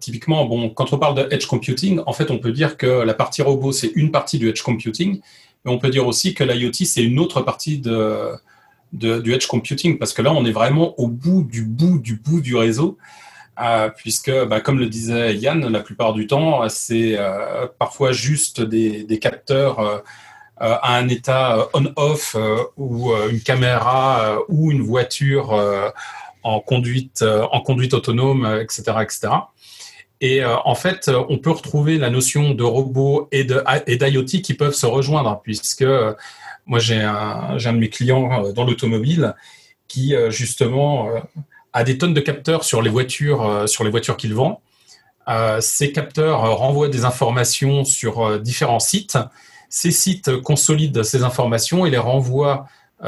Typiquement, 0.00 0.68
quand 0.70 0.92
on 0.92 0.98
parle 0.98 1.16
de 1.16 1.34
edge 1.34 1.46
computing, 1.46 2.00
en 2.06 2.12
fait, 2.12 2.30
on 2.30 2.38
peut 2.38 2.52
dire 2.52 2.76
que 2.76 2.86
la 2.86 3.14
partie 3.14 3.42
robot, 3.42 3.72
c'est 3.72 3.92
une 3.94 4.12
partie 4.12 4.38
du 4.38 4.48
edge 4.48 4.62
computing, 4.62 5.20
mais 5.64 5.72
on 5.72 5.78
peut 5.78 5.90
dire 5.90 6.06
aussi 6.06 6.34
que 6.34 6.44
l'IoT, 6.44 6.84
c'est 6.84 7.02
une 7.02 7.18
autre 7.18 7.42
partie 7.42 7.78
du 7.78 9.32
edge 9.32 9.46
computing, 9.48 9.98
parce 9.98 10.12
que 10.12 10.22
là, 10.22 10.32
on 10.32 10.44
est 10.44 10.52
vraiment 10.52 10.98
au 11.00 11.08
bout 11.08 11.42
du 11.42 11.62
bout 11.62 11.98
du 11.98 12.14
bout 12.14 12.40
du 12.40 12.54
réseau, 12.54 12.96
euh, 13.60 13.90
puisque, 13.90 14.30
bah, 14.44 14.60
comme 14.60 14.78
le 14.78 14.86
disait 14.86 15.34
Yann, 15.34 15.66
la 15.66 15.80
plupart 15.80 16.12
du 16.12 16.26
temps, 16.26 16.68
c'est 16.68 17.16
euh, 17.18 17.66
parfois 17.78 18.12
juste 18.12 18.60
des, 18.60 19.02
des 19.02 19.18
capteurs 19.18 19.80
euh, 19.80 19.98
à 20.60 20.96
un 20.96 21.08
état 21.08 21.68
on-off 21.72 22.36
ou 22.76 23.12
une 23.30 23.40
caméra 23.40 24.38
ou 24.48 24.72
une 24.72 24.82
voiture 24.82 25.54
en 26.42 26.58
conduite, 26.58 27.22
en 27.22 27.60
conduite 27.60 27.94
autonome, 27.94 28.44
etc., 28.60 28.82
etc. 29.00 29.28
Et 30.20 30.44
en 30.44 30.74
fait, 30.74 31.10
on 31.28 31.38
peut 31.38 31.52
retrouver 31.52 31.96
la 31.96 32.10
notion 32.10 32.52
de 32.52 32.64
robot 32.64 33.28
et 33.30 33.44
d'IoT 33.44 34.42
qui 34.42 34.54
peuvent 34.54 34.74
se 34.74 34.86
rejoindre, 34.86 35.40
puisque 35.44 35.84
moi, 36.68 36.78
j'ai 36.78 37.00
un, 37.00 37.56
un, 37.56 37.72
de 37.72 37.78
mes 37.78 37.88
clients 37.88 38.44
euh, 38.44 38.52
dans 38.52 38.64
l'automobile 38.64 39.34
qui, 39.88 40.14
euh, 40.14 40.30
justement, 40.30 41.08
euh, 41.08 41.18
a 41.72 41.82
des 41.82 41.96
tonnes 41.96 42.12
de 42.12 42.20
capteurs 42.20 42.62
sur 42.62 42.82
les 42.82 42.90
voitures, 42.90 43.64
sur 43.66 43.88
voitures 43.90 44.16
qu'il 44.16 44.34
vend. 44.34 44.60
ces 45.60 45.92
capteurs 45.92 46.40
renvoient 46.56 46.88
des 46.88 47.04
informations 47.04 47.84
sur 47.84 48.40
différents 48.40 48.80
sites. 48.80 49.18
Ces 49.68 49.90
sites 49.90 50.40
consolident 50.40 51.02
ces 51.02 51.24
informations 51.24 51.84
et 51.84 51.90
les 51.90 51.98
renvoient 51.98 52.66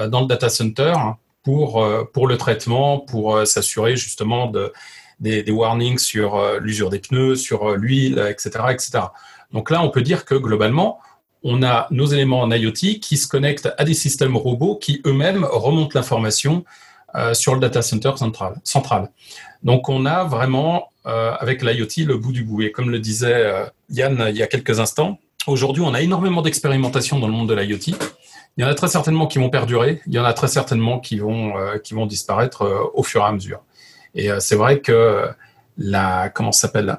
dans 0.08 0.20
le 0.20 0.26
data 0.26 0.50
center 0.50 0.94
pour, 1.42 1.84
pour 2.12 2.26
le 2.28 2.36
traitement, 2.36 3.00
pour 3.00 3.46
s'assurer 3.46 3.96
justement 3.96 4.46
de, 4.46 4.72
des, 5.20 5.50
warnings 5.50 5.98
sur 5.98 6.40
l'usure 6.60 6.90
des 6.90 6.98
pneus, 6.98 7.36
sur 7.36 7.76
l'huile, 7.76 8.24
etc., 8.28 8.50
etc. 8.70 8.90
Donc 9.52 9.70
là, 9.70 9.82
on 9.82 9.90
peut 9.90 10.02
dire 10.02 10.24
que 10.24 10.34
globalement, 10.34 10.98
on 11.42 11.62
a 11.62 11.86
nos 11.90 12.06
éléments 12.06 12.40
en 12.40 12.50
IoT 12.50 13.00
qui 13.00 13.16
se 13.16 13.26
connectent 13.26 13.70
à 13.78 13.84
des 13.84 13.94
systèmes 13.94 14.36
robots 14.36 14.76
qui 14.76 15.00
eux-mêmes 15.06 15.44
remontent 15.44 15.92
l'information 15.94 16.64
euh, 17.14 17.34
sur 17.34 17.54
le 17.54 17.60
data 17.60 17.82
center 17.82 18.12
central. 18.64 19.10
Donc 19.62 19.88
on 19.88 20.06
a 20.06 20.24
vraiment 20.24 20.90
euh, 21.06 21.32
avec 21.38 21.62
l'IoT 21.62 22.06
le 22.06 22.16
bout 22.16 22.32
du 22.32 22.44
bout. 22.44 22.62
Et 22.62 22.72
comme 22.72 22.90
le 22.90 22.98
disait 22.98 23.32
euh, 23.34 23.64
Yann 23.90 24.26
il 24.28 24.36
y 24.36 24.42
a 24.42 24.46
quelques 24.46 24.80
instants, 24.80 25.18
aujourd'hui 25.46 25.82
on 25.82 25.94
a 25.94 26.02
énormément 26.02 26.42
d'expérimentations 26.42 27.18
dans 27.18 27.26
le 27.26 27.32
monde 27.32 27.48
de 27.48 27.54
l'IoT. 27.54 27.96
Il 28.56 28.62
y 28.62 28.64
en 28.64 28.68
a 28.68 28.74
très 28.74 28.88
certainement 28.88 29.26
qui 29.26 29.38
vont 29.38 29.48
perdurer, 29.48 30.02
il 30.06 30.12
y 30.12 30.18
en 30.18 30.24
a 30.24 30.32
très 30.34 30.48
certainement 30.48 30.98
qui 30.98 31.18
vont, 31.18 31.54
qui 31.82 31.94
vont 31.94 32.04
disparaître 32.04 32.90
au 32.94 33.02
fur 33.02 33.22
et 33.22 33.24
à 33.24 33.32
mesure. 33.32 33.60
Et 34.14 34.28
c'est 34.40 34.56
vrai 34.56 34.80
que 34.80 35.28
la, 35.78 36.28
comment 36.30 36.52
s'appelle, 36.52 36.98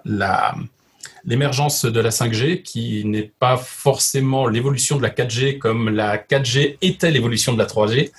l'émergence 1.24 1.86
de 1.86 2.00
la 2.00 2.10
5G, 2.10 2.62
qui 2.64 3.06
n'est 3.06 3.32
pas 3.40 3.58
forcément 3.58 4.48
l'évolution 4.48 4.98
de 4.98 5.04
la 5.04 5.10
4G 5.10 5.58
comme 5.58 5.90
la 5.90 6.18
4G 6.18 6.78
était 6.82 7.12
l'évolution 7.12 7.54
de 7.54 7.58
la 7.58 7.66
3G, 7.66 8.12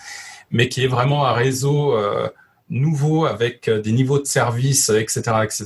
mais 0.50 0.68
qui 0.68 0.84
est 0.84 0.88
vraiment 0.88 1.26
un 1.26 1.32
réseau 1.32 1.96
euh, 1.96 2.28
nouveau 2.70 3.26
avec 3.26 3.68
euh, 3.68 3.80
des 3.80 3.92
niveaux 3.92 4.18
de 4.18 4.26
service, 4.26 4.90
etc., 4.90 5.20
etc., 5.42 5.64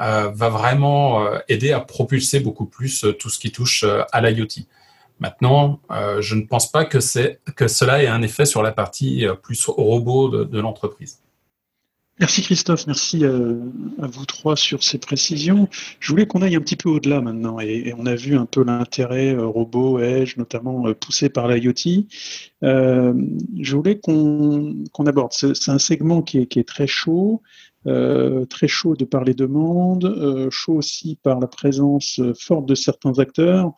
euh, 0.00 0.28
va 0.34 0.48
vraiment 0.48 1.24
aider 1.48 1.70
à 1.72 1.78
propulser 1.78 2.40
beaucoup 2.40 2.66
plus 2.66 3.06
tout 3.20 3.30
ce 3.30 3.38
qui 3.38 3.52
touche 3.52 3.84
à 4.10 4.20
l'IoT. 4.20 4.64
Maintenant, 5.20 5.78
je 6.18 6.34
ne 6.34 6.42
pense 6.42 6.68
pas 6.72 6.84
que, 6.84 6.98
que 7.52 7.68
cela 7.68 8.02
ait 8.02 8.08
un 8.08 8.20
effet 8.22 8.44
sur 8.44 8.64
la 8.64 8.72
partie 8.72 9.24
plus 9.40 9.64
robot 9.66 10.44
de 10.46 10.60
l'entreprise. 10.60 11.20
Merci 12.20 12.42
Christophe, 12.42 12.86
merci 12.86 13.24
euh, 13.24 13.58
à, 14.00 14.06
vous 14.06 14.24
trois 14.24 14.54
sur 14.54 14.84
ces 14.84 14.98
précisions. 14.98 15.68
Je 15.98 16.12
voulais 16.12 16.28
qu'on 16.28 16.42
aille 16.42 16.54
un 16.54 16.60
petit 16.60 16.76
peu 16.76 16.88
au-delà 16.88 17.20
maintenant 17.20 17.58
et, 17.58 17.92
on 17.98 18.06
a 18.06 18.14
vu 18.14 18.36
un 18.36 18.46
peu 18.46 18.62
l'intérêt 18.62 19.34
euh, 19.34 19.44
robot, 19.44 19.98
edge, 19.98 20.36
notamment 20.36 20.86
euh, 20.86 20.94
poussé 20.94 21.28
par 21.28 21.48
l'IoT. 21.48 22.06
je 22.62 23.74
voulais 23.74 23.98
qu'on 23.98 25.06
aborde, 25.06 25.32
c'est 25.32 25.70
un 25.70 25.80
segment 25.80 26.22
qui 26.22 26.38
est, 26.38 26.68
très 26.68 26.86
chaud, 26.86 27.42
très 27.84 28.68
chaud 28.68 28.94
de 28.94 29.04
par 29.04 29.24
les 29.24 29.34
demandes, 29.34 30.48
chaud 30.50 30.74
aussi 30.74 31.18
par 31.20 31.40
la 31.40 31.48
présence 31.48 32.20
forte 32.38 32.66
de 32.66 32.76
certains 32.76 33.18
acteurs. 33.18 33.72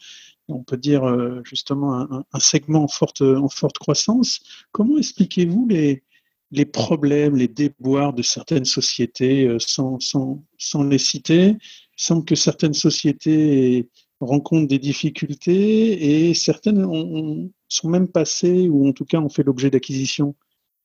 On 0.48 0.62
peut 0.62 0.76
dire 0.76 1.02
justement 1.44 1.94
un, 1.94 2.24
un 2.32 2.38
segment 2.38 2.84
en 2.84 2.88
forte, 2.88 3.22
en 3.22 3.48
forte 3.48 3.78
croissance. 3.78 4.40
Comment 4.72 4.98
expliquez-vous 4.98 5.66
les, 5.68 6.04
les 6.50 6.64
problèmes, 6.64 7.36
les 7.36 7.48
déboires 7.48 8.12
de 8.12 8.22
certaines 8.22 8.64
sociétés 8.64 9.46
euh, 9.46 9.58
sans, 9.58 9.98
sans, 10.00 10.42
sans, 10.58 10.84
les 10.84 10.98
citer. 10.98 11.56
Semble 11.96 12.24
que 12.24 12.34
certaines 12.34 12.74
sociétés 12.74 13.88
rencontrent 14.20 14.68
des 14.68 14.78
difficultés 14.78 16.28
et 16.28 16.34
certaines 16.34 17.50
sont 17.68 17.88
même 17.88 18.08
passées 18.08 18.68
ou 18.68 18.88
en 18.88 18.92
tout 18.92 19.04
cas 19.04 19.18
ont 19.18 19.28
fait 19.28 19.42
l'objet 19.42 19.70
d'acquisition. 19.70 20.34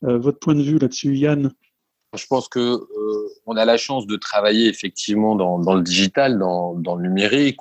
Euh, 0.03 0.17
votre 0.17 0.39
point 0.39 0.55
de 0.55 0.63
vue 0.63 0.79
là-dessus, 0.79 1.15
Yann? 1.15 1.51
Je 2.17 2.25
pense 2.27 2.49
que 2.49 2.59
euh, 2.59 3.29
on 3.45 3.55
a 3.55 3.63
la 3.63 3.77
chance 3.77 4.05
de 4.05 4.17
travailler 4.17 4.67
effectivement 4.67 5.35
dans, 5.35 5.75
le 5.75 5.81
digital, 5.81 6.37
dans, 6.37 6.95
le 6.95 7.07
numérique 7.07 7.59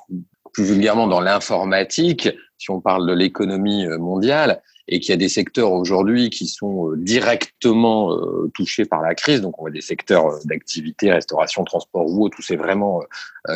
plus 0.53 0.63
vulgairement 0.63 1.07
dans 1.07 1.21
l'informatique, 1.21 2.29
si 2.57 2.69
on 2.69 2.81
parle 2.81 3.07
de 3.07 3.13
l'économie 3.13 3.87
mondiale 3.99 4.61
et 4.91 4.99
qu'il 4.99 5.09
y 5.09 5.13
a 5.13 5.17
des 5.17 5.29
secteurs 5.29 5.71
aujourd'hui 5.71 6.29
qui 6.29 6.47
sont 6.47 6.91
euh, 6.91 6.97
directement 6.97 8.13
euh, 8.13 8.51
touchés 8.53 8.85
par 8.85 9.01
la 9.01 9.15
crise. 9.15 9.41
Donc, 9.41 9.57
on 9.57 9.63
voit 9.63 9.71
des 9.71 9.81
secteurs 9.81 10.27
euh, 10.27 10.39
d'activité, 10.45 11.11
restauration, 11.11 11.63
transport 11.63 12.05
ou 12.05 12.29
tout 12.29 12.41
c'est 12.41 12.57
vraiment 12.57 13.01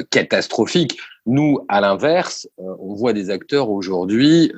catastrophique. 0.09 0.97
Nous, 1.25 1.59
à 1.67 1.81
l'inverse, 1.81 2.47
on 2.57 2.95
voit 2.95 3.13
des 3.13 3.29
acteurs 3.29 3.69
aujourd'hui 3.69 4.51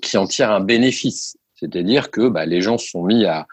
qui 0.00 0.16
en 0.16 0.26
tirent 0.26 0.50
un 0.50 0.60
bénéfice. 0.60 1.36
C'est-à-dire 1.54 2.10
que 2.10 2.28
bah, 2.28 2.46
les 2.46 2.62
gens 2.62 2.78
sont 2.78 3.04
mis 3.04 3.26
à, 3.26 3.46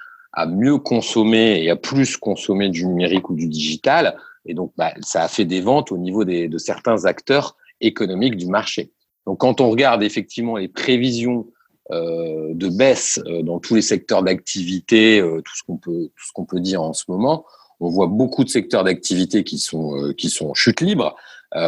mieux 0.48 0.78
consommer 0.78 1.64
et 1.64 1.70
à 1.70 1.76
plus 1.76 2.16
consommer 2.16 2.70
du 2.70 2.86
numérique 2.86 3.30
ou 3.30 3.36
du 3.36 3.48
digital. 3.48 4.18
Et 4.46 4.54
donc, 4.54 4.72
bah, 4.78 4.94
ça 5.02 5.24
a 5.24 5.28
fait 5.28 5.46
des 5.46 5.62
ventes 5.62 5.92
au 5.92 5.98
niveau 5.98 6.24
de 6.24 6.58
certains 6.58 7.06
acteurs 7.06 7.58
économiques 7.82 8.38
du 8.38 8.48
marché. 8.48 8.92
Donc, 9.26 9.40
quand 9.40 9.62
on 9.62 9.70
regarde 9.70 10.04
effectivement 10.04 10.58
les 10.58 10.68
prévisions 10.68 11.48
euh, 11.92 12.54
de 12.54 12.70
baisse 12.70 13.20
euh, 13.26 13.42
dans 13.42 13.58
tous 13.58 13.74
les 13.74 13.82
secteurs 13.82 14.22
d'activité, 14.22 15.20
euh, 15.20 15.42
tout 15.42 15.56
ce 15.56 15.64
qu'on 15.64 15.78
peut 15.78 16.12
tout 16.16 16.28
ce 16.28 16.32
qu'on 16.34 16.46
peut 16.46 16.60
dire 16.60 16.84
en 16.84 16.94
ce 16.94 17.06
moment. 17.08 17.46
On 17.80 17.90
voit 17.90 18.06
beaucoup 18.06 18.44
de 18.44 18.50
secteurs 18.50 18.84
d'activité 18.84 19.44
qui 19.44 19.58
sont 19.58 20.14
qui 20.16 20.30
sont 20.30 20.50
en 20.50 20.54
chute 20.54 20.82
libre. 20.82 21.16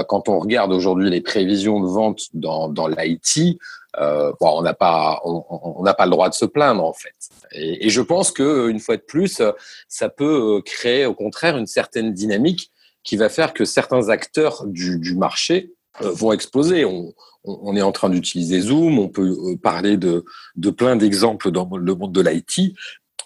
quand 0.09 0.29
on 0.29 0.39
regarde 0.39 0.73
aujourd'hui 0.73 1.09
les 1.09 1.21
prévisions 1.21 1.79
de 1.79 1.87
vente 1.87 2.27
dans 2.33 2.67
dans 2.67 2.87
l'IT, 2.87 3.57
bon, 3.97 4.35
on 4.41 4.61
n'a 4.61 4.73
pas 4.73 5.21
on 5.23 5.81
n'a 5.81 5.93
pas 5.93 6.05
le 6.05 6.11
droit 6.11 6.29
de 6.29 6.35
se 6.35 6.45
plaindre 6.45 6.83
en 6.83 6.93
fait. 6.93 7.15
Et, 7.53 7.87
et, 7.87 7.89
je 7.89 8.01
pense 8.01 8.31
que 8.31 8.69
une 8.69 8.79
fois 8.79 8.97
de 8.97 9.01
plus, 9.01 9.41
ça 9.87 10.09
peut 10.09 10.61
créer 10.65 11.05
au 11.05 11.15
contraire 11.15 11.57
une 11.57 11.65
certaine 11.65 12.13
dynamique 12.13 12.71
qui 13.03 13.15
va 13.15 13.29
faire 13.29 13.53
que 13.53 13.63
certains 13.63 14.09
acteurs 14.09 14.65
du, 14.67 14.99
du 14.99 15.15
marché 15.15 15.71
vont 15.99 16.31
exploser. 16.31 16.85
On, 16.85 17.75
est 17.75 17.81
en 17.81 17.91
train 17.91 18.09
d'utiliser 18.09 18.61
Zoom, 18.61 18.99
on 18.99 19.09
peut 19.09 19.29
euh, 19.29 19.57
parler 19.57 19.97
de, 19.97 20.23
plein 20.69 20.95
d'exemples 20.95 21.51
dans 21.51 21.67
le 21.75 21.95
monde 21.95 22.11
de 22.11 22.21
l'IT, 22.21 22.75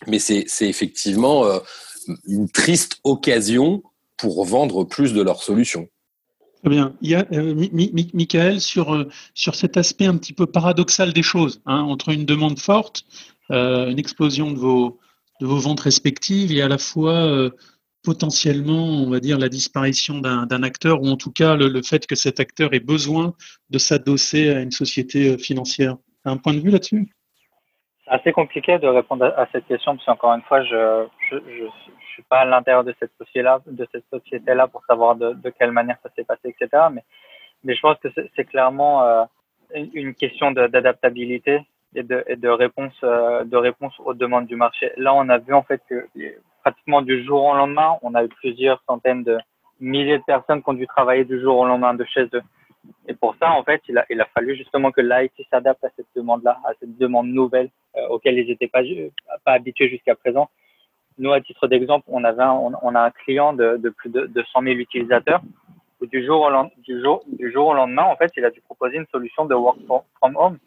mais 0.08 0.20
c'est 0.20 0.46
effectivement 0.62 1.46
euh, 1.46 1.60
une 2.26 2.50
triste 2.50 3.00
occasion 3.04 3.84
pour 4.18 4.46
vendre 4.46 4.86
plus 4.86 5.14
de 5.14 5.22
leurs 5.22 5.44
solutions. 5.44 5.90
Très 6.64 6.70
bien. 6.70 6.96
Il 7.02 7.10
y 7.10 7.16
a, 7.16 7.26
euh, 7.34 7.54
Michael, 8.14 8.62
sur, 8.62 9.06
sur 9.34 9.56
cet 9.56 9.76
aspect 9.76 10.06
un 10.06 10.18
petit 10.18 10.34
peu 10.34 10.46
paradoxal 10.46 11.12
des 11.12 11.24
choses, 11.24 11.62
hein, 11.66 11.82
entre 11.82 12.10
une 12.10 12.26
demande 12.26 12.60
forte, 12.60 13.06
une 13.50 14.00
explosion 14.00 14.52
de 14.52 14.58
vos, 14.58 14.98
de 15.40 15.46
vos 15.46 15.60
ventes 15.60 15.82
respectives 15.82 16.52
et 16.52 16.64
à 16.64 16.68
la 16.68 16.80
fois 16.80 17.52
potentiellement, 18.06 18.86
on 19.04 19.10
va 19.10 19.20
dire, 19.20 19.38
la 19.38 19.50
disparition 19.50 20.20
d'un 20.20 20.64
acteur, 20.64 21.02
ou 21.02 21.08
en 21.08 21.18
tout 21.18 21.32
cas 21.32 21.56
le, 21.56 21.82
fait 21.82 22.06
que 22.06 22.16
cet 22.16 22.40
acteur 22.40 22.74
ait 22.74 22.80
besoin 22.80 23.34
de 23.70 23.78
s'adosser 23.78 24.50
à 24.52 24.62
une 24.62 24.72
société 24.72 25.34
euh, 25.34 25.38
financière. 25.38 25.96
Un 26.24 26.38
point 26.38 26.54
de 26.54 26.60
vue 26.60 26.70
là-dessus? 26.70 27.08
C'est 28.06 28.12
assez 28.12 28.32
compliqué 28.32 28.78
de 28.80 28.88
répondre 28.88 29.26
à, 29.26 29.48
cette 29.52 29.66
question, 29.68 29.96
parce 29.96 30.06
qu'encore 30.06 30.34
une 30.34 30.44
fois, 30.44 30.64
je 30.64 31.08
ne 31.34 31.70
suis 32.14 32.24
pas 32.30 32.40
à 32.40 32.46
l'intérieur 32.46 32.84
de 32.84 32.96
cette 33.00 33.12
société-là 34.12 34.68
pour 34.68 34.84
savoir 34.86 35.16
de, 35.16 35.50
quelle 35.58 35.72
manière 35.72 35.98
ça 36.04 36.10
s'est 36.16 36.24
passé, 36.24 36.56
etc. 36.60 36.84
Mais, 36.92 37.04
je 37.76 37.82
pense 37.82 37.98
que 37.98 38.10
c'est 38.36 38.46
clairement 38.46 39.04
euh, 39.04 39.24
une 39.94 40.14
question 40.14 40.52
d'adaptabilité 40.52 41.62
et 41.96 42.04
de 42.04 42.48
réponse 42.48 42.94
euh, 43.04 43.44
de 43.44 43.58
réponse 43.58 43.94
aux 44.00 44.14
demandes 44.14 44.46
du 44.46 44.56
marché. 44.56 44.92
Là, 44.98 45.16
on 45.16 45.28
a 45.30 45.40
vu 45.40 45.54
en 45.54 45.64
fait 45.64 45.82
que 45.90 46.08
pratiquement 46.66 47.04
du 47.04 47.24
jour 47.24 47.44
au 47.44 47.54
lendemain, 47.54 47.98
on 48.02 48.16
a 48.16 48.24
eu 48.24 48.28
plusieurs 48.28 48.82
centaines 48.88 49.24
de 49.24 49.38
milliers 49.80 50.18
de 50.18 50.24
personnes 50.24 50.64
qui 50.64 50.70
ont 50.70 50.74
dû 50.74 50.88
travailler 50.88 51.24
du 51.24 51.40
jour 51.40 51.60
au 51.60 51.66
lendemain 51.66 51.94
de 51.94 52.04
chez 52.06 52.24
eux. 52.34 52.42
Et 53.08 53.14
pour 53.14 53.36
ça, 53.40 53.52
en 53.52 53.64
fait, 53.64 53.82
il 53.88 54.00
a, 54.00 54.26
fallu 54.34 54.56
justement 54.56 54.92
que 54.92 55.02
l'IT 55.02 55.48
s'adapte 55.52 55.84
à 55.84 55.90
cette 55.96 56.08
demande-là, 56.16 56.58
à 56.66 56.72
cette 56.80 56.98
demande 56.98 57.28
nouvelle 57.28 57.70
euh, 57.96 58.08
auquel 58.10 58.40
ils 58.40 58.48
n'étaient 58.48 58.68
pas, 58.68 58.82
habitués 59.46 59.90
jusqu'à 59.90 60.16
présent. 60.16 60.50
Nous, 61.20 61.32
à 61.32 61.40
titre 61.40 61.68
d'exemple, 61.68 62.06
on, 62.08 62.24
avait 62.24 62.44
on, 62.44 62.96
a 62.96 63.02
un 63.02 63.12
client 63.12 63.54
de, 63.54 63.78
plus 63.96 64.10
de, 64.10 64.26
de 64.26 64.44
100 64.52 64.64
000 64.64 64.76
utilisateurs 64.78 65.42
où 66.02 66.08
du 66.08 66.26
jour, 66.26 66.42
au, 66.42 66.82
du, 66.82 67.00
jour, 67.00 67.24
du 67.28 67.52
jour 67.52 67.68
au 67.68 67.74
lendemain, 67.76 68.06
en 68.06 68.16
fait, 68.16 68.32
il 68.38 68.44
a 68.44 68.50
dû 68.50 68.62
proposer 68.62 68.98
une 68.98 69.08
solution 69.12 69.46
de 69.46 69.54
work 69.54 69.78
from 70.20 70.36
home. 70.36 70.58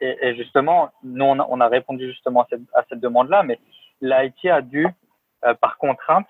Et, 0.00 0.36
justement, 0.36 0.90
nous, 1.02 1.24
on 1.24 1.40
a, 1.40 1.46
on 1.50 1.60
a, 1.60 1.66
répondu 1.66 2.06
justement 2.08 2.42
à 2.42 2.46
cette, 2.48 2.60
cette 2.88 3.00
demande-là, 3.00 3.42
mais 3.42 3.58
l'IT 4.00 4.46
a 4.46 4.62
dû, 4.62 4.86
par 5.60 5.78
contrainte, 5.78 6.26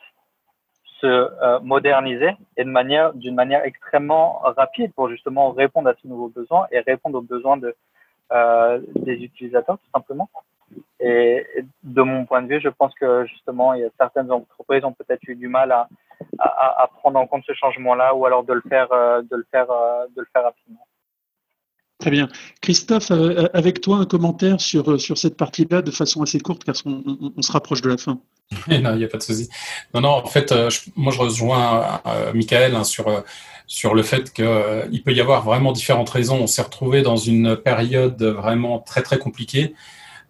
se 1.00 1.06
euh, 1.06 1.60
moderniser 1.60 2.30
et 2.56 2.64
manière, 2.64 3.14
d'une 3.14 3.34
manière 3.34 3.64
extrêmement 3.64 4.40
rapide 4.42 4.92
pour 4.94 5.08
justement 5.08 5.50
répondre 5.52 5.88
à 5.88 5.94
ces 6.00 6.08
nouveaux 6.08 6.28
besoins 6.28 6.66
et 6.72 6.80
répondre 6.80 7.18
aux 7.18 7.22
besoins 7.22 7.56
de, 7.56 7.74
euh, 8.32 8.80
des 8.96 9.14
utilisateurs, 9.14 9.78
tout 9.78 9.90
simplement. 9.94 10.28
Et, 11.00 11.46
de 11.82 12.02
mon 12.02 12.26
point 12.26 12.42
de 12.42 12.48
vue, 12.48 12.60
je 12.60 12.68
pense 12.68 12.94
que 12.94 13.24
justement, 13.26 13.74
il 13.74 13.82
y 13.82 13.84
a 13.84 13.90
certaines 13.96 14.30
entreprises 14.30 14.84
ont 14.84 14.92
peut-être 14.92 15.22
eu 15.28 15.36
du 15.36 15.48
mal 15.48 15.72
à, 15.72 15.88
à, 16.38 16.82
à 16.82 16.88
prendre 16.88 17.18
en 17.18 17.26
compte 17.26 17.44
ce 17.46 17.54
changement-là 17.54 18.14
ou 18.14 18.26
alors 18.26 18.44
de 18.44 18.52
le 18.52 18.62
faire, 18.68 18.90
euh, 18.92 19.22
de 19.22 19.36
le 19.36 19.46
faire, 19.50 19.70
euh, 19.70 20.06
de 20.16 20.20
le 20.20 20.26
faire 20.32 20.42
rapidement. 20.42 20.86
Très 21.98 22.10
bien. 22.10 22.28
Christophe, 22.60 23.10
euh, 23.10 23.48
avec 23.54 23.80
toi, 23.80 23.96
un 23.96 24.04
commentaire 24.04 24.60
sur, 24.60 25.00
sur 25.00 25.18
cette 25.18 25.36
partie-là 25.36 25.82
de 25.82 25.90
façon 25.90 26.22
assez 26.22 26.38
courte, 26.38 26.62
car 26.64 26.74
on, 26.84 27.42
se 27.42 27.50
rapproche 27.50 27.82
de 27.82 27.88
la 27.88 27.98
fin. 27.98 28.20
non, 28.68 28.92
il 28.92 28.98
n'y 28.98 29.04
a 29.04 29.08
pas 29.08 29.18
de 29.18 29.22
souci. 29.22 29.48
Non, 29.92 30.00
non, 30.02 30.10
en 30.10 30.26
fait, 30.26 30.54
moi, 30.94 31.12
je 31.12 31.18
rejoins 31.18 32.00
euh, 32.06 32.32
Michael 32.32 32.76
hein, 32.76 32.84
sur, 32.84 33.24
sur 33.68 33.94
le 33.94 34.02
fait 34.02 34.32
qu'il 34.32 34.44
euh, 34.44 34.86
peut 35.04 35.12
y 35.12 35.20
avoir 35.20 35.44
vraiment 35.44 35.72
différentes 35.72 36.08
raisons. 36.08 36.38
On 36.40 36.46
s'est 36.46 36.62
retrouvé 36.62 37.02
dans 37.02 37.16
une 37.16 37.56
période 37.56 38.20
vraiment 38.22 38.78
très, 38.78 39.02
très 39.02 39.18
compliquée 39.18 39.74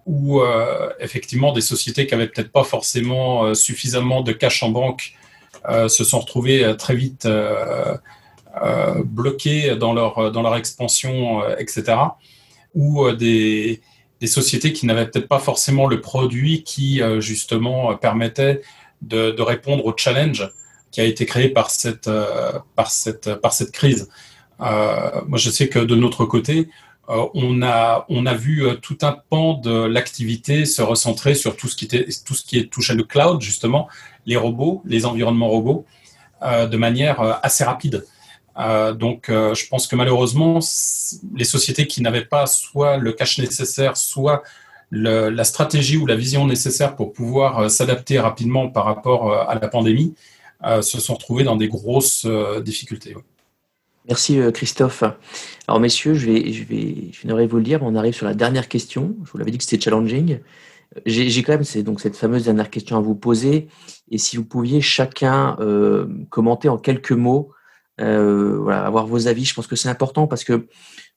où, 0.07 0.41
euh, 0.41 0.91
effectivement, 1.01 1.53
des 1.53 1.61
sociétés 1.61 2.07
qui 2.07 2.15
n'avaient 2.15 2.29
peut-être 2.29 2.51
pas 2.51 2.65
forcément 2.65 3.55
suffisamment 3.55 4.23
de 4.23 4.33
cash 4.33 4.63
en 4.63 4.71
banque 4.71 5.15
se 5.89 6.05
sont 6.05 6.21
retrouvées 6.21 6.75
très 6.79 6.95
vite 6.95 7.27
euh, 7.27 7.95
bloqués 9.05 9.77
dans 9.77 9.93
leur, 9.93 10.33
dans 10.33 10.43
leur 10.43 10.57
expansion, 10.57 11.43
euh, 11.43 11.57
etc. 11.59 11.97
Ou 12.75 13.05
euh, 13.05 13.15
des, 13.15 13.81
sociétés 14.27 14.73
qui 14.73 14.87
n'avaient 14.87 15.07
peut-être 15.07 15.29
pas 15.29 15.39
forcément 15.39 15.87
le 15.87 16.01
produit 16.01 16.65
qui, 16.65 17.01
justement, 17.21 17.95
permettait 17.95 18.63
de, 19.01 19.41
répondre 19.41 19.87
au 19.87 19.97
challenge 19.97 20.51
qui 20.91 21.01
a 21.01 21.05
été 21.05 21.25
créé 21.25 21.51
par 21.51 21.71
cette, 21.71 22.11
par 22.75 22.91
cette, 22.91 23.35
par 23.37 23.53
cette 23.53 23.71
crise. 23.71 24.09
Euh, 24.61 25.21
moi, 25.27 25.39
je 25.39 25.51
sais 25.51 25.69
que 25.69 25.79
de 25.79 25.95
notre 25.95 26.25
côté, 26.25 26.69
euh, 27.09 27.27
on, 27.35 27.63
a, 27.63 28.07
on 28.09 28.27
a 28.27 28.35
vu 28.35 28.65
tout 28.83 28.99
un 29.03 29.17
pan 29.31 29.55
de 29.55 29.85
l'activité 29.85 30.67
se 30.67 30.83
recentrer 30.83 31.35
sur 31.35 31.57
tout 31.57 31.69
ce 31.69 31.77
qui, 31.77 31.85
était, 31.87 32.07
tout 32.27 32.35
ce 32.35 32.45
qui 32.45 32.59
est 32.59 32.71
touché 32.71 32.95
le 32.95 33.05
cloud, 33.05 33.41
justement, 33.41 33.89
les 34.27 34.37
robots, 34.37 34.83
les 34.85 35.07
environnements 35.07 35.49
robots, 35.49 35.87
euh, 36.43 36.67
de 36.67 36.77
manière 36.77 37.41
assez 37.43 37.65
rapide. 37.65 38.05
Euh, 38.59 38.93
donc, 38.93 39.29
euh, 39.29 39.55
je 39.55 39.67
pense 39.69 39.87
que 39.87 39.95
malheureusement, 39.97 40.59
les 41.35 41.45
sociétés 41.45 41.87
qui 41.87 42.03
n'avaient 42.03 42.25
pas 42.25 42.47
soit 42.47 42.97
le 42.97 43.13
cash 43.13 43.39
nécessaire, 43.39 43.97
soit 43.97 44.43
la 44.91 45.45
stratégie 45.45 45.99
ou 45.99 46.07
la 46.07 46.17
vision 46.17 46.47
nécessaire 46.47 46.97
pour 46.97 47.13
pouvoir 47.13 47.59
euh, 47.59 47.69
s'adapter 47.69 48.19
rapidement 48.19 48.69
par 48.69 48.87
rapport 48.87 49.33
à 49.33 49.55
la 49.55 49.69
pandémie, 49.69 50.15
se 50.81 50.99
sont 50.99 51.15
retrouvées 51.15 51.45
dans 51.45 51.55
des 51.55 51.69
grosses 51.69 52.27
difficultés. 52.63 53.15
Merci 54.09 54.41
Christophe. 54.53 55.05
Alors 55.69 55.79
messieurs, 55.79 56.15
je 56.15 56.27
vais, 56.27 56.53
je 56.53 56.65
vais, 56.65 57.13
je 57.13 57.21
viendrai 57.21 57.47
vous 57.47 57.59
le 57.59 57.63
dire, 57.63 57.81
on 57.83 57.95
arrive 57.95 58.15
sur 58.15 58.27
la 58.27 58.35
dernière 58.35 58.67
question. 58.67 59.15
Je 59.25 59.31
vous 59.31 59.39
l'avais 59.39 59.53
dit 59.53 59.59
que 59.59 59.63
c'était 59.63 59.81
challenging. 59.81 60.41
J'ai 61.07 61.43
quand 61.45 61.53
même 61.53 61.85
donc 61.85 62.01
cette 62.01 62.17
fameuse 62.17 62.45
dernière 62.47 62.71
question 62.71 62.97
à 62.97 63.01
vous 63.01 63.15
poser. 63.15 63.69
Et 64.11 64.19
si 64.19 64.37
vous 64.37 64.45
pouviez 64.45 64.81
chacun 64.81 65.57
commenter 66.31 66.69
en 66.69 66.79
quelques 66.79 67.13
mots 67.13 67.53
voilà, 67.99 68.85
avoir 68.85 69.07
vos 69.07 69.29
avis, 69.29 69.45
je 69.45 69.55
pense 69.55 69.67
que 69.67 69.77
c'est 69.77 69.89
important 69.89 70.27
parce 70.27 70.45
que 70.45 70.69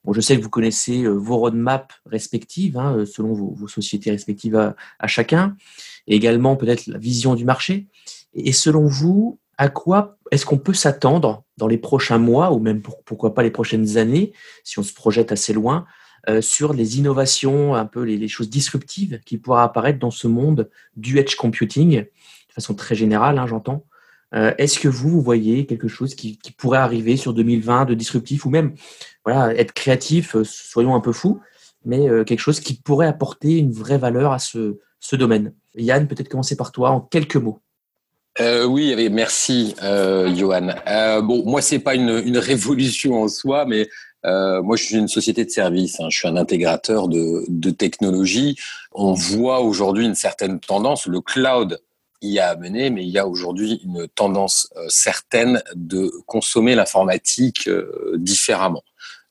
bon, 0.03 0.13
je 0.13 0.21
sais 0.21 0.37
que 0.37 0.41
vous 0.41 0.49
connaissez 0.49 1.03
euh, 1.03 1.11
vos 1.11 1.37
roadmaps 1.37 1.95
respectives, 2.05 2.77
hein, 2.77 2.97
euh, 2.97 3.05
selon 3.05 3.33
vos, 3.33 3.67
sociétés 3.67 4.11
respectives 4.11 4.55
à, 4.55 5.07
chacun, 5.07 5.55
et 6.07 6.15
également 6.15 6.55
peut-être 6.55 6.87
la 6.87 6.97
vision 6.97 7.35
du 7.35 7.45
marché. 7.45 7.87
Et 8.33 8.53
selon 8.53 8.85
vous, 8.85 9.39
à 9.57 9.69
quoi 9.69 10.17
est-ce 10.31 10.45
qu'on 10.45 10.57
peut 10.57 10.73
s'attendre 10.73 11.43
dans 11.57 11.67
les 11.67 11.77
prochains 11.77 12.17
mois, 12.17 12.51
ou 12.51 12.59
même 12.59 12.81
pour, 12.81 13.03
pourquoi 13.03 13.33
pas 13.33 13.43
les 13.43 13.51
prochaines 13.51 13.97
années, 13.97 14.33
si 14.63 14.79
on 14.79 14.83
se 14.83 14.93
projette 14.93 15.31
assez 15.31 15.53
loin, 15.53 15.85
euh, 16.29 16.41
sur 16.41 16.73
les 16.73 16.97
innovations, 16.99 17.75
un 17.75 17.85
peu 17.85 18.03
les, 18.03 18.17
les, 18.17 18.27
choses 18.27 18.49
disruptives 18.49 19.19
qui 19.25 19.37
pourraient 19.37 19.63
apparaître 19.63 19.99
dans 19.99 20.11
ce 20.11 20.27
monde 20.27 20.69
du 20.95 21.17
edge 21.17 21.35
computing, 21.35 22.01
de 22.01 22.53
façon 22.53 22.75
très 22.75 22.95
générale, 22.95 23.39
hein, 23.39 23.47
j'entends? 23.47 23.85
Euh, 24.33 24.53
Est-ce 24.57 24.79
que 24.79 24.87
vous, 24.87 25.21
voyez 25.21 25.65
quelque 25.65 25.87
chose 25.87 26.15
qui, 26.15 26.39
pourrait 26.57 26.79
arriver 26.79 27.17
sur 27.17 27.33
2020 27.33 27.85
de 27.85 27.93
disruptif 27.93 28.45
ou 28.45 28.49
même 28.49 28.73
voilà, 29.25 29.53
être 29.55 29.73
créatif, 29.73 30.35
euh, 30.35 30.43
soyons 30.43 30.95
un 30.95 31.01
peu 31.01 31.11
fous, 31.11 31.41
mais 31.85 32.09
euh, 32.09 32.23
quelque 32.23 32.39
chose 32.39 32.59
qui 32.59 32.75
pourrait 32.75 33.07
apporter 33.07 33.57
une 33.57 33.71
vraie 33.71 33.97
valeur 33.97 34.31
à 34.31 34.39
ce, 34.39 34.77
domaine? 35.13 35.53
Yann, 35.75 36.07
peut-être 36.07 36.29
commencer 36.29 36.55
par 36.55 36.71
toi 36.71 36.91
en 36.91 37.01
quelques 37.01 37.37
mots. 37.37 37.59
Oui, 38.39 38.95
merci, 39.09 39.75
euh, 39.83 40.33
Johan. 40.33 40.69
Euh, 40.87 41.21
bon, 41.21 41.43
moi, 41.45 41.61
c'est 41.61 41.79
pas 41.79 41.95
une, 41.95 42.37
révolution 42.37 43.21
en 43.21 43.27
soi, 43.27 43.65
mais 43.65 43.89
moi, 44.23 44.77
je 44.77 44.83
suis 44.83 44.95
une 44.95 45.09
société 45.09 45.43
de 45.43 45.49
services. 45.49 45.99
Hein. 45.99 46.07
Je 46.09 46.17
suis 46.17 46.27
un 46.27 46.37
intégrateur 46.37 47.09
de, 47.09 47.43
de 47.49 47.71
technologie. 47.71 48.57
On 48.93 49.13
voit 49.13 49.61
aujourd'hui 49.61 50.05
une 50.05 50.15
certaine 50.15 50.59
tendance. 50.59 51.07
Le 51.07 51.19
cloud 51.19 51.81
y 52.29 52.39
a 52.39 52.49
amené, 52.49 52.89
mais 52.89 53.03
il 53.03 53.09
y 53.09 53.17
a 53.17 53.27
aujourd'hui 53.27 53.81
une 53.83 54.07
tendance 54.07 54.69
euh, 54.77 54.85
certaine 54.89 55.61
de 55.75 56.11
consommer 56.27 56.75
l'informatique 56.75 57.67
euh, 57.67 58.15
différemment. 58.17 58.83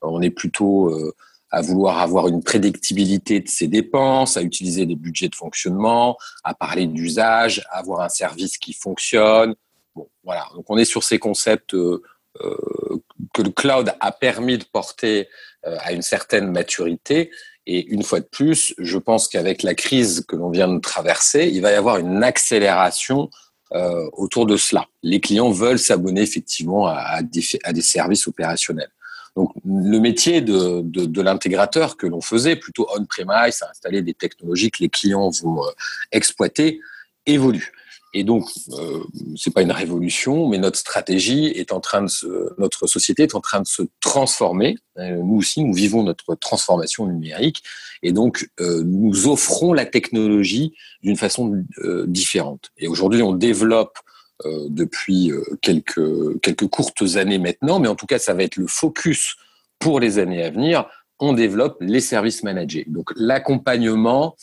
On 0.02 0.20
est 0.22 0.30
plutôt 0.30 0.90
euh, 0.90 1.14
à 1.50 1.62
vouloir 1.62 1.98
avoir 1.98 2.28
une 2.28 2.42
prédictibilité 2.42 3.40
de 3.40 3.48
ses 3.48 3.68
dépenses, 3.68 4.36
à 4.36 4.42
utiliser 4.42 4.86
des 4.86 4.96
budgets 4.96 5.28
de 5.28 5.34
fonctionnement, 5.34 6.16
à 6.42 6.54
parler 6.54 6.86
d'usage, 6.86 7.64
à 7.70 7.78
avoir 7.78 8.00
un 8.00 8.08
service 8.08 8.58
qui 8.58 8.72
fonctionne. 8.72 9.54
Bon, 9.94 10.08
voilà. 10.24 10.46
Donc 10.54 10.64
on 10.68 10.76
est 10.76 10.84
sur 10.84 11.02
ces 11.02 11.18
concepts 11.18 11.72
que 11.72 13.42
le 13.42 13.50
cloud 13.50 13.92
a 13.98 14.12
permis 14.12 14.56
de 14.56 14.64
porter 14.64 15.28
à 15.64 15.92
une 15.92 16.02
certaine 16.02 16.50
maturité 16.52 17.32
et 17.72 17.86
une 17.86 18.02
fois 18.02 18.18
de 18.18 18.24
plus, 18.24 18.74
je 18.78 18.98
pense 18.98 19.28
qu'avec 19.28 19.62
la 19.62 19.74
crise 19.74 20.24
que 20.26 20.34
l'on 20.34 20.50
vient 20.50 20.66
de 20.66 20.80
traverser, 20.80 21.48
il 21.52 21.62
va 21.62 21.70
y 21.70 21.76
avoir 21.76 21.98
une 21.98 22.24
accélération 22.24 23.30
euh, 23.72 24.10
autour 24.14 24.44
de 24.44 24.56
cela. 24.56 24.88
Les 25.04 25.20
clients 25.20 25.52
veulent 25.52 25.78
s'abonner 25.78 26.22
effectivement 26.22 26.88
à, 26.88 27.22
des, 27.22 27.80
services 27.80 28.26
opérationnels. 28.26 28.90
Donc, 29.36 29.52
le 29.64 30.00
métier 30.00 30.40
de 30.40 31.22
l'intégrateur 31.22 31.96
que 31.96 32.08
l'on 32.08 32.20
faisait, 32.20 32.56
plutôt 32.56 32.88
on-premise, 32.98 33.62
à 33.62 33.70
installer 33.70 34.02
des 34.02 34.14
technologies 34.14 34.72
que 34.72 34.82
les 34.82 34.88
clients 34.88 35.30
vont 35.30 35.62
euh, 35.62 35.70
exploiter, 36.10 36.80
évolue. 37.24 37.72
Et 38.12 38.24
donc, 38.24 38.50
euh, 38.72 39.00
c'est 39.36 39.54
pas 39.54 39.62
une 39.62 39.70
révolution, 39.70 40.48
mais 40.48 40.58
notre 40.58 40.78
stratégie 40.78 41.46
est 41.46 41.72
en 41.72 41.80
train 41.80 42.02
de 42.02 42.08
se, 42.08 42.26
notre 42.58 42.86
société 42.86 43.22
est 43.22 43.34
en 43.36 43.40
train 43.40 43.60
de 43.60 43.66
se 43.66 43.82
transformer. 44.00 44.76
Euh, 44.98 45.16
nous 45.22 45.36
aussi, 45.36 45.62
nous 45.62 45.72
vivons 45.72 46.02
notre 46.02 46.34
transformation 46.34 47.06
numérique, 47.06 47.62
et 48.02 48.12
donc 48.12 48.48
euh, 48.60 48.82
nous 48.84 49.28
offrons 49.28 49.72
la 49.72 49.86
technologie 49.86 50.74
d'une 51.02 51.16
façon 51.16 51.64
euh, 51.78 52.04
différente. 52.08 52.70
Et 52.78 52.88
aujourd'hui, 52.88 53.22
on 53.22 53.32
développe 53.32 53.98
euh, 54.44 54.66
depuis 54.68 55.30
euh, 55.30 55.44
quelques 55.62 56.40
quelques 56.40 56.66
courtes 56.66 57.02
années 57.14 57.38
maintenant, 57.38 57.78
mais 57.78 57.88
en 57.88 57.94
tout 57.94 58.06
cas, 58.06 58.18
ça 58.18 58.34
va 58.34 58.42
être 58.42 58.56
le 58.56 58.66
focus 58.66 59.36
pour 59.78 60.00
les 60.00 60.18
années 60.18 60.42
à 60.42 60.50
venir. 60.50 60.86
On 61.20 61.32
développe 61.32 61.76
les 61.80 62.00
services 62.00 62.42
managés, 62.42 62.86
donc 62.88 63.10
l'accompagnement 63.14 64.36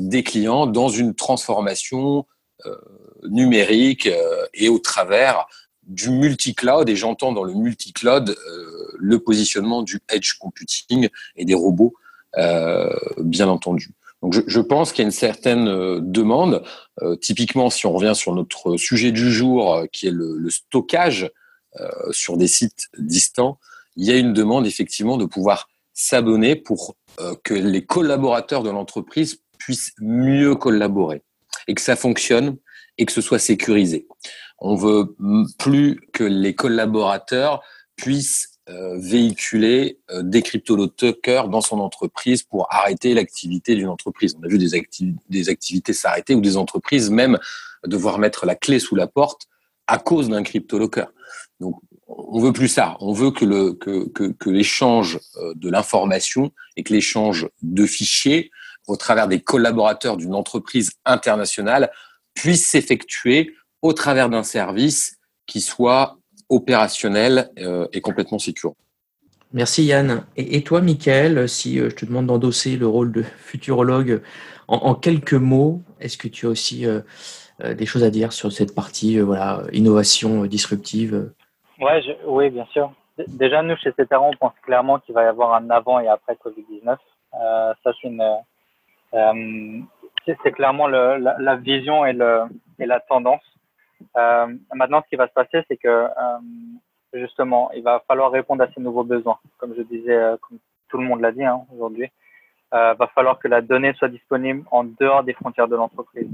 des 0.00 0.24
clients 0.24 0.66
dans 0.66 0.88
une 0.88 1.14
transformation 1.14 2.26
numérique 3.28 4.06
euh, 4.06 4.46
et 4.54 4.68
au 4.68 4.78
travers 4.78 5.46
du 5.82 6.10
multi-cloud, 6.10 6.88
et 6.88 6.96
j'entends 6.96 7.32
dans 7.32 7.44
le 7.44 7.54
multi-cloud 7.54 8.30
euh, 8.30 8.92
le 8.98 9.18
positionnement 9.20 9.82
du 9.82 10.00
edge 10.08 10.34
computing 10.38 11.08
et 11.36 11.44
des 11.44 11.54
robots, 11.54 11.94
bien 13.18 13.48
entendu. 13.48 13.92
Donc 14.20 14.34
je, 14.34 14.42
je 14.46 14.60
pense 14.60 14.92
qu'il 14.92 15.02
y 15.02 15.04
a 15.04 15.08
une 15.08 15.10
certaine 15.10 15.64
demande. 16.00 16.62
typiquement, 17.22 17.70
si 17.70 17.86
on 17.86 17.92
revient 17.92 18.14
sur 18.14 18.34
notre 18.34 18.76
sujet 18.76 19.10
du 19.10 19.32
jour, 19.32 19.84
qui 19.90 20.06
est 20.06 20.10
le, 20.10 20.36
le 20.36 20.50
stockage 20.50 21.30
sur 22.10 22.36
des 22.36 22.48
sites 22.48 22.88
distants, 22.98 23.58
il 23.96 24.04
y 24.04 24.12
a 24.12 24.18
une 24.18 24.34
demande 24.34 24.66
effectivement 24.66 25.16
de 25.16 25.24
pouvoir 25.24 25.68
s'abonner 25.94 26.56
pour 26.56 26.96
que 27.42 27.54
les 27.54 27.86
collaborateurs 27.86 28.62
de 28.62 28.70
l'entreprise 28.70 29.38
puissent 29.58 29.94
mieux 29.98 30.56
collaborer 30.56 31.22
et 31.66 31.74
que 31.74 31.80
ça 31.80 31.96
fonctionne 31.96 32.56
et 32.98 33.06
que 33.06 33.12
ce 33.12 33.20
soit 33.20 33.38
sécurisé. 33.38 34.06
On 34.58 34.74
veut 34.74 35.14
plus 35.58 36.00
que 36.12 36.24
les 36.24 36.54
collaborateurs 36.54 37.62
puissent 37.96 38.56
véhiculer 38.96 40.00
des 40.22 40.42
crypto-tokens 40.42 41.48
dans 41.50 41.60
son 41.60 41.78
entreprise 41.78 42.42
pour 42.42 42.66
arrêter 42.72 43.14
l'activité 43.14 43.76
d'une 43.76 43.88
entreprise. 43.88 44.36
On 44.40 44.42
a 44.42 44.48
vu 44.48 44.58
des, 44.58 45.48
activités 45.48 45.92
s'arrêter 45.92 46.34
ou 46.34 46.40
des 46.40 46.56
entreprises 46.56 47.10
même 47.10 47.38
devoir 47.86 48.18
mettre 48.18 48.44
la 48.44 48.56
clé 48.56 48.80
sous 48.80 48.96
la 48.96 49.06
porte 49.06 49.46
à 49.86 49.98
cause 49.98 50.28
d'un 50.28 50.42
crypto-locker. 50.42 51.06
Donc, 51.60 51.76
on 52.08 52.40
veut 52.40 52.52
plus 52.52 52.68
ça. 52.68 52.96
On 53.00 53.12
veut 53.12 53.30
que 53.30 54.50
l'échange 54.50 55.20
de 55.54 55.70
l'information 55.70 56.50
et 56.76 56.82
que 56.82 56.92
l'échange 56.92 57.48
de 57.62 57.86
fichiers 57.86 58.50
au 58.86 58.96
travers 58.96 59.28
des 59.28 59.40
collaborateurs 59.40 60.16
d'une 60.16 60.34
entreprise 60.34 60.92
internationale 61.04 61.90
puisse 62.34 62.66
s'effectuer 62.66 63.54
au 63.82 63.92
travers 63.92 64.28
d'un 64.28 64.42
service 64.42 65.18
qui 65.46 65.60
soit 65.60 66.18
opérationnel 66.48 67.50
euh, 67.58 67.86
et 67.92 68.00
complètement 68.00 68.38
sécurisé. 68.38 68.76
Merci 69.52 69.84
Yann. 69.84 70.26
Et, 70.36 70.62
toi, 70.62 70.80
Michael, 70.80 71.48
si 71.48 71.78
euh, 71.78 71.88
je 71.88 71.94
te 71.94 72.04
demande 72.04 72.26
d'endosser 72.26 72.76
le 72.76 72.86
rôle 72.86 73.12
de 73.12 73.22
futurologue 73.22 74.22
en, 74.68 74.94
quelques 74.94 75.34
mots, 75.34 75.82
est-ce 76.00 76.18
que 76.18 76.26
tu 76.26 76.46
as 76.46 76.48
aussi 76.48 76.84
euh, 76.84 77.00
des 77.60 77.86
choses 77.86 78.02
à 78.02 78.10
dire 78.10 78.32
sur 78.32 78.50
cette 78.50 78.74
partie 78.74 79.18
voilà, 79.20 79.62
innovation 79.72 80.44
disruptive 80.46 81.32
ouais, 81.80 82.02
Oui, 82.26 82.50
bien 82.50 82.66
sûr. 82.72 82.92
Déjà, 83.28 83.62
nous, 83.62 83.76
chez 83.76 83.92
CETERA, 83.92 84.20
on 84.20 84.36
pense 84.38 84.52
clairement 84.62 84.98
qu'il 84.98 85.14
va 85.14 85.22
y 85.22 85.26
avoir 85.26 85.54
un 85.54 85.70
avant 85.70 86.00
et 86.00 86.08
après 86.08 86.34
Covid-19. 86.34 86.96
ça, 87.32 87.76
c'est 87.84 88.08
une, 88.08 88.22
c'est 89.12 90.52
clairement 90.52 90.86
le, 90.86 91.16
la, 91.18 91.36
la, 91.38 91.56
vision 91.56 92.04
et, 92.04 92.12
le, 92.12 92.42
et 92.78 92.86
la 92.86 93.00
tendance. 93.00 93.42
Euh, 94.16 94.46
maintenant, 94.74 95.02
ce 95.02 95.08
qui 95.08 95.16
va 95.16 95.28
se 95.28 95.32
passer, 95.32 95.64
c'est 95.68 95.76
que 95.76 95.88
euh, 95.88 96.38
justement, 97.12 97.70
il 97.72 97.82
va 97.82 98.02
falloir 98.06 98.30
répondre 98.30 98.62
à 98.62 98.68
ces 98.72 98.80
nouveaux 98.80 99.04
besoins. 99.04 99.38
Comme 99.58 99.74
je 99.76 99.82
disais, 99.82 100.16
euh, 100.16 100.36
comme 100.40 100.58
tout 100.88 100.98
le 100.98 101.04
monde 101.04 101.20
l'a 101.20 101.32
dit 101.32 101.44
hein, 101.44 101.62
aujourd'hui, 101.74 102.10
euh, 102.74 102.94
va 102.94 103.06
falloir 103.08 103.38
que 103.38 103.48
la 103.48 103.60
donnée 103.60 103.92
soit 103.94 104.08
disponible 104.08 104.64
en 104.70 104.84
dehors 104.84 105.22
des 105.22 105.34
frontières 105.34 105.68
de 105.68 105.76
l'entreprise. 105.76 106.28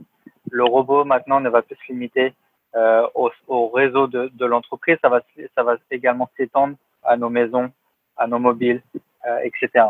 Le 0.50 0.64
robot 0.64 1.04
maintenant 1.04 1.40
ne 1.40 1.48
va 1.48 1.62
plus 1.62 1.76
se 1.76 1.92
limiter 1.92 2.34
euh, 2.74 3.06
au, 3.14 3.30
au, 3.48 3.68
réseau 3.68 4.06
de, 4.06 4.30
de 4.32 4.46
l'entreprise, 4.46 4.96
ça 5.02 5.10
va, 5.10 5.20
ça 5.54 5.62
va 5.62 5.76
également 5.90 6.30
s'étendre 6.36 6.76
à 7.04 7.16
nos 7.16 7.28
maisons, 7.28 7.70
à 8.16 8.26
nos 8.26 8.38
mobiles, 8.38 8.82
euh, 9.26 9.38
etc. 9.44 9.84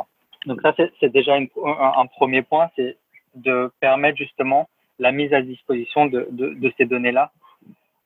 Donc 0.47 0.61
ça, 0.62 0.74
c'est 1.01 1.12
déjà 1.12 1.36
un, 1.36 2.07
premier 2.07 2.43
point, 2.43 2.70
c'est 2.76 2.97
de 3.34 3.70
permettre 3.80 4.18
justement 4.18 4.68
la 4.99 5.12
mise 5.12 5.32
à 5.32 5.40
disposition 5.43 6.07
de, 6.07 6.28
de, 6.30 6.55
de 6.55 6.72
ces 6.76 6.84
données-là 6.84 7.32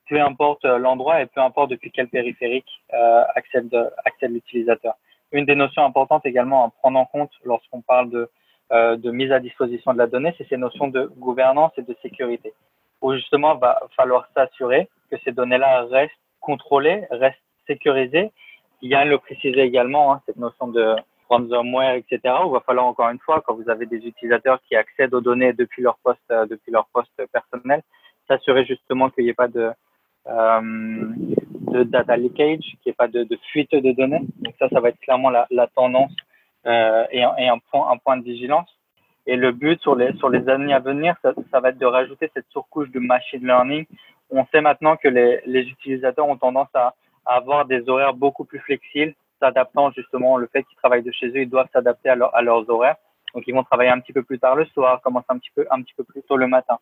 peu 0.09 0.21
importe 0.21 0.65
euh, 0.65 0.79
l'endroit 0.79 1.21
et 1.21 1.27
peu 1.27 1.41
importe 1.41 1.71
depuis 1.71 1.91
quel 1.91 2.09
périphérique 2.09 2.69
euh, 2.95 3.25
accède, 3.35 3.75
accède 4.05 4.33
l'utilisateur. 4.33 4.95
Une 5.33 5.45
des 5.45 5.55
notions 5.55 5.85
importantes 5.85 6.25
également 6.25 6.65
à 6.65 6.71
prendre 6.71 6.99
en 6.99 7.05
compte 7.05 7.33
lorsqu'on 7.45 7.83
parle 7.83 8.11
de, 8.11 8.31
euh, 8.73 8.97
de 8.97 9.11
mise 9.11 9.33
à 9.33 9.41
disposition 9.41 9.93
de 9.93 9.99
la 9.99 10.07
donnée, 10.07 10.35
c'est 10.39 10.49
ces 10.49 10.57
notions 10.57 10.89
de 10.89 11.11
gouvernance 11.17 11.73
et 11.77 11.83
de 11.83 11.97
sécurité, 12.03 12.53
où 13.01 13.15
justement 13.15 13.57
va 13.57 13.81
falloir 13.97 14.29
s'assurer 14.35 14.89
que 15.11 15.17
ces 15.25 15.33
données-là 15.33 15.87
restent 15.91 16.13
contrôlées, 16.41 17.05
restent 17.11 17.39
sécurisées. 17.67 18.31
Yann 18.83 19.09
le 19.09 19.19
précisait 19.19 19.67
également, 19.67 20.13
hein, 20.13 20.23
cette 20.27 20.37
notion 20.37 20.69
de 20.69 20.95
ransomware, 21.29 21.95
etc., 21.95 22.21
il 22.25 22.53
va 22.53 22.61
falloir 22.61 22.87
encore 22.87 23.09
une 23.11 23.19
fois, 23.19 23.43
quand 23.45 23.55
vous 23.55 23.69
avez 23.69 23.87
des 23.87 23.99
utilisateurs 23.99 24.61
qui 24.69 24.77
accèdent 24.77 25.15
aux 25.15 25.21
données 25.21 25.53
depuis 25.53 25.83
leur 25.83 25.99
poste, 25.99 26.21
euh, 26.31 26.47
depuis 26.47 26.73
leur 26.73 26.87
poste 26.93 27.21
personnel, 27.33 27.83
s'assurer 28.29 28.65
justement 28.65 29.11
qu'il 29.11 29.25
n'y 29.25 29.31
ait 29.31 29.35
pas 29.35 29.49
de, 29.49 29.71
euh, 30.29 31.85
data 31.85 32.17
leakage, 32.17 32.61
qu'il 32.61 32.79
n'y 32.87 32.91
ait 32.91 32.95
pas 32.95 33.09
de, 33.09 33.27
fuite 33.53 33.73
de 33.73 33.93
données. 33.93 34.23
Donc 34.41 34.55
ça, 34.59 34.69
ça 34.69 34.81
va 34.81 34.89
être 34.89 35.01
clairement 35.01 35.31
la, 35.31 35.67
tendance 35.75 36.13
euh, 36.67 37.05
et, 37.11 37.23
un, 37.23 37.59
point, 38.05 38.17
de 38.17 38.25
vigilance. 38.25 38.69
Et 39.27 39.37
le 39.37 39.53
but 39.53 39.81
sur 39.81 39.95
les, 39.97 40.49
années 40.49 40.73
à 40.73 40.79
venir, 40.79 41.17
ça, 41.23 41.61
va 41.61 41.71
être 41.71 41.79
de 41.79 41.87
rajouter 41.87 42.31
cette 42.35 42.49
surcouche 42.51 42.91
de 42.91 43.01
machine 43.01 43.45
learning. 43.45 43.87
On 44.31 44.45
sait 44.47 44.61
maintenant 44.61 44.97
que 44.97 45.09
les, 45.09 45.61
utilisateurs 45.61 46.29
ont 46.29 46.37
tendance 46.37 46.69
à 46.75 46.95
avoir 47.25 47.67
des 47.67 47.89
horaires 47.89 48.15
beaucoup 48.15 48.45
plus 48.45 48.61
flexibles, 48.61 49.15
s'adaptant 49.41 49.91
justement 49.91 50.37
le 50.37 50.47
fait 50.47 50.63
qu'ils 50.65 50.77
travaillent 50.77 51.03
de 51.03 51.13
chez 51.13 51.29
eux, 51.29 51.43
ils 51.43 51.51
doivent 51.51 51.69
s'adapter 51.73 52.09
à, 52.09 52.15
leur, 52.15 52.35
à, 52.35 52.43
leurs 52.43 52.69
horaires. 52.71 52.97
Donc 53.35 53.45
ils 53.47 53.55
vont 53.55 53.65
travailler 53.65 53.91
un 53.91 54.01
petit 54.01 54.13
peu 54.13 54.23
plus 54.23 54.39
tard 54.39 54.57
le 54.57 54.65
soir, 54.67 55.01
commencer 55.03 55.27
un 55.29 55.39
petit 55.39 55.51
peu 55.55 55.67
un 55.71 55.83
petit 55.83 55.95
peu 55.95 56.05
plus 56.05 56.23
tôt 56.23 56.37
le 56.37 56.47
matin. 56.47 56.79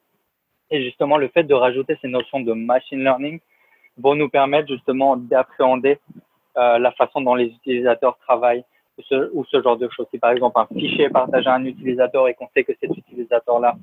Et 0.71 0.83
justement, 0.83 1.19
le 1.19 1.29
fait 1.29 1.45
de 1.45 1.55
rajouter 1.55 1.97
ces 2.01 2.09
notions 2.09 2.41
de 2.41 2.53
machine 2.53 3.03
learning 3.03 3.41
vont 3.99 4.15
nous 4.15 4.29
permettre 4.29 4.69
justement 4.69 5.17
d'appréhender 5.17 5.99
euh, 6.57 6.79
la 6.79 6.93
façon 6.93 7.21
dont 7.21 7.35
les 7.35 7.47
utilisateurs 7.47 8.17
travaillent 8.19 8.65
ou 8.99 9.03
ce, 9.03 9.31
ou 9.33 9.45
ce, 9.45 9.61
genre 9.63 9.77
de 9.77 9.89
choses. 9.89 10.07
Si 10.11 10.19
par 10.19 10.31
exemple 10.31 10.59
un 10.59 10.67
fichier 10.67 11.05
est 11.05 11.11
partagé 11.11 11.49
à 11.49 11.55
un 11.55 11.65
utilisateur 11.65 12.29
et 12.29 12.35
qu'on 12.35 12.49
sait 12.55 12.65
que 12.65 12.73
cet 12.81 12.97
utilisateur-là 12.97 13.75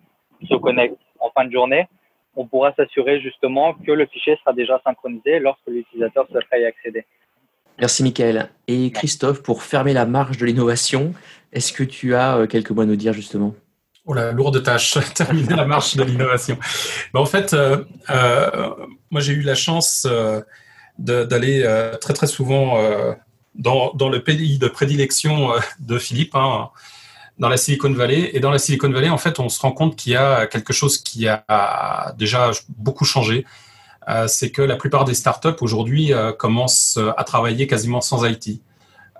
se 0.47 0.55
connecte 0.55 0.97
en 1.19 1.30
fin 1.32 1.45
de 1.45 1.51
journée, 1.51 1.88
on 2.36 2.45
pourra 2.45 2.74
s'assurer 2.74 3.19
justement 3.19 3.74
que 3.74 3.91
le 3.91 4.05
fichier 4.05 4.38
sera 4.38 4.53
déjà 4.53 4.80
synchronisé 4.84 5.39
lorsque 5.39 5.67
l'utilisateur 5.67 6.28
souhaitera 6.28 6.59
y 6.59 6.65
accéder. 6.65 7.05
Merci 7.82 8.04
Michael. 8.04 8.48
Et 8.68 8.92
Christophe, 8.92 9.42
pour 9.42 9.64
fermer 9.64 9.94
la 9.94 10.06
marge 10.06 10.38
de 10.38 10.46
l'innovation, 10.46 11.16
est-ce 11.52 11.74
que 11.74 11.84
tu 11.84 12.14
as 12.14 12.38
euh, 12.38 12.46
quelques 12.46 12.70
mots 12.70 12.84
à 12.84 12.86
nous 12.86 12.96
dire 12.96 13.12
justement? 13.12 13.56
Oh 14.06 14.14
la 14.14 14.32
lourde 14.32 14.62
tâche, 14.62 15.00
terminer 15.16 15.56
la 15.56 15.66
marche 15.66 15.96
de 15.96 16.04
l'innovation. 16.04 16.60
Ben, 17.12 17.20
en 17.20 17.26
fait, 17.26 17.56
euh, 17.56 17.84
euh, 18.12 18.70
moi 19.10 19.20
j'ai 19.20 19.34
eu 19.34 19.42
la 19.42 19.56
chance 19.56 20.08
d'aller 21.00 21.66
très 22.00 22.14
très 22.14 22.28
souvent 22.28 22.78
dans, 23.56 23.94
dans, 23.94 24.10
le 24.10 24.24
pays 24.24 24.60
de 24.60 24.68
prédilection 24.68 25.50
de 25.80 25.98
Philippe, 25.98 26.36
hein, 26.36 26.70
dans 27.40 27.50
la 27.50 27.58
Silicon 27.58 27.92
Valley. 27.92 28.30
Et 28.34 28.40
dans 28.40 28.52
la 28.52 28.60
Silicon 28.60 28.92
Valley, 28.92 29.10
en 29.10 29.18
fait, 29.18 29.40
on 29.40 29.50
se 29.50 29.60
rend 29.60 29.72
compte 29.72 29.96
qu'il 29.96 30.12
y 30.12 30.16
a 30.16 30.46
quelque 30.46 30.74
chose 30.74 31.00
qui 31.00 31.28
a 31.28 32.14
déjà 32.18 32.52
beaucoup 32.78 33.06
changé. 33.06 33.46
C'est 34.28 34.49
que 34.49 34.62
la 34.62 34.76
plupart 34.76 35.06
des 35.06 35.14
startups 35.14 35.62
aujourd'hui 35.62 36.12
commencent 36.39 36.99
à 37.18 37.24
travailler 37.24 37.68
quasiment 37.68 38.02
sans 38.02 38.26
IT 38.26 38.62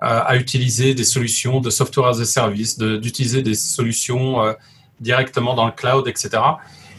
à 0.02 0.36
utiliser 0.36 0.94
des 0.94 1.04
solutions 1.04 1.60
de 1.60 1.70
software 1.70 2.08
as 2.08 2.20
a 2.20 2.24
service, 2.24 2.76
d'utiliser 2.76 3.42
des 3.42 3.54
solutions 3.54 4.44
euh, 4.44 4.52
directement 4.98 5.54
dans 5.54 5.66
le 5.66 5.70
cloud, 5.70 6.08
etc. 6.08 6.42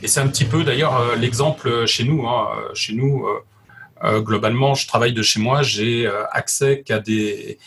Et 0.01 0.07
c'est 0.07 0.21
un 0.21 0.27
petit 0.27 0.45
peu 0.45 0.63
d'ailleurs 0.63 0.95
euh, 0.95 1.15
l'exemple 1.17 1.85
chez 1.85 2.05
nous. 2.05 2.25
Hein. 2.25 2.47
Chez 2.73 2.93
nous, 2.93 3.25
euh, 4.05 4.21
globalement, 4.21 4.73
je 4.73 4.87
travaille 4.87 5.11
de 5.11 5.21
chez 5.21 5.41
moi, 5.41 5.63
j'ai 5.63 6.09
accès 6.31 6.81
qu'à 6.81 6.99
des 6.99 7.59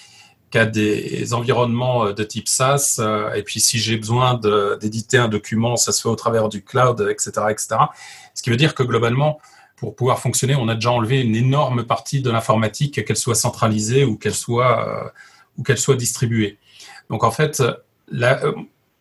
des 0.73 1.35
environnements 1.35 2.13
de 2.13 2.25
type 2.25 2.49
SaaS. 2.49 2.99
et 3.35 3.43
puis, 3.43 3.61
si 3.61 3.79
j'ai 3.79 3.99
besoin 3.99 4.41
d'éditer 4.81 5.19
un 5.19 5.29
document, 5.29 5.77
ça 5.77 5.93
se 5.93 6.01
fait 6.01 6.09
au 6.09 6.17
travers 6.17 6.49
du 6.49 6.65
cloud, 6.65 7.07
etc., 7.11 7.49
etc. 7.51 7.77
Ce 8.33 8.43
qui 8.43 8.49
veut 8.49 8.57
dire 8.57 8.75
que 8.75 8.83
globalement, 8.83 9.39
pour 9.77 9.95
pouvoir 9.95 10.19
fonctionner, 10.19 10.55
on 10.55 10.69
a 10.69 10.75
déjà 10.75 10.91
enlevé 10.91 11.21
une 11.21 11.37
énorme 11.37 11.85
partie 11.85 12.23
de 12.23 12.31
l'informatique, 12.31 13.05
qu'elle 13.05 13.17
soit 13.17 13.35
centralisée 13.35 14.05
ou 14.05 14.17
qu'elle 14.17 14.35
soit, 14.35 14.89
euh, 14.89 15.09
ou 15.59 15.63
qu'elle 15.63 15.79
soit 15.79 15.97
distribuée. 15.97 16.59
Donc 17.11 17.25
en 17.25 17.31
fait, 17.31 17.61
euh, 17.61 18.53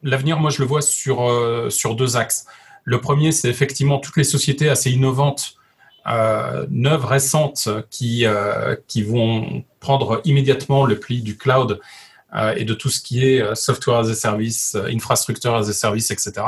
l'avenir, 0.03 0.39
moi 0.39 0.49
je 0.51 0.61
le 0.61 0.67
vois 0.67 0.81
sur, 0.81 1.27
euh, 1.27 1.69
sur 1.69 1.95
deux 1.95 2.17
axes. 2.17 2.45
Le 2.83 2.99
premier, 2.99 3.31
c'est 3.31 3.49
effectivement 3.49 3.99
toutes 3.99 4.17
les 4.17 4.25
sociétés 4.25 4.69
assez 4.69 4.91
innovantes, 4.91 5.55
neuves, 6.69 7.05
récentes, 7.05 7.67
qui, 7.89 8.25
qui 8.87 9.01
vont 9.01 9.63
prendre 9.79 10.21
immédiatement 10.23 10.85
le 10.85 10.99
pli 10.99 11.23
du 11.23 11.35
cloud 11.35 11.79
et 12.55 12.63
de 12.63 12.75
tout 12.75 12.89
ce 12.89 13.01
qui 13.01 13.25
est 13.25 13.55
software 13.55 13.97
as 13.97 14.09
a 14.09 14.13
service, 14.13 14.77
infrastructure 14.87 15.55
as 15.55 15.67
a 15.67 15.73
service, 15.73 16.11
etc. 16.11 16.45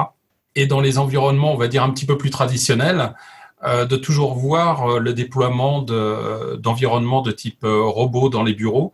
Et 0.54 0.68
dans 0.68 0.80
les 0.80 1.00
environnements, 1.00 1.56
on 1.56 1.58
va 1.58 1.68
dire 1.68 1.82
un 1.82 1.90
petit 1.90 2.06
peu 2.06 2.20
plus 2.20 2.30
traditionnels, 2.30 3.16
de 3.64 3.96
toujours 3.96 4.36
voir 4.36 4.88
euh, 4.88 5.00
le 5.00 5.14
déploiement 5.14 5.82
d'environnements 5.82 7.22
de, 7.22 7.32
type 7.32 7.64
euh, 7.64 7.82
robot 7.84 8.30
dans 8.30 8.44
les 8.44 8.54
bureaux, 8.54 8.94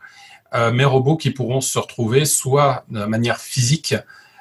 mais 0.71 0.85
robots 0.85 1.17
qui 1.17 1.31
pourront 1.31 1.61
se 1.61 1.79
retrouver 1.79 2.25
soit 2.25 2.85
de 2.91 3.05
manière 3.05 3.37
physique, 3.39 3.95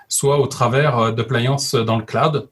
soit 0.08 0.38
au 0.38 0.46
travers 0.46 1.10
d'appliances 1.14 1.74
dans 1.74 1.96
le 1.96 2.04
cloud, 2.04 2.50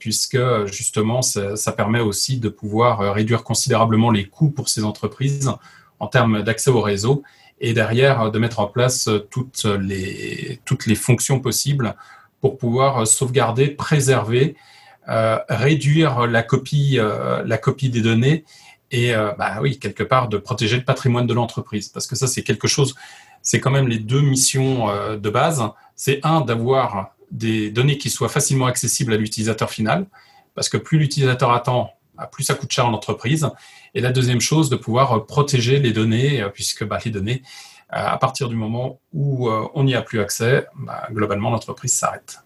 puisque 0.00 0.36
justement 0.66 1.22
ça, 1.22 1.72
permet 1.76 2.00
aussi 2.00 2.40
de 2.40 2.48
pouvoir 2.48 3.14
réduire 3.14 3.44
considérablement 3.44 4.10
les 4.10 4.26
coûts 4.26 4.50
pour 4.50 4.68
ces 4.68 4.82
entreprises 4.82 5.52
en 6.00 6.08
termes 6.08 6.42
d'accès 6.42 6.70
au 6.70 6.80
réseau 6.80 7.22
et 7.60 7.72
derrière 7.72 8.32
de 8.32 8.38
mettre 8.40 8.58
en 8.58 8.66
place 8.66 9.08
toutes 9.30 9.64
les, 9.64 10.58
toutes 10.64 10.86
les 10.86 10.96
fonctions 10.96 11.38
possibles 11.38 11.94
pour 12.40 12.58
pouvoir 12.58 13.06
sauvegarder, 13.06 13.68
préserver 13.68 14.56
euh, 14.56 14.71
réduire 15.06 16.26
la 16.26 16.42
copie, 16.42 16.98
euh, 16.98 17.42
la 17.44 17.58
copie 17.58 17.88
des 17.88 18.02
données 18.02 18.44
et, 18.90 19.14
euh, 19.14 19.32
bah 19.38 19.58
oui, 19.60 19.78
quelque 19.78 20.02
part, 20.02 20.28
de 20.28 20.36
protéger 20.36 20.76
le 20.76 20.84
patrimoine 20.84 21.26
de 21.26 21.34
l'entreprise. 21.34 21.88
Parce 21.88 22.06
que 22.06 22.14
ça, 22.14 22.26
c'est 22.26 22.42
quelque 22.42 22.68
chose, 22.68 22.94
c'est 23.40 23.58
quand 23.58 23.70
même 23.70 23.88
les 23.88 23.98
deux 23.98 24.20
missions 24.20 24.88
de 25.16 25.30
base. 25.30 25.62
C'est 25.96 26.20
un, 26.24 26.42
d'avoir 26.42 27.14
des 27.30 27.70
données 27.70 27.96
qui 27.96 28.10
soient 28.10 28.28
facilement 28.28 28.66
accessibles 28.66 29.14
à 29.14 29.16
l'utilisateur 29.16 29.70
final, 29.70 30.06
parce 30.54 30.68
que 30.68 30.76
plus 30.76 30.98
l'utilisateur 30.98 31.52
attend, 31.52 31.90
bah, 32.16 32.28
plus 32.30 32.44
ça 32.44 32.54
coûte 32.54 32.70
cher 32.70 32.86
en 32.86 32.92
entreprise. 32.92 33.48
Et 33.94 34.02
la 34.02 34.12
deuxième 34.12 34.42
chose, 34.42 34.68
de 34.68 34.76
pouvoir 34.76 35.24
protéger 35.24 35.78
les 35.78 35.92
données, 35.92 36.46
puisque 36.52 36.84
bah, 36.84 36.98
les 37.02 37.10
données, 37.10 37.42
à 37.88 38.18
partir 38.18 38.50
du 38.50 38.56
moment 38.56 39.00
où 39.14 39.48
on 39.48 39.84
n'y 39.84 39.94
a 39.94 40.02
plus 40.02 40.20
accès, 40.20 40.66
bah, 40.76 41.08
globalement, 41.10 41.50
l'entreprise 41.50 41.94
s'arrête. 41.94 42.40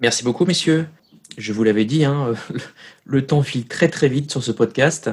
Merci 0.00 0.22
beaucoup, 0.22 0.44
messieurs. 0.44 0.88
Je 1.38 1.52
vous 1.52 1.64
l'avais 1.64 1.84
dit, 1.84 2.04
hein, 2.04 2.34
le 3.04 3.26
temps 3.26 3.42
file 3.42 3.66
très 3.66 3.88
très 3.88 4.08
vite 4.08 4.30
sur 4.30 4.42
ce 4.42 4.52
podcast. 4.52 5.10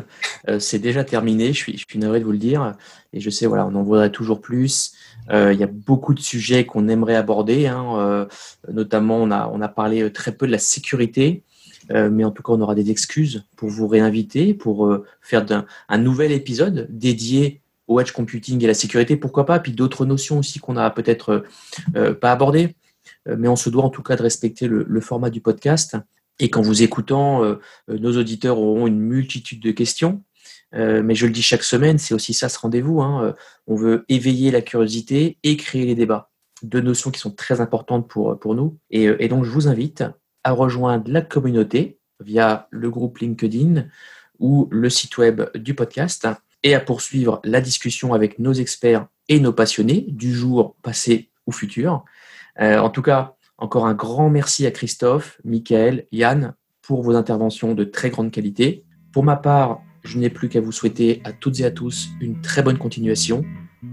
Euh, 0.47 0.59
c'est 0.59 0.79
déjà 0.79 1.03
terminé, 1.03 1.53
je 1.53 1.57
suis, 1.57 1.77
je 1.77 1.97
navré 1.97 2.19
de 2.19 2.25
vous 2.25 2.31
le 2.31 2.37
dire. 2.37 2.75
Et 3.13 3.19
je 3.19 3.29
sais, 3.29 3.45
voilà, 3.45 3.65
on 3.65 3.75
en 3.75 3.83
voudrait 3.83 4.11
toujours 4.11 4.41
plus. 4.41 4.93
Euh, 5.31 5.53
il 5.53 5.59
y 5.59 5.63
a 5.63 5.67
beaucoup 5.67 6.13
de 6.13 6.19
sujets 6.19 6.65
qu'on 6.65 6.87
aimerait 6.87 7.15
aborder. 7.15 7.67
Hein, 7.67 7.85
euh, 7.97 8.25
notamment, 8.71 9.17
on 9.17 9.31
a, 9.31 9.49
on 9.53 9.61
a 9.61 9.69
parlé 9.69 10.11
très 10.11 10.33
peu 10.33 10.45
de 10.45 10.51
la 10.51 10.59
sécurité. 10.59 11.43
mais 11.89 12.23
en 12.23 12.31
tout 12.31 12.43
cas, 12.43 12.53
on 12.53 12.61
aura 12.61 12.75
des 12.75 12.91
excuses 12.91 13.45
pour 13.55 13.69
vous 13.69 13.87
réinviter, 13.87 14.53
pour 14.53 14.95
faire 15.21 15.45
un, 15.51 15.65
un, 15.87 15.97
nouvel 15.97 16.31
épisode 16.31 16.87
dédié 16.89 17.61
au 17.87 17.99
edge 17.99 18.11
computing 18.11 18.63
et 18.63 18.67
la 18.67 18.75
sécurité, 18.75 19.17
pourquoi 19.17 19.47
pas, 19.47 19.59
puis 19.59 19.71
d'autres 19.71 20.05
notions 20.05 20.37
aussi 20.37 20.59
qu'on 20.59 20.73
n'a 20.73 20.91
peut-être 20.91 21.45
pas 22.21 22.31
abordées. 22.31 22.75
Euh, 23.29 23.35
mais 23.37 23.47
on 23.47 23.55
se 23.55 23.69
doit 23.69 23.83
en 23.83 23.89
tout 23.89 24.03
cas 24.03 24.15
de 24.15 24.23
respecter 24.23 24.67
le, 24.67 25.01
format 25.01 25.29
du 25.29 25.41
podcast. 25.41 25.97
Et 26.39 26.49
qu'en 26.49 26.61
vous 26.61 26.83
écoutant, 26.83 27.43
euh, 27.43 27.55
euh, 27.89 27.97
nos 27.97 28.17
auditeurs 28.17 28.57
auront 28.57 28.87
une 28.87 28.99
multitude 28.99 29.61
de 29.61 29.71
questions. 29.71 30.23
mais 30.73 31.15
je 31.15 31.25
le 31.25 31.31
dis 31.31 31.41
chaque 31.41 31.63
semaine, 31.63 31.97
c'est 31.97 32.13
aussi 32.13 32.33
ça 32.33 32.47
ce 32.47 32.59
rendez-vous. 32.59 33.01
Hein. 33.01 33.33
On 33.67 33.75
veut 33.75 34.05
éveiller 34.07 34.51
la 34.51 34.61
curiosité 34.61 35.37
et 35.43 35.57
créer 35.57 35.85
les 35.85 35.95
débats. 35.95 36.29
Deux 36.61 36.81
notions 36.81 37.09
qui 37.11 37.19
sont 37.19 37.31
très 37.31 37.59
importantes 37.59 38.07
pour, 38.07 38.39
pour 38.39 38.53
nous. 38.53 38.77
Et, 38.91 39.05
et 39.19 39.27
donc, 39.29 39.45
je 39.45 39.49
vous 39.49 39.67
invite 39.67 40.03
à 40.43 40.51
rejoindre 40.51 41.09
la 41.11 41.21
communauté 41.21 41.99
via 42.19 42.67
le 42.69 42.89
groupe 42.91 43.17
LinkedIn 43.17 43.87
ou 44.37 44.67
le 44.71 44.89
site 44.89 45.17
web 45.17 45.41
du 45.55 45.73
podcast 45.73 46.27
et 46.63 46.75
à 46.75 46.79
poursuivre 46.79 47.41
la 47.43 47.61
discussion 47.61 48.13
avec 48.13 48.39
nos 48.39 48.53
experts 48.53 49.07
et 49.27 49.39
nos 49.39 49.53
passionnés 49.53 50.05
du 50.07 50.33
jour, 50.33 50.75
passé 50.83 51.29
ou 51.47 51.51
futur. 51.51 52.03
Euh, 52.61 52.79
en 52.79 52.89
tout 52.89 53.01
cas, 53.01 53.35
encore 53.57 53.85
un 53.85 53.93
grand 53.93 54.29
merci 54.29 54.65
à 54.65 54.71
Christophe, 54.71 55.39
Michael, 55.43 56.05
Yann 56.11 56.53
pour 56.81 57.03
vos 57.03 57.15
interventions 57.15 57.75
de 57.75 57.83
très 57.83 58.09
grande 58.09 58.31
qualité. 58.31 58.83
Pour 59.13 59.23
ma 59.23 59.35
part, 59.35 59.81
je 60.03 60.17
n'ai 60.17 60.29
plus 60.29 60.49
qu'à 60.49 60.61
vous 60.61 60.71
souhaiter 60.71 61.21
à 61.23 61.33
toutes 61.33 61.59
et 61.59 61.65
à 61.65 61.71
tous 61.71 62.09
une 62.21 62.41
très 62.41 62.63
bonne 62.63 62.77
continuation. 62.77 63.43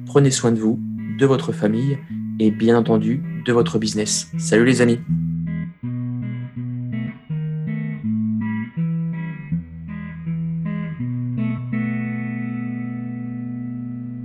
Prenez 0.07 0.31
soin 0.31 0.53
de 0.53 0.59
vous, 0.59 0.81
de 1.19 1.27
votre 1.27 1.53
famille 1.53 1.99
et 2.39 2.51
bien 2.51 2.77
entendu 2.77 3.23
de 3.45 3.53
votre 3.53 3.79
business. 3.79 4.31
Salut 4.39 4.65
les 4.65 4.81
amis 4.81 4.99